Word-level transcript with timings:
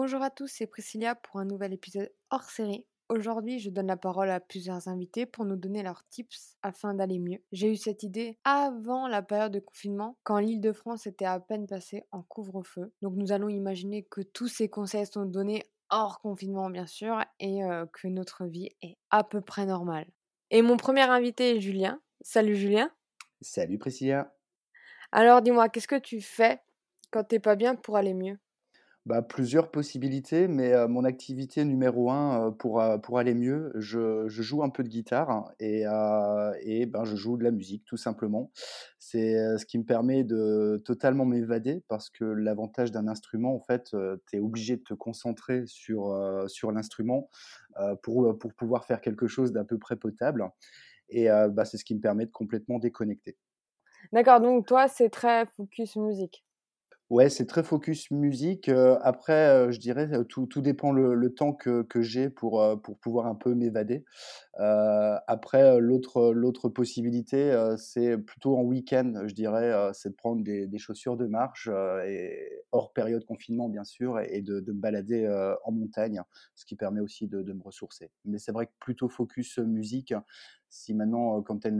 Bonjour 0.00 0.22
à 0.22 0.30
tous, 0.30 0.46
c'est 0.46 0.68
Priscilla 0.68 1.16
pour 1.16 1.40
un 1.40 1.44
nouvel 1.44 1.72
épisode 1.72 2.08
hors 2.30 2.44
série. 2.44 2.86
Aujourd'hui, 3.08 3.58
je 3.58 3.68
donne 3.68 3.88
la 3.88 3.96
parole 3.96 4.30
à 4.30 4.38
plusieurs 4.38 4.86
invités 4.86 5.26
pour 5.26 5.44
nous 5.44 5.56
donner 5.56 5.82
leurs 5.82 6.06
tips 6.08 6.56
afin 6.62 6.94
d'aller 6.94 7.18
mieux. 7.18 7.40
J'ai 7.50 7.72
eu 7.72 7.76
cette 7.76 8.04
idée 8.04 8.38
avant 8.44 9.08
la 9.08 9.22
période 9.22 9.50
de 9.50 9.58
confinement, 9.58 10.16
quand 10.22 10.38
l'île 10.38 10.60
de 10.60 10.70
France 10.70 11.08
était 11.08 11.24
à 11.24 11.40
peine 11.40 11.66
passée 11.66 12.04
en 12.12 12.22
couvre-feu. 12.22 12.92
Donc 13.02 13.14
nous 13.16 13.32
allons 13.32 13.48
imaginer 13.48 14.04
que 14.04 14.20
tous 14.20 14.46
ces 14.46 14.68
conseils 14.68 15.04
sont 15.04 15.24
donnés 15.24 15.64
hors 15.90 16.20
confinement 16.20 16.70
bien 16.70 16.86
sûr 16.86 17.20
et 17.40 17.64
euh, 17.64 17.84
que 17.86 18.06
notre 18.06 18.44
vie 18.44 18.68
est 18.82 18.98
à 19.10 19.24
peu 19.24 19.40
près 19.40 19.66
normale. 19.66 20.06
Et 20.52 20.62
mon 20.62 20.76
premier 20.76 21.10
invité 21.10 21.56
est 21.56 21.60
Julien. 21.60 22.00
Salut 22.20 22.54
Julien. 22.54 22.88
Salut 23.40 23.78
Priscilla. 23.78 24.32
Alors 25.10 25.42
dis-moi, 25.42 25.68
qu'est-ce 25.68 25.88
que 25.88 25.98
tu 25.98 26.20
fais 26.20 26.60
quand 27.10 27.24
t'es 27.24 27.40
pas 27.40 27.56
bien 27.56 27.74
pour 27.74 27.96
aller 27.96 28.14
mieux? 28.14 28.38
Bah, 29.06 29.22
plusieurs 29.22 29.70
possibilités, 29.70 30.48
mais 30.48 30.86
mon 30.88 31.04
activité 31.04 31.64
numéro 31.64 32.10
un 32.10 32.52
pour, 32.52 32.82
pour 33.02 33.18
aller 33.18 33.34
mieux, 33.34 33.72
je 33.76 34.28
je 34.28 34.42
joue 34.42 34.62
un 34.62 34.68
peu 34.70 34.82
de 34.82 34.88
guitare 34.88 35.52
et 35.60 35.84
et 36.62 36.86
ben, 36.86 37.04
je 37.04 37.16
joue 37.16 37.36
de 37.38 37.44
la 37.44 37.50
musique 37.50 37.84
tout 37.86 37.96
simplement. 37.96 38.50
C'est, 38.98 39.56
ce 39.58 39.64
qui 39.64 39.78
me 39.78 39.84
permet 39.84 40.24
de 40.24 40.82
totalement 40.84 41.24
m'évader 41.24 41.82
parce 41.88 42.10
que 42.10 42.24
l'avantage 42.24 42.90
d'un 42.92 43.08
instrument, 43.08 43.54
en 43.54 43.60
fait, 43.60 43.90
tu 44.26 44.36
es 44.36 44.40
obligé 44.40 44.76
de 44.76 44.82
te 44.82 44.94
concentrer 44.94 45.64
sur, 45.66 46.14
sur 46.48 46.72
l'instrument, 46.72 47.30
pour, 48.02 48.38
pour 48.38 48.54
pouvoir 48.54 48.84
faire 48.84 49.00
quelque 49.00 49.26
chose 49.28 49.52
d'à 49.52 49.64
peu 49.64 49.78
près 49.78 49.96
potable 49.96 50.50
et 51.10 51.28
bah, 51.52 51.64
c'est 51.66 51.78
ce 51.78 51.84
qui 51.84 51.94
me 51.96 52.00
permet 52.00 52.26
de 52.26 52.32
complètement 52.32 52.78
déconnecter. 52.78 53.38
D'accord, 54.12 54.40
donc 54.42 54.66
toi, 54.66 54.86
c'est 54.86 55.08
très 55.08 55.46
focus 55.46 55.96
musique? 55.96 56.44
Ouais, 57.10 57.30
c'est 57.30 57.46
très 57.46 57.62
focus 57.62 58.10
musique, 58.10 58.68
heu, 58.68 58.98
après, 59.00 59.72
je 59.72 59.78
dirais, 59.80 60.10
tout 60.28 60.44
tout 60.46 60.60
dépend 60.60 60.92
le 60.92 61.14
le 61.14 61.32
temps 61.32 61.54
que 61.54 61.80
que 61.82 62.02
j'ai 62.02 62.28
pour, 62.28 62.62
pour 62.82 62.98
pouvoir 62.98 63.26
un 63.26 63.34
peu 63.34 63.54
m'évader. 63.54 64.04
Heu, 64.60 65.16
après, 65.26 65.80
l'autre, 65.80 66.32
l'autre 66.34 66.70
possibilité, 66.70 67.52
heu, 67.52 67.76
c'est 67.78 68.18
plutôt 68.18 68.58
en 68.58 68.62
week-end, 68.62 69.22
je 69.26 69.34
dirais, 69.34 69.70
heu, 69.72 69.90
c'est 69.94 70.10
de 70.10 70.14
prendre 70.16 70.42
des 70.44 70.66
des 70.66 70.78
chaussures 70.78 71.18
de 71.18 71.26
marche, 71.26 71.68
heu 71.70 72.02
et 72.06 72.64
hors 72.72 72.92
période 72.94 73.24
confinement 73.26 73.68
bien 73.68 73.84
sûr 73.84 74.18
et 74.20 74.42
de 74.42 74.60
de 74.60 74.72
me 74.72 74.80
balader, 74.80 75.24
heu, 75.26 75.56
en 75.64 75.72
montagne, 75.72 76.22
ce 76.56 76.64
qui 76.66 76.76
permet 76.76 77.00
aussi 77.02 77.28
de 77.28 77.42
de 77.42 77.52
me 77.52 77.62
ressourcer. 77.62 78.10
Mais 78.24 78.38
c'est 78.38 78.52
vrai 78.52 78.66
que 78.66 78.72
plutôt 78.80 79.10
focus, 79.10 79.58
musique. 79.58 80.14
Si 80.70 80.94
maintenant, 80.94 81.42
quand 81.42 81.60
tu 81.60 81.68
as 81.68 81.70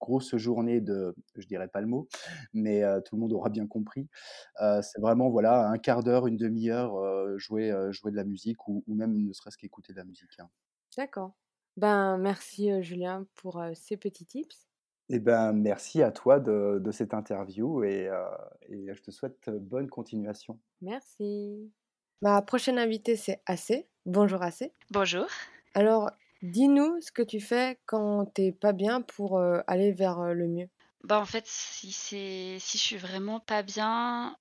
grosse 0.00 0.36
journée 0.36 0.80
de 0.80 1.14
je 1.36 1.46
dirais 1.46 1.68
pas 1.68 1.80
le 1.80 1.86
mot, 1.86 2.08
mais 2.52 2.82
tout 3.04 3.16
le 3.16 3.20
monde 3.20 3.32
aura 3.32 3.50
bien 3.50 3.66
compris. 3.66 4.08
C'est 4.58 5.00
vraiment 5.00 5.30
voilà, 5.30 5.68
un 5.68 5.78
quart 5.78 6.02
d'heure, 6.02 6.26
une 6.26 6.36
demi 6.36 6.70
heure, 6.70 6.96
heu, 6.98 7.38
jouer, 7.38 7.72
jouer 7.90 8.10
de 8.10 8.16
la 8.16 8.24
musique 8.24 8.68
ou 8.68 8.84
ou 8.86 8.94
même 8.94 9.16
ne 9.16 9.32
serait-ce 9.32 9.56
qu'écouter 9.58 9.92
de 9.92 9.98
la 9.98 10.04
musique, 10.04 10.38
hein. 10.38 10.48
D'accord. 10.96 11.34
Ben, 11.76 12.16
merci, 12.16 12.82
Julien 12.82 13.26
pour, 13.34 13.62
ces 13.74 13.96
petits 13.96 14.24
tips. 14.24 14.66
Et 15.08 15.20
ben, 15.20 15.52
merci 15.52 16.02
à 16.02 16.10
toi 16.10 16.40
de 16.40 16.80
de 16.82 16.90
cette 16.90 17.14
interview 17.14 17.84
et 17.84 18.08
je 18.70 19.00
te 19.02 19.10
souhaite, 19.10 19.48
bonne 19.50 19.88
continuation. 19.88 20.58
Merci. 20.80 21.72
Ma 22.22 22.42
prochaine 22.42 22.78
invitée, 22.78 23.16
c'est 23.16 23.42
Acé. 23.46 23.88
Bonjour 24.04 24.42
Acé. 24.42 24.72
Bonjour. 24.90 25.26
Alors, 25.74 26.10
dis-nous 26.42 27.00
ce 27.00 27.12
que 27.12 27.22
tu 27.22 27.40
fais 27.40 27.78
quand 27.86 28.26
t'es 28.26 28.52
pas 28.52 28.72
bien 28.72 29.00
pour, 29.02 29.40
aller 29.66 29.92
vers, 29.92 30.34
le 30.34 30.46
mieux. 30.48 30.68
Bah, 31.04 31.20
en 31.20 31.24
fait, 31.24 31.44
si 31.46 31.92
c'est 31.92 32.56
si 32.58 32.78
je 32.78 32.82
suis 32.82 32.96
vraiment 32.96 33.38
pas 33.38 33.62
bien, 33.62 34.36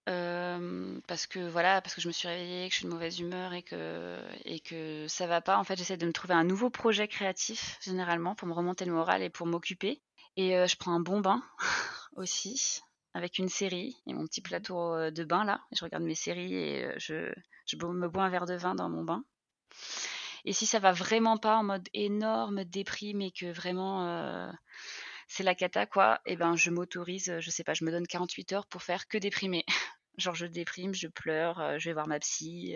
parce 1.07 1.27
que 1.27 1.47
voilà, 1.47 1.81
parce 1.81 1.93
que 1.93 2.01
je 2.01 2.07
me 2.07 2.13
suis 2.13 2.27
réveillée, 2.27 2.67
que 2.67 2.73
je 2.73 2.79
suis 2.79 2.87
de 2.87 2.91
mauvaise 2.91 3.19
humeur 3.19 3.53
et 3.53 3.61
que 3.61 4.19
et 4.45 4.59
que 4.59 5.05
ça 5.07 5.27
va 5.27 5.41
pas, 5.41 5.57
en 5.57 5.63
fait, 5.63 5.75
j'essaie 5.77 5.97
de 5.97 6.05
me 6.05 6.13
trouver 6.13 6.33
un 6.33 6.43
nouveau 6.43 6.69
projet 6.69 7.07
créatif, 7.07 7.77
généralement, 7.81 8.35
pour 8.35 8.47
me 8.47 8.53
remonter 8.53 8.85
le 8.85 8.93
moral 8.93 9.21
et 9.21 9.29
pour 9.29 9.47
m'occuper 9.47 10.01
et 10.37 10.67
je 10.67 10.77
prends 10.77 10.93
un 10.93 10.99
bon 10.99 11.21
bain 11.21 11.41
aussi, 12.15 12.81
avec 13.13 13.37
une 13.37 13.49
série 13.49 13.95
et 14.07 14.13
mon 14.13 14.25
petit 14.25 14.41
plateau, 14.41 15.11
de 15.11 15.23
bain 15.23 15.45
là. 15.45 15.61
Je 15.71 15.83
regarde 15.83 16.03
mes 16.03 16.15
séries 16.15 16.55
et 16.55 16.89
je 16.97 17.31
je 17.65 17.77
me 17.77 18.07
bois 18.07 18.23
un 18.23 18.29
verre 18.29 18.45
de 18.45 18.55
vin 18.55 18.75
dans 18.75 18.89
mon 18.89 19.03
bain 19.03 19.23
et 20.45 20.53
si 20.53 20.65
ça 20.65 20.79
va 20.79 20.91
vraiment 20.93 21.37
pas 21.37 21.57
en 21.57 21.63
mode 21.63 21.89
énorme 21.93 22.63
déprime 22.65 23.21
et 23.21 23.31
que 23.31 23.51
vraiment, 23.51 24.05
heu 24.07 24.51
c'est 25.27 25.43
la 25.43 25.55
cata 25.55 25.85
quoi 25.87 26.21
et 26.25 26.35
ben 26.37 26.55
je 26.55 26.69
m'autorise, 26.71 27.39
je 27.39 27.49
sais 27.49 27.63
pas, 27.63 27.73
je 27.73 27.85
me 27.85 27.91
donne 27.91 28.07
48 28.07 28.53
heures 28.53 28.67
pour 28.67 28.83
faire 28.83 29.07
que 29.07 29.17
déprimer. 29.17 29.65
Genre 30.17 30.35
je 30.35 30.45
déprime, 30.47 30.93
je 30.93 31.07
pleure, 31.09 31.59
heu, 31.61 31.79
je 31.79 31.89
vais 31.89 31.93
voir 31.93 32.07
ma 32.07 32.19
psy, 32.19 32.75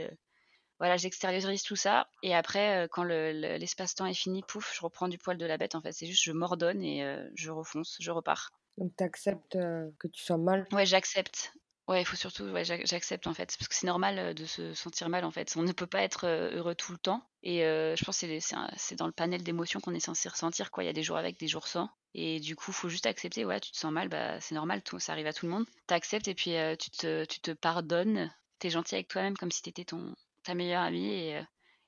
voilà, 0.79 0.97
j'extériorise 0.97 1.63
tout 1.63 1.75
ça 1.77 2.09
et 2.23 2.35
après, 2.35 2.87
quand 2.91 3.03
le 3.05 3.31
le 3.33 3.57
l'espace-temps 3.57 4.05
est 4.07 4.13
fini, 4.13 4.43
pouf, 4.43 4.73
je 4.75 4.81
reprends 4.81 5.07
du 5.09 5.17
poil 5.17 5.37
de 5.37 5.45
la 5.45 5.57
bête 5.57 5.75
en 5.75 5.81
fait. 5.81 5.91
C'est 5.93 6.07
juste 6.07 6.23
je 6.23 6.31
m'ordonne 6.33 6.83
et 6.83 7.03
je 7.35 7.51
refonce, 7.51 7.97
je 8.01 8.11
repars. 8.11 8.51
Donc 8.79 8.95
tu 8.97 9.03
acceptes, 9.03 9.57
que 9.99 10.07
tu 10.07 10.23
sois 10.23 10.37
mal? 10.37 10.67
Ouais, 10.71 10.85
j'accepte. 10.87 11.53
Ouais, 11.89 12.01
il 12.03 12.05
faut 12.05 12.15
surtout 12.15 12.43
ouais, 12.45 12.63
j'ac 12.63 12.85
j'accepte, 12.85 13.25
en 13.27 13.33
fait, 13.33 13.55
parce 13.57 13.67
que 13.67 13.73
c'est 13.75 13.87
normal, 13.87 14.17
heu, 14.19 14.33
de 14.35 14.45
se 14.45 14.73
sentir 14.75 15.09
mal, 15.09 15.25
en 15.25 15.31
fait. 15.31 15.55
On 15.57 15.63
ne 15.63 15.71
peut 15.73 15.87
pas 15.87 16.03
être, 16.03 16.25
heu, 16.27 16.51
heureux 16.55 16.75
tout 16.75 16.91
le 16.91 16.99
temps 16.99 17.23
et 17.43 17.63
heu, 17.65 17.95
je 17.97 18.05
pense 18.05 18.19
que 18.21 18.39
c'est 18.77 18.95
dans 18.95 19.07
le 19.07 19.11
panel 19.11 19.43
d'émotions 19.43 19.79
qu'on 19.81 19.93
est 19.95 19.99
censé 19.99 20.29
ressentir, 20.29 20.69
quoi. 20.71 20.83
Il 20.83 20.87
y 20.87 20.89
a 20.89 20.93
des 20.93 21.03
jours 21.03 21.17
avec, 21.17 21.39
des 21.39 21.47
jours 21.47 21.67
sans 21.67 21.89
et 22.13 22.39
du 22.39 22.55
coup, 22.55 22.71
faut 22.71 22.89
juste 22.89 23.05
accepter, 23.07 23.43
ouais, 23.45 23.59
tu 23.59 23.71
te 23.71 23.77
sens 23.77 23.91
mal, 23.91 24.07
bah, 24.09 24.39
c'est 24.41 24.55
normal, 24.55 24.83
tout 24.83 24.99
ça 24.99 25.11
arrive 25.13 25.27
à 25.27 25.33
tout 25.33 25.45
le 25.47 25.51
monde. 25.51 25.65
Tu 25.87 25.93
acceptes 25.93 26.27
et 26.27 26.35
puis, 26.35 26.53
tu 26.79 26.91
te 26.91 27.25
tu 27.25 27.39
te 27.41 27.51
pardonnes. 27.51 28.31
Tu 28.59 28.67
es 28.67 28.69
gentil 28.69 28.95
avec 28.95 29.07
toi-même 29.09 29.35
comme 29.37 29.51
si 29.51 29.61
tu 29.63 29.69
étais 29.69 29.85
ton 29.85 30.15
ta 30.43 30.53
meilleure 30.55 30.83
amie 30.83 31.33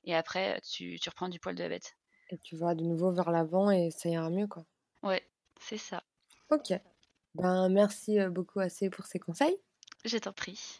et 0.04 0.14
après, 0.14 0.60
tu 0.62 0.98
tu 1.00 1.08
reprends 1.08 1.28
du 1.28 1.38
poil 1.40 1.54
de 1.54 1.62
la 1.62 1.68
bête. 1.68 1.94
Et 2.30 2.38
tu 2.38 2.56
vas 2.56 2.74
de 2.74 2.82
nouveau 2.82 3.12
vers 3.12 3.30
l'avant 3.30 3.70
et 3.70 3.92
ça 3.92 4.08
ira 4.08 4.28
mieux, 4.28 4.48
quoi. 4.48 4.66
Ouais, 5.04 5.30
c'est 5.60 5.78
ça. 5.78 6.02
OK. 6.50 6.72
Ben, 7.34 7.68
merci, 7.70 8.18
beaucoup 8.30 8.60
Acé 8.60 8.90
pour 8.90 9.06
ces 9.06 9.18
conseils. 9.18 9.58
Je 10.04 10.18
t'en 10.18 10.32
prie. 10.32 10.78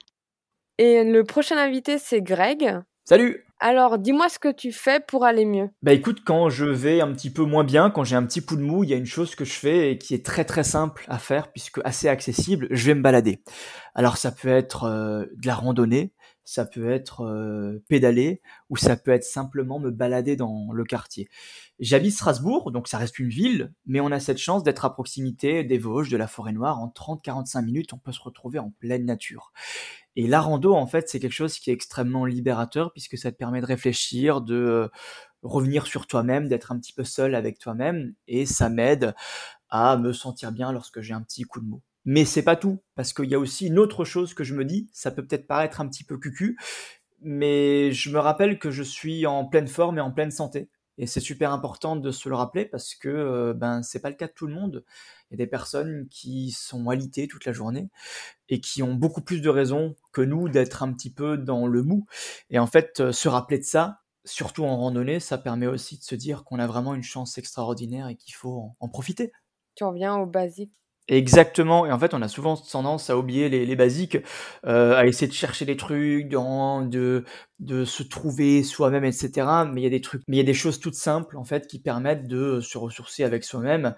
Et 0.79 1.05
le 1.05 1.23
prochain 1.23 1.57
invité, 1.57 1.99
c'est 1.99 2.23
Greg. 2.23 2.81
Salut 3.05 3.45
Alors, 3.61 3.99
dis-moi 3.99 4.29
ce 4.29 4.41
que 4.41 4.53
tu 4.53 4.73
fais 4.73 4.99
pour 4.99 5.25
aller 5.25 5.45
mieux. 5.45 5.71
Bah 5.83 5.93
écoute, 5.93 6.23
quand 6.25 6.51
je 6.51 6.65
vais 6.65 7.01
un 7.01 7.13
petit 7.13 7.31
peu 7.31 7.45
moins 7.45 7.63
bien, 7.63 7.91
quand 7.91 8.03
j'ai 8.03 8.17
un 8.17 8.25
petit 8.25 8.45
coup 8.45 8.57
de 8.57 8.63
mou, 8.63 8.83
il 8.83 8.91
y 8.91 8.95
a 8.95 8.97
une 8.97 9.07
chose 9.07 9.37
que 9.37 9.45
je 9.45 9.53
fais 9.53 9.93
et 9.93 9.99
qui 9.99 10.15
est 10.15 10.27
très 10.27 10.45
très 10.45 10.65
simple 10.65 11.05
à 11.09 11.19
faire 11.19 11.53
puisque 11.53 11.81
assez 11.85 12.09
accessible, 12.09 12.67
je 12.73 12.87
vais 12.87 12.95
me 12.95 13.03
balader. 13.03 13.45
Alors 13.95 14.17
ça 14.17 14.33
peut 14.33 14.49
être 14.49 14.85
euh, 14.85 15.27
de 15.37 15.47
la 15.47 15.55
randonnée, 15.55 16.13
ça 16.45 16.65
peut 16.65 16.91
être 16.91 17.23
euh, 17.25 17.83
pédaler 17.89 18.41
ou 18.69 18.77
ça 18.77 18.97
peut 18.97 19.11
être 19.11 19.25
simplement 19.25 19.79
me 19.79 19.91
balader 19.91 20.37
dans 20.37 20.73
le 20.73 20.85
quartier. 20.85 21.29
J'habite 21.79 22.13
Strasbourg, 22.15 22.71
donc 22.73 22.89
ça 22.89 22.99
reste 22.99 23.19
une 23.19 23.29
ville, 23.29 23.73
mais 23.87 24.01
on 24.01 24.11
a 24.11 24.21
cette 24.21 24.39
chance 24.39 24.63
d'être 24.63 24.85
à 24.85 24.93
proximité 24.93 25.65
des 25.65 25.79
Vosges, 25.79 26.11
de 26.11 26.17
la 26.17 26.27
forêt 26.27 26.53
noire. 26.53 26.81
En 26.81 26.89
30-45 26.89 27.65
minutes, 27.65 27.93
on 27.93 27.99
peut 27.99 28.13
se 28.13 28.21
retrouver 28.21 28.59
en 28.59 28.71
pleine 28.71 29.05
nature. 29.05 29.53
Et 30.17 30.27
la 30.27 30.41
rando, 30.41 30.75
en 30.75 30.87
fait, 30.87 31.09
c'est 31.09 31.21
quelque 31.21 31.33
chose 31.33 31.59
qui 31.59 31.71
est 31.71 31.75
extrêmement 31.75 32.25
libérateur 32.27 32.93
puisque 32.93 33.17
ça 33.17 33.33
te 33.33 33.37
permet 33.37 33.61
de 33.61 33.67
réfléchir, 33.67 34.41
de 34.41 34.55
euh, 34.55 34.89
revenir 35.43 35.87
sur 35.87 36.07
toi-même, 36.07 36.49
d'être 36.49 36.73
un 36.73 36.79
petit 36.79 36.93
peu 36.93 37.05
seul 37.05 37.35
avec 37.35 37.59
toi-même 37.59 38.15
et 38.29 38.47
ça 38.47 38.69
m'aide 38.69 39.15
à 39.71 39.97
me 39.97 40.13
sentir 40.13 40.53
bien 40.53 40.73
lorsque 40.73 41.01
j'ai 41.01 41.15
un 41.15 41.23
petit 41.23 41.45
coup 41.45 41.61
de 41.61 41.67
mou. 41.67 41.83
Mais 42.05 42.25
c'est 42.25 42.43
pas 42.43 42.57
tout, 42.57 42.83
parce 42.95 43.13
qu'il 43.13 43.31
y 43.31 43.35
a 43.35 43.39
aussi 43.39 43.67
une 43.67 43.79
autre 43.79 44.05
chose 44.05 44.35
que 44.35 44.45
je 44.45 44.55
me 44.55 44.65
dis, 44.65 44.89
ça 44.93 45.11
peut 45.11 45.25
peut-être 45.25 45.47
paraître 45.47 45.81
un 45.81 45.89
petit 45.89 46.05
peu 46.05 46.19
cucu, 46.19 46.59
mais 47.21 47.93
je 47.93 48.11
me 48.11 48.19
rappelle 48.19 48.59
que 48.59 48.71
je 48.71 48.83
suis 48.83 49.27
en 49.27 49.45
pleine 49.47 49.69
forme 49.69 49.99
et 49.99 50.01
en 50.01 50.11
pleine 50.11 50.33
santé. 50.33 50.69
Et 50.99 51.07
c'est 51.07 51.21
super 51.21 51.53
important 51.53 51.97
de 51.97 52.11
se 52.11 52.29
le 52.29 52.35
rappeler 52.35 52.67
parce 52.67 52.95
que 52.95 53.09
euh, 53.09 53.55
ben 53.55 53.83
c'est 53.83 54.01
pas 54.01 54.11
le 54.11 54.15
cas 54.15 54.27
de 54.27 54.33
tout 54.33 54.47
le 54.47 54.55
monde. 54.55 54.85
Il 55.31 55.35
y 55.35 55.37
a 55.37 55.39
des 55.39 55.47
personnes 55.47 56.07
qui 56.11 56.51
sont 56.51 56.91
alitées 56.91 57.29
toute 57.29 57.47
la 57.47 57.53
journée 57.53 57.89
et 58.51 58.61
qui 58.61 58.83
ont 58.83 58.95
beaucoup 58.95 59.23
plus 59.23 59.41
de 59.41 59.49
raisons 59.49 59.97
que 60.13 60.21
nous 60.21 60.49
d'être 60.51 60.83
un 60.83 60.93
petit 60.93 61.11
peu 61.11 61.39
dans 61.39 61.67
le 61.67 61.83
mou. 61.83 62.07
Et 62.51 62.59
en 62.59 62.67
fait, 62.67 63.01
euh, 63.01 63.13
se 63.13 63.29
rappeler 63.29 63.59
de 63.59 63.65
ça, 63.65 64.01
surtout 64.25 64.65
en 64.65 64.77
randonnée, 64.77 65.19
ça 65.19 65.39
permet 65.39 65.67
aussi 65.67 65.99
de 65.99 66.03
se 66.03 66.15
dire 66.15 66.45
qu'on 66.45 66.59
a 66.59 66.67
vraiment 66.67 66.95
une 66.95 67.03
chance 67.03 67.39
extraordinaire 67.39 68.09
et 68.09 68.17
qu'il 68.17 68.35
faut 68.35 68.73
en 68.79 68.89
profiter. 68.89 69.33
Tu 69.75 69.85
reviens 69.85 70.17
au 70.17 70.27
basique. 70.27 70.73
Exactement. 71.09 71.85
Et 71.85 71.91
en 71.93 71.99
fait, 71.99 72.15
on 72.15 72.23
a 72.23 72.29
souvent 72.29 72.57
tendance 72.57 73.11
à 73.11 73.19
oublier 73.19 73.49
les, 73.49 73.77
basiques, 73.77 74.19
euh, 74.67 74.95
à 74.97 75.07
essayer 75.07 75.27
de 75.27 75.33
chercher 75.33 75.65
des 75.65 75.77
trucs, 75.77 76.29
de, 76.29 77.25
de 77.59 77.85
se 77.85 78.03
trouver 78.05 78.63
soi-même, 78.63 79.05
etc. 79.05 79.65
Mais 79.65 79.81
il 79.81 79.85
y 79.85 79.87
a 79.87 79.91
des 79.91 80.01
trucs, 80.01 80.23
mais 80.29 80.37
il 80.37 80.39
y 80.39 80.43
a 80.43 80.45
des 80.45 80.55
choses 80.55 80.79
toutes 80.79 80.95
simples 80.95 81.37
en 81.37 81.45
fait 81.45 81.67
qui 81.67 81.81
permettent 81.81 82.29
de 82.29 82.61
se 82.61 82.79
ressourcer 82.79 83.25
avec 83.25 83.43
soi-même 83.45 83.95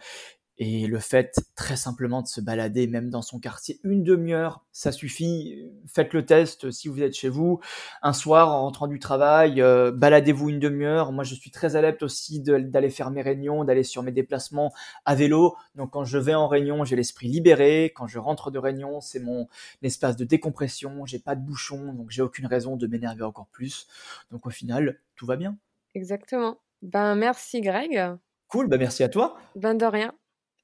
Et 0.58 0.86
le 0.86 1.00
fait 1.00 1.34
très 1.56 1.76
simplement 1.76 2.22
de 2.22 2.28
se 2.28 2.40
balader 2.40 2.86
même 2.86 3.10
dans 3.10 3.22
son 3.22 3.40
quartier 3.40 3.80
une 3.82 4.04
demi-heure, 4.04 4.64
ça 4.70 4.92
suffit. 4.92 5.68
Faites 5.92 6.12
le 6.12 6.24
test 6.24 6.70
si 6.70 6.86
vous 6.86 7.02
êtes 7.02 7.14
chez 7.14 7.28
vous. 7.28 7.58
Un 8.02 8.12
soir 8.12 8.50
en 8.50 8.62
rentrant 8.62 8.86
du 8.86 9.00
travail, 9.00 9.60
euh, 9.60 9.90
baladez-vous 9.90 10.50
une 10.50 10.60
demi-heure. 10.60 11.10
Moi 11.10 11.24
je 11.24 11.34
suis 11.34 11.50
très 11.50 11.74
adepte 11.74 12.04
aussi 12.04 12.40
d'aller 12.40 12.90
faire 12.90 13.10
mes 13.10 13.20
réunions, 13.20 13.64
d'aller 13.64 13.82
sur 13.82 14.04
mes 14.04 14.12
déplacements 14.12 14.72
à 15.04 15.16
vélo. 15.16 15.56
Donc 15.74 15.90
quand 15.90 16.04
je 16.04 16.18
vais 16.18 16.34
en 16.34 16.46
réunion, 16.46 16.84
j'ai 16.84 16.94
l'esprit 16.94 17.26
libéré. 17.26 17.92
Quand 17.94 18.06
je 18.06 18.20
rentre 18.20 18.52
de 18.52 18.58
réunion, 18.60 19.00
c'est 19.00 19.20
mon 19.20 19.48
espace 19.82 20.16
de 20.16 20.24
décompression. 20.24 21.04
J'ai 21.04 21.18
pas 21.18 21.34
de 21.34 21.44
bouchon, 21.44 21.94
donc 21.94 22.10
j'ai 22.10 22.22
aucune 22.22 22.46
raison 22.46 22.76
de 22.76 22.86
m'énerver 22.86 23.24
encore 23.24 23.48
plus. 23.48 23.88
Donc 24.30 24.46
au 24.46 24.50
final, 24.50 25.00
tout 25.16 25.26
va 25.26 25.34
bien. 25.34 25.56
Exactement. 25.94 26.58
Ben 26.82 27.16
merci 27.16 27.60
Greg. 27.60 28.16
Cool, 28.46 28.68
ben 28.68 28.78
merci 28.78 29.02
à 29.02 29.08
toi. 29.08 29.36
Ben 29.56 29.74
de 29.74 29.84
rien. 29.84 30.14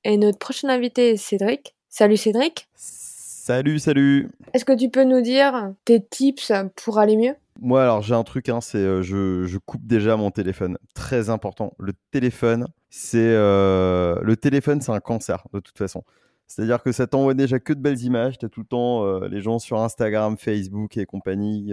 Et 0.05 0.17
notre 0.17 0.39
prochain 0.39 0.69
invité 0.69 1.11
est 1.11 1.17
Cédric. 1.17 1.75
Salut 1.91 2.17
Cédric. 2.17 2.69
Salut, 2.75 3.79
salut. 3.79 4.31
Est-ce 4.55 4.65
que 4.65 4.73
tu 4.73 4.89
peux 4.89 5.05
nous 5.05 5.21
dire 5.21 5.73
tes 5.85 6.03
tips 6.03 6.53
pour 6.77 6.99
aller 6.99 7.17
mieux? 7.17 7.35
Moi, 7.61 7.83
alors 7.83 8.01
j'ai 8.01 8.15
un 8.15 8.23
truc, 8.23 8.49
hein, 8.49 8.63
c'est 8.63 8.79
euh, 8.79 9.03
je, 9.03 9.45
je, 9.45 9.59
coupe 9.59 9.85
déjà 9.87 10.17
mon 10.17 10.31
téléphone. 10.31 10.79
Très 10.95 11.29
important. 11.29 11.75
Le 11.79 11.93
téléphone, 12.11 12.69
c'est 12.89 13.19
euh, 13.19 14.19
le 14.23 14.37
téléphone, 14.37 14.81
c'est 14.81 14.93
un 14.93 15.01
cancer 15.01 15.45
de 15.53 15.61
toute 15.61 15.77
façon. 15.77 16.03
C'est-à-dire 16.47 16.83
que 16.83 16.93
ça 16.93 17.07
t'envoie 17.07 17.35
déjà 17.35 17.61
que 17.61 17.75
de 17.75 17.81
belles 17.81 18.01
images. 18.03 18.39
Tu 18.39 18.47
as 18.47 18.49
tout 18.49 18.61
le 18.61 18.67
temps 18.67 19.05
euh, 19.05 19.29
les 19.29 19.43
gens 19.43 19.59
sur 19.59 19.81
Instagram, 19.81 20.39
Facebook 20.39 20.97
et 20.97 21.05
compagnie. 21.05 21.73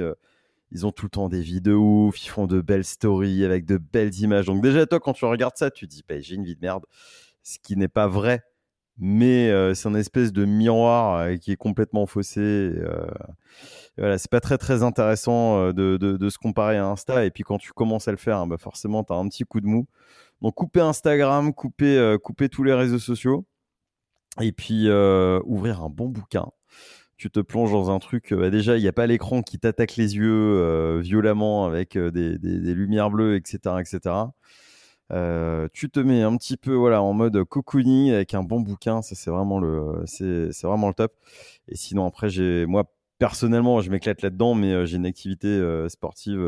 ils 0.71 0.85
ont 0.85 0.91
tout 0.91 1.05
le 1.05 1.11
temps 1.11 1.29
des 1.29 1.41
vidéos 1.41 2.07
ouf, 2.07 2.25
ils 2.25 2.29
font 2.29 2.47
de 2.47 2.59
belles 2.59 2.83
stories 2.83 3.45
avec 3.45 3.65
de 3.65 3.77
belles 3.77 4.15
images. 4.19 4.47
Donc 4.47 4.61
déjà, 4.61 4.85
toi, 4.85 4.99
quand 4.99 5.13
tu 5.13 5.23
regardes 5.23 5.55
ça, 5.55 5.71
tu 5.71 5.87
te 5.87 5.91
dis, 5.91 6.03
bah, 6.07 6.19
j'ai 6.19 6.35
une 6.35 6.43
vie 6.43 6.55
de 6.55 6.61
merde 6.61 6.83
ce 7.47 7.59
qui 7.59 7.77
n'est 7.77 7.87
pas 7.87 8.07
vrai, 8.07 8.43
mais 8.97 9.49
euh, 9.49 9.73
c'est 9.73 9.87
un 9.87 9.95
espèce 9.95 10.33
de 10.33 10.43
miroir 10.43 11.19
euh, 11.19 11.37
qui 11.37 11.53
est 11.53 11.55
complètement 11.55 12.05
faussé. 12.05 12.41
Euh, 12.41 13.07
voilà, 13.97 14.17
c'est 14.17 14.29
pas 14.29 14.41
très 14.41 14.57
très 14.57 14.83
intéressant 14.83 15.71
de, 15.71 15.97
de, 15.97 16.29
se 16.29 16.37
comparer 16.37 16.77
à 16.77 16.85
Insta. 16.85 17.25
Et 17.25 17.31
puis 17.31 17.43
quand 17.43 17.57
tu 17.57 17.71
commences 17.71 18.09
à 18.09 18.11
le 18.11 18.17
faire, 18.17 18.37
hein, 18.37 18.47
bah 18.47 18.57
forcément, 18.57 19.03
tu 19.03 19.13
as 19.13 19.15
un 19.15 19.27
petit 19.29 19.43
coup 19.43 19.61
de 19.61 19.65
mou. 19.65 19.87
Donc 20.41 20.55
couper 20.55 20.81
Instagram, 20.81 21.53
couper, 21.53 22.15
couper 22.21 22.49
tous 22.49 22.63
les 22.63 22.73
réseaux 22.73 22.99
sociaux, 22.99 23.45
et 24.41 24.51
puis 24.51 24.87
ouvrir 25.45 25.81
un 25.83 25.89
bon 25.89 26.09
bouquin. 26.09 26.47
Tu 27.17 27.31
te 27.31 27.39
plonges 27.39 27.71
dans 27.71 27.89
un 27.89 27.97
truc, 27.97 28.33
bah, 28.33 28.51
déjà, 28.51 28.77
il 28.77 28.81
n'y 28.81 28.87
a 28.87 28.93
pas 28.93 29.07
l'écran 29.07 29.41
qui 29.41 29.57
t'attaque 29.57 29.95
les 29.95 30.17
yeux 30.17 30.99
violemment 30.99 31.65
avec 31.65 31.97
des, 31.97 32.37
des, 32.37 32.59
des, 32.59 32.73
lumières 32.75 33.09
bleues, 33.09 33.35
etc. 33.35 33.77
etc. 33.79 34.15
Euh, 35.11 35.67
tu 35.73 35.89
te 35.89 35.99
mets 35.99 36.21
un 36.21 36.35
petit 36.37 36.57
peu 36.57 36.73
voilà 36.73 37.01
en 37.01 37.13
mode 37.13 37.43
cocooning 37.45 38.11
avec 38.11 38.33
un 38.33 38.43
bon 38.43 38.59
bouquin, 38.59 39.01
ça 39.01 39.15
c'est 39.15 39.31
vraiment 39.31 39.59
le 39.59 40.03
c'est 40.05 40.63
vraiment 40.63 40.89
le 40.89 40.93
top. 40.93 41.13
Et 41.67 41.75
sinon 41.75 42.05
après 42.05 42.29
j'ai 42.29 42.65
moi 42.65 42.85
personnellement 43.19 43.81
je 43.81 43.89
m'éclate 43.89 44.21
là-dedans, 44.21 44.53
mais 44.53 44.73
euh, 44.73 44.85
j'ai 44.85 44.97
une 44.97 45.05
activité 45.05 45.47
euh, 45.47 45.89
sportive 45.89 46.41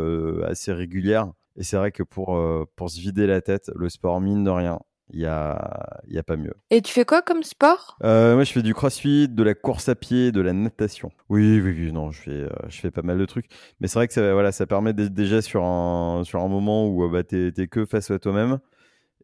assez 0.45 0.73
régulière. 0.73 1.31
Et 1.57 1.63
c'est 1.63 1.77
vrai 1.77 1.91
que 1.91 2.03
pour 2.03 2.39
pour 2.75 2.89
se 2.89 2.99
vider 2.99 3.27
la 3.27 3.41
tête, 3.41 3.71
le 3.75 3.89
sport 3.89 4.21
mine 4.21 4.43
de 4.43 4.49
rien, 4.49 4.79
il 5.11 5.19
y 5.19 5.25
a, 5.25 6.01
y 6.07 6.17
a 6.17 6.23
pas 6.23 6.37
mieux. 6.37 6.53
Et 6.69 6.81
tu 6.81 6.93
fais 6.93 7.05
quoi 7.05 7.21
comme 7.21 7.43
sport? 7.43 7.97
Euh, 8.03 8.35
Moi, 8.35 8.43
je 8.43 8.51
fais 8.51 8.61
du 8.61 8.73
crossfit, 8.73 9.27
de 9.27 9.43
la 9.43 9.53
course 9.55 9.89
à 9.89 9.95
pied, 9.95 10.31
de 10.31 10.41
la 10.41 10.53
natation. 10.53 11.11
Oui, 11.29 11.59
oui, 11.59 11.73
oui, 11.77 11.91
non, 11.91 12.11
je 12.11 12.21
fais, 12.21 12.31
euh, 12.31 12.49
je 12.67 12.79
fais 12.79 12.91
pas 12.91 13.01
mal 13.01 13.17
de 13.17 13.25
trucs. 13.25 13.47
Mais 13.79 13.87
c'est 13.87 13.97
vrai 13.97 14.07
que 14.07 14.13
ça, 14.13 14.33
voilà, 14.33 14.51
ça 14.51 14.67
permet 14.67 14.93
déjà 14.93 15.41
sur 15.41 15.63
un, 15.63 16.23
sur 16.23 16.41
un 16.41 16.47
moment 16.47 16.87
où 16.87 17.03
euh, 17.03 17.09
bah, 17.09 17.23
tu 17.23 17.53
es, 17.55 17.67
que 17.67 17.85
face 17.85 18.11
à 18.11 18.19
toi-même 18.19 18.59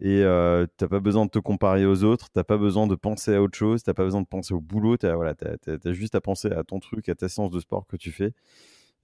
et 0.02 0.24
euh, 0.24 0.66
t'as 0.76 0.90
pas 0.90 1.00
besoin 1.00 1.26
de 1.26 1.30
te 1.30 1.40
comparer 1.40 1.86
aux 1.86 2.04
autres, 2.04 2.30
t'as 2.34 2.44
pas 2.44 2.58
besoin 2.58 2.86
de 2.86 2.96
penser 2.96 3.34
à 3.34 3.42
autre 3.42 3.58
chose, 3.58 3.82
t'as 3.82 3.94
pas 3.94 4.04
besoin 4.04 4.22
de 4.22 4.28
penser 4.28 4.54
au 4.54 4.60
boulot, 4.60 4.98
t'as 4.98 5.16
voilà, 5.16 5.36
as, 5.42 5.92
juste 5.94 6.16
à 6.16 6.22
penser 6.22 6.52
à 6.52 6.64
ton 6.66 6.80
truc, 6.80 7.08
à 7.08 7.16
ta 7.16 7.30
séance 7.30 7.50
de 7.50 7.60
sport 7.62 7.88
que 7.88 7.96
tu 7.96 8.12
fais. 8.12 8.34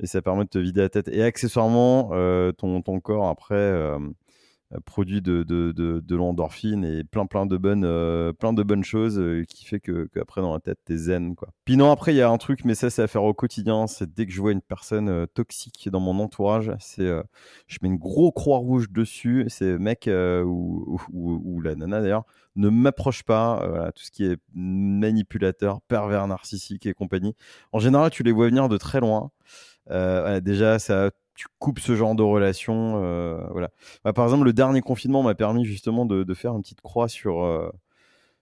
Et 0.02 0.08
ça 0.08 0.22
permet 0.22 0.44
de 0.44 0.50
te 0.50 0.58
vider 0.58 0.82
la 0.82 0.90
tête. 0.90 1.08
Et 1.10 1.24
accessoirement, 1.24 2.10
ton, 2.58 2.82
ton 2.82 3.00
corps, 3.00 3.28
après 3.28 3.72
produit 4.86 5.22
de, 5.22 5.44
de, 5.44 5.72
de, 5.72 6.16
l'endorphine 6.16 6.84
et 6.84 7.04
plein 7.04 7.26
plein 7.26 7.46
de 7.46 7.58
bonnes 7.58 7.84
euh, 7.86 8.34
plein 8.34 8.54
de 8.54 8.64
bonnes 8.64 8.84
choses 8.84 9.20
euh, 9.20 9.44
qui 9.46 9.66
fait 9.66 9.80
que 9.80 10.08
qu'après 10.14 10.42
dans 10.42 10.54
la 10.54 10.60
tête 10.60 10.80
t'es 10.86 10.98
zen 10.98 11.36
quoi. 11.36 11.50
Puis 11.66 11.78
non 11.78 11.92
après 11.92 12.14
il 12.14 12.18
y 12.18 12.22
a 12.22 12.30
un 12.30 12.38
truc 12.38 12.64
mais 12.66 12.76
ça 12.76 12.90
c'est 12.90 13.02
à 13.02 13.08
faire 13.08 13.24
au 13.24 13.34
quotidien 13.34 13.88
c'est 13.88 14.14
dès 14.14 14.26
que 14.26 14.32
je 14.32 14.42
vois 14.42 14.52
une 14.52 14.62
personne 14.62 15.28
toxique 15.34 15.90
dans 15.90 16.00
mon 16.00 16.20
entourage 16.20 16.72
c'est 16.80 17.10
je 17.68 17.78
mets 17.82 17.90
une 17.90 17.98
gros 17.98 18.32
croix 18.32 18.58
rouge 18.58 18.90
dessus 18.92 19.46
c'est 19.48 19.78
mec 19.78 20.10
ou, 20.10 21.00
ou, 21.12 21.62
la 21.62 21.76
nana 21.76 22.02
d'ailleurs 22.02 22.26
ne 22.56 22.70
m'approche 22.70 23.24
pas 23.24 23.92
tout 23.96 24.04
ce 24.04 24.12
qui 24.12 24.26
est 24.26 24.38
manipulateur 24.54 25.82
pervers 25.82 26.28
narcissique 26.28 26.86
et 26.86 26.94
compagnie 26.94 27.36
en 27.72 27.80
général 27.80 28.10
tu 28.12 28.24
les 28.24 28.32
vois 28.32 28.48
venir 28.48 28.70
de 28.70 28.78
très 28.78 29.00
loin 29.00 29.32
euh, 29.90 30.40
déjà, 30.40 30.80
ça 30.80 31.12
tu 31.42 31.48
coupes 31.58 31.80
ce 31.80 31.96
genre 31.96 32.14
de 32.14 32.22
relation. 32.22 33.04
Euh, 33.04 33.44
voilà. 33.50 33.72
Bah, 34.04 34.14
par 34.14 34.26
exemple, 34.26 34.46
le 34.46 34.54
dernier 34.54 34.82
confinement 34.82 35.24
m'a 35.24 35.34
permis 35.34 35.66
justement 35.66 36.06
de, 36.06 36.34
faire 36.36 36.54
une 36.54 36.62
petite 36.62 36.82
croix 36.82 37.10
sur, 37.10 37.44
euh, 37.44 37.72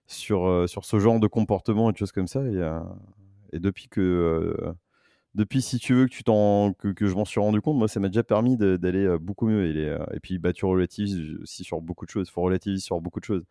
sur, 0.06 0.46
euh, 0.46 0.66
sur 0.66 0.84
ce 0.84 0.98
genre 1.00 1.18
de 1.18 1.26
comportement 1.26 1.88
et 1.88 1.92
de 1.94 1.96
choses 1.96 2.12
comme 2.12 2.26
ça. 2.28 2.42
Et, 3.52 3.58
depuis 3.58 3.88
que. 3.88 4.54
depuis, 5.34 5.62
si 5.62 5.78
tu 5.78 5.94
veux 5.94 6.06
que, 6.06 6.12
tu 6.12 6.24
t'en, 6.24 6.74
que, 6.74 6.92
je 7.00 7.14
m'en 7.14 7.24
suis 7.24 7.40
rendu 7.40 7.62
compte, 7.62 7.78
moi, 7.78 7.88
ça 7.88 8.00
m'a 8.00 8.08
déjà 8.08 8.22
permis 8.22 8.58
d'aller 8.58 9.16
beaucoup 9.18 9.46
mieux. 9.46 9.64
Et, 9.74 9.96
et 10.14 10.20
puis, 10.20 10.38
bah, 10.38 10.52
tu 10.52 10.66
relativises 10.66 11.38
aussi 11.42 11.64
sur 11.64 11.80
beaucoup 11.80 12.04
de 12.04 12.10
choses. 12.10 12.28
Il 12.28 12.32
faut 12.32 12.42
relativiser 12.42 12.82
sur 12.82 13.00
beaucoup 13.00 13.20
de 13.20 13.24
choses. 13.24 13.44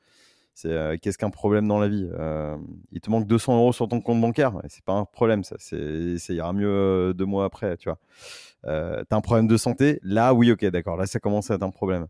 C'est 0.62 1.00
qu'est-ce 1.02 1.18
qu'un 1.18 1.30
problème 1.30 1.68
dans 1.68 1.80
la 1.80 1.88
vie 1.88 2.10
Il 2.92 3.00
te 3.00 3.10
manque 3.10 3.28
200 3.28 3.56
euros 3.56 3.72
sur 3.72 3.88
ton 3.88 4.02
compte 4.02 4.20
bancaire, 4.20 4.54
c'est 4.68 4.84
pas 4.84 4.94
un 4.94 5.06
problème, 5.06 5.44
ça. 5.44 5.56
Ça 5.58 6.34
ira 6.34 6.52
mieux 6.52 7.14
deux 7.16 7.26
mois 7.26 7.46
après, 7.46 7.78
tu 7.78 7.88
vois. 7.88 7.98
Euh, 8.66 9.04
t'as 9.08 9.16
un 9.16 9.22
problème 9.22 9.48
de 9.48 9.58
santé, 9.58 10.00
là, 10.04 10.34
oui, 10.34 10.52
ok, 10.52 10.66
d'accord, 10.66 10.98
là, 10.98 11.06
ça 11.06 11.20
commence 11.20 11.50
à 11.52 11.56
être 11.56 11.64
un 11.64 11.72
problème. 11.72 12.08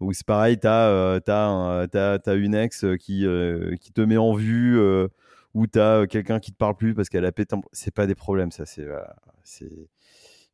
Ou 0.00 0.12
c'est 0.12 0.26
pareil, 0.26 0.58
t'as 0.58 0.88
euh, 0.88 1.20
as, 1.26 2.18
as, 2.26 2.34
une 2.34 2.54
ex 2.54 2.86
qui, 2.98 3.26
euh, 3.26 3.76
qui 3.76 3.92
te 3.92 4.00
met 4.00 4.16
en 4.16 4.34
vue, 4.34 4.78
euh, 4.78 5.08
ou 5.54 5.66
t'as 5.66 6.06
quelqu'un 6.06 6.38
qui 6.40 6.52
te 6.52 6.56
parle 6.56 6.76
plus 6.76 6.94
parce 6.94 7.08
qu'elle 7.08 7.26
a 7.26 7.32
pété 7.32 7.56
C'est 7.72 7.94
pas 7.94 8.06
des 8.06 8.14
problèmes, 8.14 8.50
ça, 8.50 8.64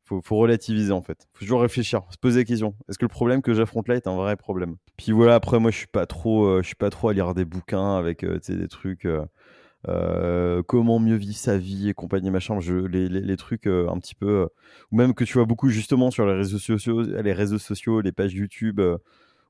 faut, 0.06 0.36
relativiser 0.36 0.92
en 0.92 1.02
fait. 1.02 1.26
Faut 1.34 1.44
toujours 1.44 1.60
réfléchir, 1.60 2.02
se 2.10 2.18
poser 2.18 2.40
la 2.40 2.44
question. 2.44 2.74
Est-ce 2.88 2.98
que 2.98 3.04
le 3.04 3.10
problème 3.10 3.42
que 3.42 3.54
j'affronte 3.54 3.88
là 3.88 3.96
est 3.96 4.06
un 4.06 4.16
vrai 4.16 4.36
problème? 4.36 4.76
Puis 4.96 5.12
voilà, 5.12 5.34
après 5.34 5.58
moi 5.58 5.70
je 5.70 5.78
suis 5.78 5.86
pas 5.86 6.06
trop, 6.06 6.62
je 6.62 6.66
suis 6.66 6.76
pas 6.76 6.90
trop 6.90 7.08
à 7.08 7.12
lire 7.12 7.34
des 7.34 7.44
bouquins 7.44 7.96
avec 7.96 8.24
des 8.24 8.68
trucs. 8.68 9.06
Euh, 9.88 10.62
comment 10.64 10.98
mieux 10.98 11.14
vivre 11.14 11.36
sa 11.36 11.58
vie 11.58 11.88
et 11.88 11.94
compagnie 11.94 12.30
machin 12.30 12.58
je, 12.58 12.74
les, 12.74 13.36
trucs 13.36 13.68
euh, 13.68 13.88
un 13.88 13.98
petit 13.98 14.16
peu 14.16 14.26
euh, 14.26 14.46
ou 14.90 14.96
même 14.96 15.14
que 15.14 15.22
tu 15.22 15.34
vois 15.34 15.44
beaucoup 15.44 15.68
justement 15.68 16.10
sur 16.10 16.26
les 16.26 16.32
réseaux 16.32 16.58
sociaux 17.58 18.00
les 18.00 18.12
pages 18.12 18.34
YouTube 18.34 18.80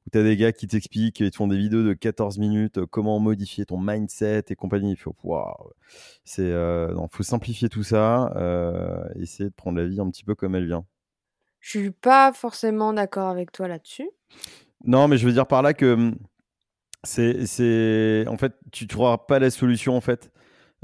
où 0.07 0.11
tu 0.11 0.19
as 0.19 0.23
des 0.23 0.37
gars 0.37 0.53
qui 0.53 0.67
t'expliquent 0.67 1.21
ils 1.21 1.31
te 1.31 1.37
font 1.37 1.49
des 1.49 1.57
vidéos 1.57 1.83
de 1.83 1.93
14 1.93 2.39
minutes 2.39 2.85
comment 2.87 3.19
modifier 3.19 3.67
ton 3.67 3.81
mindset 3.81 4.45
et 4.49 4.55
compagnie. 4.55 4.93
Il 4.93 4.97
faut 4.97 5.13
pouvoir 5.13 5.65
c'est 6.25 6.53
non 6.53 7.09
faut 7.11 7.23
simplifier 7.23 7.69
tout 7.69 7.83
ça 7.83 8.33
essayer 9.17 9.51
de 9.51 9.55
prendre 9.55 9.79
la 9.79 9.87
vie 9.87 10.01
un 10.01 10.11
petit 10.11 10.25
peu 10.25 10.35
comme 10.35 10.55
elle 10.55 10.67
vient. 10.67 10.85
Je 11.61 11.79
suis 11.79 11.91
pas 11.91 12.33
forcément 12.33 12.93
d'accord 12.93 13.29
avec 13.29 13.53
toi 13.53 13.69
là-dessus. 13.69 14.09
Non 14.85 15.09
mais 15.09 15.19
je 15.19 15.27
veux 15.27 15.33
dire 15.33 15.47
par 15.47 15.63
là 15.63 15.75
que 15.75 15.95
hum, 15.95 16.17
c'est, 17.07 18.25
en 18.29 18.37
fait, 18.37 18.55
tu 18.73 18.87
trouveras 18.87 19.19
pas 19.19 19.39
la 19.39 19.51
solution 19.51 19.97
en 19.97 20.01
fait. 20.01 20.33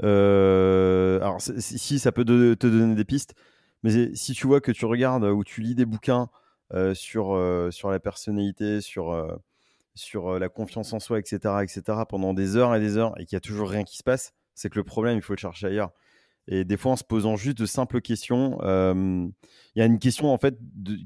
Euh, 0.01 1.17
alors 1.17 1.39
si 1.39 1.99
ça 1.99 2.11
peut 2.11 2.25
te 2.25 2.67
donner 2.67 2.95
des 2.95 3.05
pistes, 3.05 3.35
mais 3.83 4.15
si 4.15 4.33
tu 4.33 4.47
vois 4.47 4.61
que 4.61 4.71
tu 4.71 4.85
regardes 4.85 5.23
ou 5.23 5.43
tu 5.43 5.61
lis 5.61 5.75
des 5.75 5.85
bouquins 5.85 6.23
euh, 6.23 6.42
sur 6.93 7.35
euh, 7.35 7.71
sur 7.71 7.89
la 7.91 7.99
personnalité, 7.99 8.81
sur 8.81 9.39
sur 9.95 10.39
la 10.39 10.49
confiance 10.49 10.93
en 10.93 10.99
soi, 10.99 11.19
etc., 11.19 11.37
etc., 11.61 11.99
pendant 12.09 12.33
des 12.33 12.55
heures 12.57 12.75
et 12.75 12.79
des 12.79 12.97
heures 12.97 13.13
et 13.19 13.25
qu'il 13.25 13.35
y 13.35 13.37
a 13.37 13.41
toujours 13.41 13.69
rien 13.69 13.83
qui 13.83 13.97
se 13.97 14.03
passe, 14.03 14.33
c'est 14.55 14.69
que 14.69 14.79
le 14.79 14.83
problème, 14.83 15.17
il 15.17 15.21
faut 15.21 15.33
le 15.33 15.37
chercher 15.37 15.67
ailleurs. 15.67 15.91
Et 16.47 16.65
des 16.65 16.77
fois, 16.77 16.93
en 16.93 16.95
se 16.95 17.03
posant 17.03 17.35
juste 17.37 17.57
de 17.57 17.65
simples 17.65 18.01
questions, 18.01 18.57
il 18.63 19.79
y 19.79 19.81
a 19.81 19.85
une 19.85 19.99
question 19.99 20.33
en 20.33 20.37
fait 20.37 20.57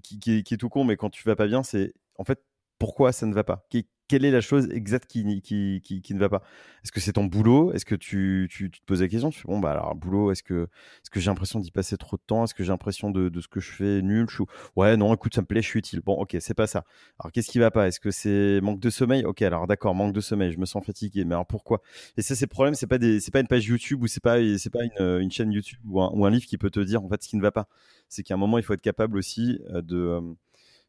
qui, 0.04 0.20
qui, 0.20 0.54
est, 0.54 0.58
tout 0.58 0.70
con, 0.70 0.84
mais 0.84 0.98
quand 0.98 1.10
tu 1.10 1.24
vas 1.28 1.36
pas 1.36 1.48
bien, 1.48 1.64
c'est 1.64 1.94
en 2.16 2.24
fait 2.24 2.42
pourquoi 2.79 3.12
ça 3.12 3.25
ne 3.25 3.34
va 3.34 3.43
pas? 3.43 3.65
Quelle 4.07 4.24
est 4.24 4.31
la 4.31 4.39
chose 4.39 4.69
exacte 4.72 5.10
qui, 5.10 5.25
ne 5.25 6.19
va 6.19 6.29
pas? 6.29 6.41
Est-ce 6.84 6.93
que 6.93 7.01
c'est 7.01 7.13
ton 7.13 7.25
boulot? 7.25 7.74
Est-ce 7.74 7.84
que 7.84 7.96
tu, 7.96 8.48
te 8.50 8.86
poses 8.86 9.01
la 9.01 9.10
question? 9.10 9.31
Tu 9.31 9.41
fais 9.41 9.48
bon, 9.48 9.60
bah 9.60 9.72
alors, 9.72 9.96
boulot, 9.96 10.31
est-ce 10.31 10.43
que, 10.43 10.69
j'ai 11.13 11.25
l'impression 11.25 11.60
d'y 11.60 11.72
passer 11.72 11.98
trop 11.98 12.15
de 12.15 12.22
temps? 12.25 12.46
Est-ce 12.46 12.53
que 12.53 12.63
j'ai 12.63 12.69
l'impression 12.69 13.12
de, 13.12 13.29
ce 13.41 13.50
que 13.50 13.60
je 13.60 13.69
fais 13.69 14.01
nul? 14.01 14.27
Je 14.29 14.43
Ouais, 14.77 14.96
non, 14.96 15.13
écoute, 15.13 15.36
ça 15.36 15.41
me 15.41 15.46
plaît, 15.46 15.62
je 15.62 15.67
suis 15.67 15.79
utile. 15.79 16.00
Bon, 16.00 16.13
ok, 16.13 16.38
c'est 16.39 16.53
pas 16.53 16.67
ça. 16.67 16.86
Alors, 17.19 17.34
qu'est-ce 17.34 17.50
qui 17.50 17.60
va 17.60 17.69
pas? 17.69 17.88
Est-ce 17.88 18.00
que 18.00 18.12
c'est 18.12 18.62
manque 18.62 18.79
de 18.79 18.89
sommeil? 18.89 19.25
Ok, 19.25 19.41
alors 19.41 19.67
d'accord, 19.67 19.93
manque 19.93 20.13
de 20.13 20.22
sommeil, 20.22 20.53
je 20.53 20.60
me 20.60 20.65
sens 20.65 20.86
fatigué, 20.86 21.25
mais 21.25 21.34
alors 21.34 21.48
pourquoi? 21.48 21.81
Et 22.15 22.22
ça, 22.22 22.34
c'est 22.34 22.48
problème, 22.48 22.75
c'est 22.75 22.88
pas, 22.88 23.00
pas 23.00 23.39
une 23.41 23.48
page 23.48 23.65
YouTube 23.65 24.03
ou 24.03 24.07
c'est 24.07 24.24
pas, 24.24 24.38
pas 24.72 24.84
une, 25.00 25.31
chaîne 25.31 25.51
YouTube 25.51 25.79
ou 25.86 26.01
un, 26.01 26.12
ou 26.13 26.25
un 26.25 26.29
livre 26.29 26.46
qui 26.46 26.57
peut 26.57 26.69
te 26.69 26.79
dire 26.79 27.03
en 27.03 27.10
fait 27.10 27.22
ce 27.24 27.27
qui 27.27 27.36
ne 27.36 27.41
va 27.41 27.51
pas. 27.51 27.67
C'est 28.07 28.24
qu'à 28.24 28.36
un 28.36 28.38
moment, 28.38 28.57
il 28.57 28.63
faut 28.63 28.74
être 28.74 28.81
capable 28.81 29.17
aussi 29.17 29.60
de. 29.69 30.22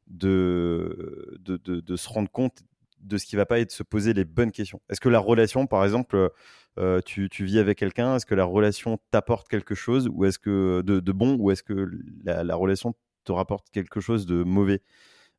De, 0.09 1.39
de, 1.41 1.59
de, 1.59 1.81
de, 1.81 1.97
se 1.97 2.09
rendre 2.09 2.31
compte 2.31 2.63
de 3.01 3.19
ce 3.19 3.27
qui 3.27 3.37
va 3.37 3.47
pas 3.47 3.59
et 3.59 3.65
de 3.65 3.71
se 3.71 3.83
poser 3.83 4.15
les 4.15 4.25
bonnes 4.25 4.53
questions. 4.53 4.81
Est-ce 4.89 5.01
que 5.01 5.09
la 5.09 5.19
relation, 5.19 5.67
par 5.67 5.85
exemple, 5.85 6.31
euh, 6.79 7.01
tu, 7.05 7.29
vis 7.45 7.59
avec 7.59 7.79
quelqu'un, 7.79 8.17
est-ce 8.17 8.27
que 8.27 8.35
la 8.35 8.45
relation 8.45 8.99
t'apporte 9.11 9.49
quelque 9.49 9.75
chose 9.75 10.09
ou 10.13 10.25
est-ce 10.25 10.39
que 10.39 10.83
de, 10.83 11.13
bon 11.13 11.37
ou 11.39 11.51
est-ce 11.51 11.63
que 11.63 11.91
la, 12.25 12.55
relation 12.55 12.95
te 13.25 13.33
rapporte 13.33 13.69
quelque 13.71 14.01
chose 14.01 14.27
de 14.27 14.43
mauvais? 14.43 14.83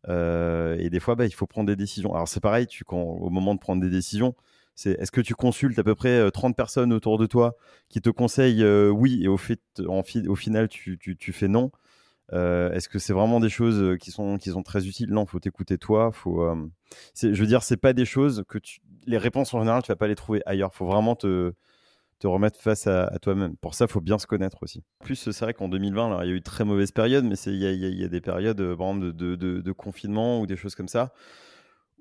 Euh, 0.10 0.78
Et 0.80 0.90
des 0.90 1.00
fois, 1.00 1.16
bah, 1.16 1.26
il 1.26 1.34
faut 1.34 1.48
prendre 1.48 1.68
des 1.68 1.76
décisions. 1.76 2.14
Alors 2.14 2.28
c'est 2.28 2.42
pareil, 2.42 2.68
tu, 2.68 2.84
quand, 2.84 3.02
au 3.02 3.30
moment 3.30 3.56
de 3.56 3.60
prendre 3.60 3.82
des 3.82 3.90
décisions, 3.90 4.36
c'est 4.76 4.92
est-ce 4.92 5.12
que 5.12 5.22
tu 5.22 5.36
consultes 5.36 5.80
à 5.80 5.84
peu 5.84 5.96
près 5.96 6.30
30 6.32 6.52
euh, 6.52 6.56
personnes 6.56 6.94
autour 6.94 7.18
de 7.18 7.26
toi 7.26 7.56
qui 7.90 8.02
te 8.02 8.10
conseillent 8.10 8.66
oui 8.90 9.24
et 9.24 9.28
au, 9.28 9.38
fait, 9.38 9.62
au 9.80 10.36
final 10.36 10.68
tu, 10.70 10.98
tu 10.98 11.34
fais 11.34 11.48
non? 11.48 11.72
Euh, 12.34 12.72
est-ce 12.74 12.90
que 12.90 13.00
c'est 13.00 13.14
vraiment 13.14 13.40
des 13.40 13.50
choses 13.50 13.82
euh, 13.82 13.98
qui 13.98 14.12
sont, 14.12 14.38
qui 14.38 14.52
sont 14.52 14.64
très 14.64 14.88
utiles? 14.88 15.12
Non, 15.12 15.26
faut 15.26 15.40
t'écouter 15.40 15.78
toi. 15.78 16.12
Faut, 16.12 16.44
euh, 16.44 16.70
je 17.22 17.28
veux 17.30 17.48
dire, 17.48 17.64
c'est 17.64 17.78
pas 17.78 17.94
des 17.94 18.06
choses 18.06 18.44
que 18.48 18.58
tu, 18.58 18.80
les 19.06 19.18
réponses 19.18 19.54
en 19.54 19.60
général, 19.60 19.82
tu 19.82 19.92
vas 19.92 19.96
pas 19.96 20.08
les 20.08 20.16
trouver 20.16 20.42
ailleurs. 20.46 20.74
Faut 20.74 20.86
vraiment 20.86 21.16
te, 21.16 21.54
te 22.20 22.28
remettre 22.28 22.60
face 22.60 22.86
à, 22.86 23.18
toi-même. 23.22 23.56
Pour 23.58 23.74
ça, 23.74 23.88
faut 23.88 24.02
bien 24.02 24.20
se 24.20 24.28
connaître 24.28 24.62
aussi. 24.62 24.84
En 25.02 25.06
plus, 25.06 25.32
c'est 25.32 25.46
vrai 25.46 25.54
qu'en 25.54 25.70
2020, 25.70 26.06
alors, 26.08 26.24
il 26.24 26.30
y 26.30 26.32
a 26.32 26.36
eu 26.36 26.40
de 26.40 26.44
très 26.44 26.66
mauvaises 26.66 26.92
périodes, 26.92 27.26
mais 27.26 27.36
il 27.48 27.56
y 27.56 27.66
a, 27.66 27.72
y 27.72 28.04
a, 28.04 28.08
des 28.08 28.22
périodes, 28.22 28.58
de, 28.58 29.36
de, 29.36 29.72
confinement 29.72 30.40
ou 30.40 30.46
des 30.46 30.56
choses 30.56 30.76
comme 30.76 30.88
ça, 30.88 31.14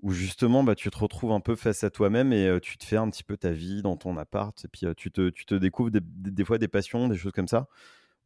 où 0.03 0.13
justement, 0.13 0.63
bah, 0.63 0.75
tu 0.75 0.91
te 0.91 0.99
retrouves 0.99 1.33
un 1.33 1.41
peu 1.41 1.57
face 1.57 1.85
à 1.85 1.91
toi-même 1.91 2.33
et 2.33 2.59
tu 2.61 2.77
te 2.77 2.85
fais 2.85 2.97
un 2.97 3.09
petit 3.09 3.25
peu 3.25 3.37
ta 3.37 3.53
vie 3.53 3.81
dans 3.81 3.97
ton 3.97 4.17
appart, 4.17 4.65
et 4.65 4.69
puis 4.69 4.87
tu, 4.97 5.11
te, 5.11 5.55
découvres 5.55 5.91
des, 5.91 6.45
fois 6.45 6.59
des 6.59 6.69
passions, 6.69 7.09
des 7.09 7.17
choses 7.17 7.33
comme 7.33 7.49
ça. 7.49 7.69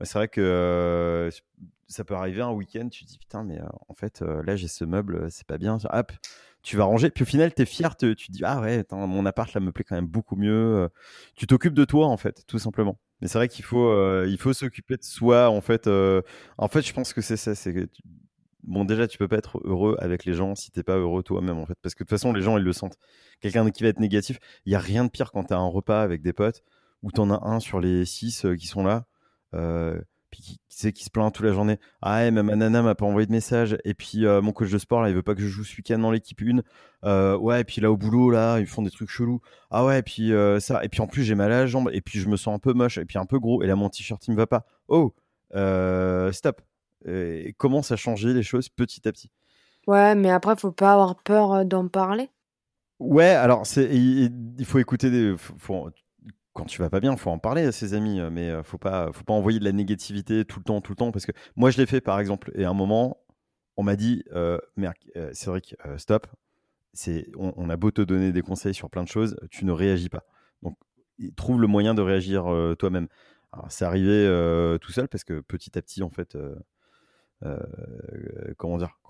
Bah, 0.03 0.07
c'est 0.07 0.19
vrai 0.19 0.27
que 0.27 1.31
ça 1.87 2.03
peut 2.03 2.15
arriver 2.15 2.43
un 2.43 2.51
week-end, 2.51 2.89
tu 2.89 3.05
te 3.05 3.09
dis 3.09 3.19
putain, 3.19 3.45
mais 3.45 3.61
en 3.89 3.95
fait, 3.95 4.21
là 4.21 4.57
j'ai 4.57 4.67
ce 4.67 4.85
meuble, 4.85 5.31
c'est 5.31 5.47
pas 5.47 5.59
bien. 5.59 5.79
Hop, 5.91 6.11
tu 6.65 6.77
vas 6.77 6.83
ranger. 6.83 7.11
Puis 7.11 7.23
au 7.23 7.27
final, 7.27 7.55
tu 7.55 7.63
es 7.63 7.65
fier, 7.65 7.97
tu 7.97 8.17
te 8.17 8.33
dis 8.33 8.43
ah 8.45 8.61
ouais, 8.61 8.85
mon 8.91 9.25
appart 9.27 9.55
là 9.55 9.61
me 9.61 9.71
plaît 9.71 9.85
quand 9.85 9.95
même 9.95 10.09
beaucoup 10.09 10.35
mieux. 10.35 10.89
Tu 11.37 11.47
t'occupes 11.47 11.75
de 11.75 11.85
toi 11.85 12.09
en 12.09 12.17
fait, 12.17 12.43
tout 12.49 12.59
simplement. 12.59 12.99
Mais 13.21 13.29
c'est 13.29 13.39
vrai 13.39 13.47
qu'il 13.47 13.65
faut, 13.65 13.95
faut 14.41 14.53
s'occuper 14.53 14.97
de 14.97 15.05
soi 15.05 15.49
en 15.49 15.61
fait. 15.61 15.87
en 15.87 16.69
fait, 16.69 16.83
je 16.83 16.93
pense 16.93 17.13
que 17.13 17.21
c'est 17.21 17.37
ça. 17.37 17.55
C'est 17.55 17.89
bon 18.65 18.85
déjà 18.85 19.07
tu 19.07 19.19
peux 19.19 19.29
pas 19.29 19.37
être 19.37 19.61
heureux 19.65 19.97
avec 20.01 20.25
les 20.25 20.35
gens 20.35 20.57
si 20.57 20.73
t'es 20.73 20.83
pas 20.83 20.97
heureux 20.97 21.23
toi-même 21.23 21.59
en 21.59 21.67
fait 21.67 21.77
parce 21.83 21.97
que 21.97 22.05
de 22.05 22.09
toute 22.09 22.17
façon 22.17 22.33
les 22.33 22.43
gens 22.43 22.59
ils 22.59 22.63
le 22.63 22.73
sentent 22.73 22.97
quelqu'un 23.41 23.69
qui 23.71 23.83
va 23.83 23.89
être 23.89 23.99
négatif 23.99 24.39
il 24.67 24.73
y 24.73 24.77
a 24.77 24.79
rien 24.79 25.05
de 25.05 25.11
pire 25.11 25.33
quand 25.33 25.43
tu 25.43 25.53
as 25.53 25.59
un 25.59 25.67
repas 25.67 26.01
avec 26.01 26.23
des 26.23 26.33
potes 26.33 26.63
où 27.03 27.11
tu 27.11 27.21
en 27.21 27.33
as 27.33 27.45
un 27.45 27.59
sur 27.59 27.81
les 27.81 28.05
six 28.05 28.47
qui 28.57 28.69
sont 28.69 28.85
là 28.85 29.07
puis 29.53 30.43
qui, 30.43 30.61
qui, 30.69 30.93
qui 30.93 31.05
se 31.05 31.11
plaint 31.11 31.33
toute 31.33 31.45
la 31.45 31.53
journée. 31.53 31.79
Ah 32.01 32.17
ouais, 32.17 32.31
ma 32.31 32.43
nana 32.43 32.83
m'a 32.83 32.95
pas 32.95 33.05
envoyé 33.05 33.27
de 33.27 33.33
message. 33.33 33.77
Et 33.85 33.95
puis 33.95 34.25
euh, 34.25 34.41
mon 34.41 34.53
coach 34.53 34.71
de 34.71 34.79
sport 34.79 35.03
là, 35.03 35.11
il 35.11 35.15
veut 35.15 35.23
pas 35.23 35.35
que 35.35 35.43
je 35.43 35.47
joue 35.47 35.63
ce 35.63 35.77
week-end 35.77 35.99
dans 35.99 36.11
l'équipe 36.11 36.41
1. 36.41 36.63
Euh, 37.05 37.37
ouais, 37.37 37.61
et 37.61 37.65
puis 37.65 37.81
là 37.81 37.93
au 37.93 37.97
boulot 37.97 38.31
là, 38.31 38.59
ils 38.59 38.67
font 38.67 38.83
des 38.83 38.91
trucs 38.91 39.11
chelous. 39.11 39.41
Ah 39.71 39.85
ouais, 39.85 39.99
et 39.99 40.03
puis 40.03 40.33
ça. 40.61 40.83
Et 40.83 40.89
puis 40.89 41.03
en 41.03 41.07
plus 41.07 41.23
j'ai 41.23 41.35
mal 41.35 41.53
à 41.53 41.61
la 41.61 41.67
jambe. 41.67 41.91
Et 41.93 42.01
puis 42.01 42.19
je 42.19 42.29
me 42.29 42.37
sens 42.37 42.55
un 42.55 42.59
peu 42.59 42.73
moche. 42.73 42.99
Et 42.99 43.05
puis 43.05 43.19
un 43.19 43.27
peu 43.27 43.39
gros. 43.39 43.63
Et 43.63 43.67
là 43.67 43.77
mon 43.77 43.89
t-shirt 43.89 44.27
il 44.27 44.33
me 44.33 44.37
va 44.37 44.47
pas. 44.47 44.65
Oh, 44.89 45.15
stop. 46.33 46.63
Et 47.05 47.55
commence 47.59 47.93
à 47.93 47.97
changer 47.97 48.33
les 48.33 48.43
choses 48.43 48.69
petit 48.69 49.07
à 49.07 49.13
petit? 49.13 49.31
Ouais, 49.87 50.15
mais 50.15 50.31
après 50.31 50.57
faut 50.57 50.73
pas 50.73 50.93
avoir 50.93 51.17
peur 51.17 51.65
d'en 51.65 51.89
parler. 51.89 52.31
Ouais, 53.01 53.31
alors 53.31 53.67
c'est 53.67 53.93
il, 53.93 54.65
faut 54.65 54.79
écouter 54.79 55.11
des 55.11 55.35
faut, 55.37 55.91
quand 56.53 56.65
tu 56.67 56.81
vas 56.81 56.91
pas 56.91 57.01
bien, 57.01 57.17
faut 57.17 57.31
en 57.31 57.39
parler 57.39 57.65
à 57.65 57.73
ses 57.73 57.95
amis, 57.95 58.21
euh, 58.21 58.31
mais 58.31 58.51
euh, 58.51 58.63
faut 58.63 58.79
pas, 58.79 59.11
faut 59.13 59.25
pas 59.25 59.33
envoyer 59.33 59.59
de 59.59 59.65
la 59.65 59.73
négativité 59.73 60.45
tout 60.45 60.59
le 60.59 60.65
temps, 60.65 60.81
tout 60.81 60.93
le 60.93 60.97
temps, 60.97 61.13
parce 61.13 61.27
que 61.27 61.33
moi 61.57 61.71
je 61.71 61.79
l'ai 61.79 61.87
fait 61.87 62.01
par 62.01 62.21
exemple, 62.21 62.53
et 62.55 62.65
à 62.65 62.71
un 62.71 62.75
moment, 62.75 63.19
on 63.77 63.83
m'a 63.83 63.97
dit, 63.97 64.25
euh, 64.33 64.59
merde, 64.77 64.95
Cédric, 65.33 65.75
stop, 65.97 66.27
c'est, 66.93 67.27
on, 67.39 67.71
a 67.71 67.77
beau 67.77 67.91
te 67.91 68.03
donner 68.03 68.33
des 68.33 68.43
conseils 68.43 68.75
sur 68.75 68.91
plein 68.91 69.03
de 69.03 69.09
choses, 69.09 69.37
tu 69.51 69.65
ne 69.65 69.73
réagis 69.73 70.11
pas. 70.11 70.25
Donc 70.63 70.77
trouve 71.37 71.59
le 71.59 71.67
moyen 71.67 71.95
de 71.95 72.03
réagir 72.03 72.45
toi-même. 72.79 73.09
C'est 73.71 73.87
arrivé 73.87 74.27
tout 74.83 74.93
seul 74.93 75.09
parce 75.09 75.25
que 75.25 75.41
petit 75.41 75.79
à 75.79 75.81
petit, 75.81 76.03
en 76.03 76.11
fait, 76.11 76.37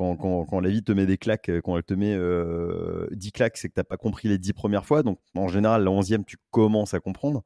euh, 0.03 0.15
quand, 0.17 0.45
quand, 0.45 0.61
la 0.61 0.71
vie 0.71 0.83
te 0.83 0.93
met 0.93 1.07
des 1.07 1.19
claques, 1.19 1.49
euh, 1.49 1.61
quand 1.61 1.77
elle 1.77 1.85
te 1.85 1.95
met 1.95 2.15
10 2.15 2.19
euh, 2.19 3.31
claques, 3.33 3.57
c'est 3.57 3.69
que 3.69 3.75
tu 3.75 3.81
n'as 3.81 3.85
pas 3.85 3.97
compris 3.97 4.29
les 4.29 4.39
10 4.39 4.53
premières 4.53 4.87
fois. 4.87 5.03
Donc 5.03 5.19
en 5.37 5.49
général, 5.49 5.85
la 5.85 5.91
11e, 5.91 6.25
tu 6.25 6.37
commences 6.51 6.95
à 6.95 7.01
comprendre. 7.01 7.43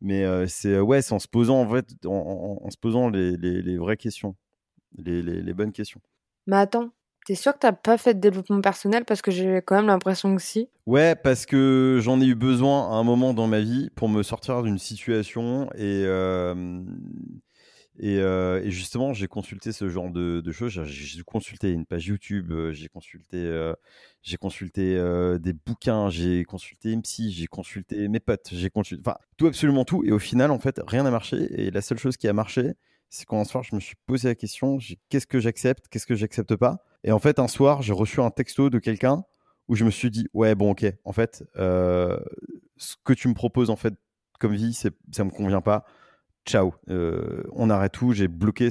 Mais 0.00 0.24
c'est 0.48 0.78
ouais, 0.80 1.00
en 1.12 1.18
se 1.18 1.28
posant 1.28 1.62
en 1.62 1.70
fait, 1.70 1.86
en, 2.04 2.68
se 2.68 2.76
posant 2.76 3.08
les, 3.08 3.36
les, 3.36 3.78
vraies 3.78 3.96
questions, 3.96 4.36
les, 4.98 5.22
les, 5.22 5.54
bonnes 5.54 5.72
questions. 5.72 6.00
Mais 6.46 6.56
attends, 6.56 6.90
T'es 7.24 7.34
sûr 7.34 7.54
que 7.54 7.58
t'as 7.60 7.72
pas 7.72 7.96
fait 7.96 8.12
de 8.12 8.20
développement 8.20 8.60
personnel? 8.60 9.06
Parce 9.06 9.22
que 9.22 9.30
j'ai 9.30 9.62
quand 9.64 9.76
même 9.76 9.86
l'impression 9.86 10.36
que 10.36 10.42
si. 10.42 10.68
Ouais, 10.84 11.14
parce 11.14 11.46
que 11.46 11.98
j'en 12.02 12.20
ai 12.20 12.26
eu 12.26 12.34
besoin 12.34 12.90
à 12.90 12.96
un 12.96 13.02
moment 13.02 13.32
dans 13.32 13.46
ma 13.46 13.60
vie 13.60 13.88
pour 13.94 14.10
me 14.10 14.22
sortir 14.22 14.62
d'une 14.62 14.78
situation 14.78 15.70
et 15.72 16.04
euh, 16.04 16.82
et, 17.98 18.70
justement, 18.70 19.12
j'ai 19.12 19.28
consulté 19.28 19.72
ce 19.72 19.88
genre 19.88 20.10
de, 20.10 20.52
choses. 20.52 20.82
J'ai 20.84 21.22
consulté 21.22 21.70
une 21.70 21.86
page 21.86 22.06
YouTube, 22.06 22.50
euh, 22.50 22.72
j'ai 22.72 22.88
consulté, 22.88 23.36
euh, 24.96 25.38
des 25.38 25.52
bouquins, 25.52 26.10
j'ai 26.10 26.44
consulté 26.44 26.96
psy, 27.02 27.32
j'ai 27.32 27.46
consulté 27.46 28.08
mes 28.08 28.20
potes, 28.20 28.48
j'ai 28.52 28.70
consulté, 28.70 29.02
enfin 29.06 29.16
tout 29.36 29.46
absolument 29.46 29.84
tout. 29.84 30.02
Et 30.04 30.12
au 30.12 30.18
final, 30.18 30.50
en 30.50 30.58
fait, 30.58 30.80
rien 30.86 31.04
n'a 31.04 31.10
marché. 31.10 31.46
Et 31.60 31.70
la 31.70 31.82
seule 31.82 31.98
chose 31.98 32.16
qui 32.16 32.26
a 32.26 32.32
marché, 32.32 32.72
c'est 33.10 33.26
quand 33.26 33.40
un 33.40 33.44
soir, 33.44 33.62
je 33.62 33.74
me 33.76 33.80
suis 33.80 33.96
posé 34.06 34.28
la 34.28 34.34
question 34.34 34.78
qu'est-ce 35.08 35.26
que 35.26 35.38
j'accepte, 35.38 35.86
qu'est-ce 35.88 36.06
que 36.06 36.16
j'accepte 36.16 36.56
pas? 36.56 36.84
Et 37.04 37.12
en 37.12 37.20
fait, 37.20 37.38
un 37.38 37.48
soir, 37.48 37.82
j'ai 37.82 37.92
reçu 37.92 38.20
un 38.20 38.30
texto 38.30 38.70
de 38.70 38.78
quelqu'un 38.80 39.24
où 39.68 39.76
je 39.76 39.84
me 39.84 39.90
suis 39.90 40.10
dit 40.10 40.26
ouais 40.34 40.54
bon 40.54 40.72
ok, 40.72 40.84
en 41.04 41.12
fait, 41.12 41.44
ce 41.54 42.96
que 43.04 43.12
tu 43.12 43.28
me 43.28 43.34
proposes 43.34 43.70
en 43.70 43.76
fait 43.76 43.94
comme 44.40 44.54
vie, 44.54 44.74
ça 44.74 45.24
me 45.24 45.30
convient 45.30 45.60
pas 45.60 45.84
ciao, 46.46 46.74
euh, 46.90 47.42
on 47.52 47.70
arrête 47.70 47.92
tout, 47.92 48.12
j'ai 48.12 48.28
bloqué, 48.28 48.68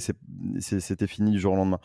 c'était 0.60 1.08
fini 1.08 1.32
du 1.32 1.39
jour 1.39 1.53
au 1.53 1.56
lendemain. 1.56 1.80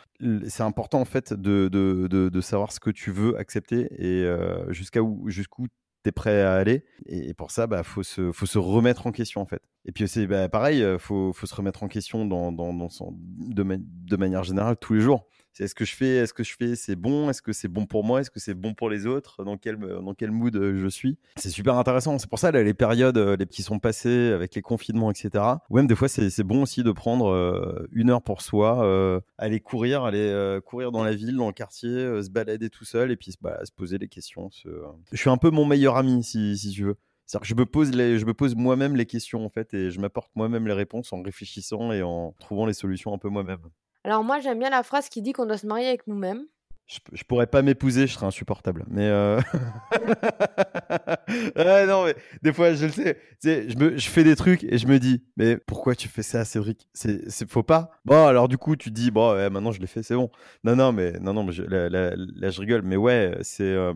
C'est 0.49 0.63
important 0.63 1.01
en 1.01 1.05
fait 1.05 1.33
de, 1.33 1.69
de, 1.69 2.41
savoir 2.41 2.73
ce 2.73 2.81
que 2.81 2.91
tu 2.91 3.11
veux 3.11 3.37
accepter 3.39 3.89
et 3.99 4.25
euh, 4.25 4.71
jusqu'à 4.73 5.03
où, 5.03 5.29
jusqu'où 5.29 5.67
tu 6.05 6.09
es 6.09 6.13
prêt 6.13 6.43
à 6.43 6.55
aller. 6.55 6.85
Et, 7.07 7.35
pour 7.35 7.51
ça, 7.51 7.67
bah, 7.67 7.83
faut, 7.83 8.03
se, 8.03 8.33
faut 8.33 8.47
se 8.47 8.59
remettre 8.59 9.07
en 9.07 9.13
question 9.13 9.41
en 9.41 9.47
fait. 9.47 9.63
Et 9.85 9.93
puis 9.93 10.07
c'est 10.09 10.27
bah, 10.27 10.49
pareil, 10.49 10.83
euh, 10.83 10.99
faut, 10.99 11.33
faut 11.33 11.47
se 11.47 11.55
remettre 11.55 11.83
en 11.83 11.89
question 11.89 12.25
dans, 12.27 12.53
dans, 12.53 12.73
dans 12.73 12.89
son, 12.89 13.15
de, 13.19 13.65
de 13.81 14.17
manière 14.17 14.45
générale 14.45 14.77
tous 14.77 14.95
les 14.95 15.01
jours 15.01 15.27
est-ce 15.65 15.75
que 15.75 15.85
je 15.85 15.95
fais, 15.95 16.17
est-ce 16.17 16.33
que 16.33 16.45
je 16.45 16.55
fais, 16.57 16.77
c'est 16.77 16.97
bon, 16.97 17.31
est-ce 17.31 17.43
que 17.43 17.53
c'est 17.53 17.69
bon 17.69 17.87
pour 17.87 18.05
moi, 18.05 18.21
est-ce 18.21 18.31
que 18.31 18.41
c'est 18.41 18.55
bon 18.55 18.75
pour 18.75 18.91
les 18.91 19.07
autres, 19.07 19.45
dans 19.45 19.57
quel, 19.57 19.79
quel 20.17 20.31
mood 20.31 20.55
euh, 20.57 20.79
je 20.79 20.89
suis? 20.89 21.19
C'est 21.37 21.51
super 21.51 21.77
intéressant. 21.77 22.19
C'est 22.19 22.29
pour 22.29 22.39
ça, 22.39 22.51
les 22.51 22.75
périodes 22.75 23.19
euh, 23.19 23.37
les 23.37 23.47
qui 23.47 23.63
sont 23.63 23.79
passées 23.79 24.33
avec 24.33 24.55
les 24.55 24.63
confinements, 24.63 25.11
etc. 25.11 25.45
Ou 25.71 25.77
même 25.77 25.87
des 25.87 25.97
fois, 25.97 26.09
c'est 26.09 26.43
bon 26.43 26.63
aussi 26.63 26.83
de 26.83 26.93
prendre 26.93 27.29
euh, 27.29 27.87
une 27.93 28.11
heure 28.11 28.23
pour 28.23 28.43
soi, 28.43 29.23
aller 29.39 29.61
courir, 29.61 30.05
aller 30.05 30.59
courir 30.65 30.93
dans 30.93 31.03
la 31.03 31.15
ville, 31.15 31.37
dans 31.37 31.47
le 31.47 31.53
quartier, 31.53 31.89
se 32.23 32.31
balader 32.31 32.71
tout 32.71 32.85
seul 32.85 33.11
et 33.11 33.17
puis 33.17 33.35
bah, 33.41 33.65
se 33.65 33.73
poser 33.73 33.99
les 33.99 34.09
questions. 34.09 34.51
Je 35.13 35.17
suis 35.17 35.31
un 35.31 35.37
peu 35.37 35.51
mon 35.51 35.65
meilleur 35.65 35.97
ami, 35.97 36.23
si, 36.23 36.73
tu 36.75 36.85
veux. 36.85 36.97
C'est-à-dire 37.27 37.43
que 37.43 38.19
je 38.19 38.25
me 38.25 38.33
pose 38.33 38.55
moi-même 38.55 38.97
les 38.97 39.07
questions 39.07 39.45
en 39.45 39.51
fait 39.51 39.75
et 39.75 39.91
je 39.91 40.01
m'apporte 40.01 40.31
moi-même 40.35 40.67
les 40.67 40.73
réponses 40.73 41.13
en 41.13 41.23
réfléchissant 41.23 41.93
et 41.93 42.03
en 42.03 42.35
trouvant 42.39 42.65
les 42.65 42.73
solutions 42.73 43.13
un 43.13 43.19
peu 43.19 43.29
moi-même. 43.29 43.61
Alors 44.09 44.25
moi, 44.25 44.41
j'aime 44.41 44.59
bien 44.59 44.71
la 44.71 44.83
phrase 44.83 45.11
qui 45.11 45.21
dit 45.21 45.35
qu'on 45.35 45.45
doit 45.45 45.59
se 45.59 45.67
marier 45.67 45.87
avec 45.87 46.07
nous-mêmes. 46.07 46.47
Je, 46.87 47.23
pourrais 47.25 47.47
pas 47.47 47.61
m'épouser, 47.61 48.07
je 48.07 48.15
serais 48.15 48.25
insupportable. 48.25 48.87
Mais 48.89 49.05
euh... 49.05 49.39
non, 51.87 52.07
mais 52.07 52.15
des 52.41 52.55
fois, 52.55 52.73
je 52.73 52.87
le 52.87 52.93
sais. 52.93 53.19
je, 53.45 53.77
me, 53.77 53.99
je 53.99 54.09
fais 54.09 54.25
des 54.25 54.35
trucs 54.35 54.65
et 54.65 54.79
je 54.79 54.87
me 54.87 54.99
dis, 54.99 55.23
mais 55.37 55.59
pourquoi 55.59 55.95
tu 55.95 56.09
fais 56.09 56.23
ça, 56.23 56.47
Cédric? 56.47 56.89
C'est, 56.95 57.47
faut 57.51 57.63
pas? 57.63 57.91
Bon, 58.07 58.25
alors 58.27 58.49
du 58.49 58.57
coup, 58.57 58.77
tu 58.77 58.91
dis, 58.91 59.11
bon, 59.11 59.35
maintenant 59.51 59.73
je 59.73 59.81
l'ai 59.81 59.87
fait, 59.87 60.03
c'est 60.03 60.15
bon. 60.15 60.31
Non, 60.65 60.75
non, 60.75 60.93
mais 60.93 61.13
non, 61.21 61.35
non, 61.35 61.45
mais 61.45 61.53
là, 61.69 62.49
je 62.49 62.61
rigole. 62.63 62.81
Mais 62.85 62.97
ouais, 62.97 63.37
c'est, 63.43 63.65
euh, 63.65 63.93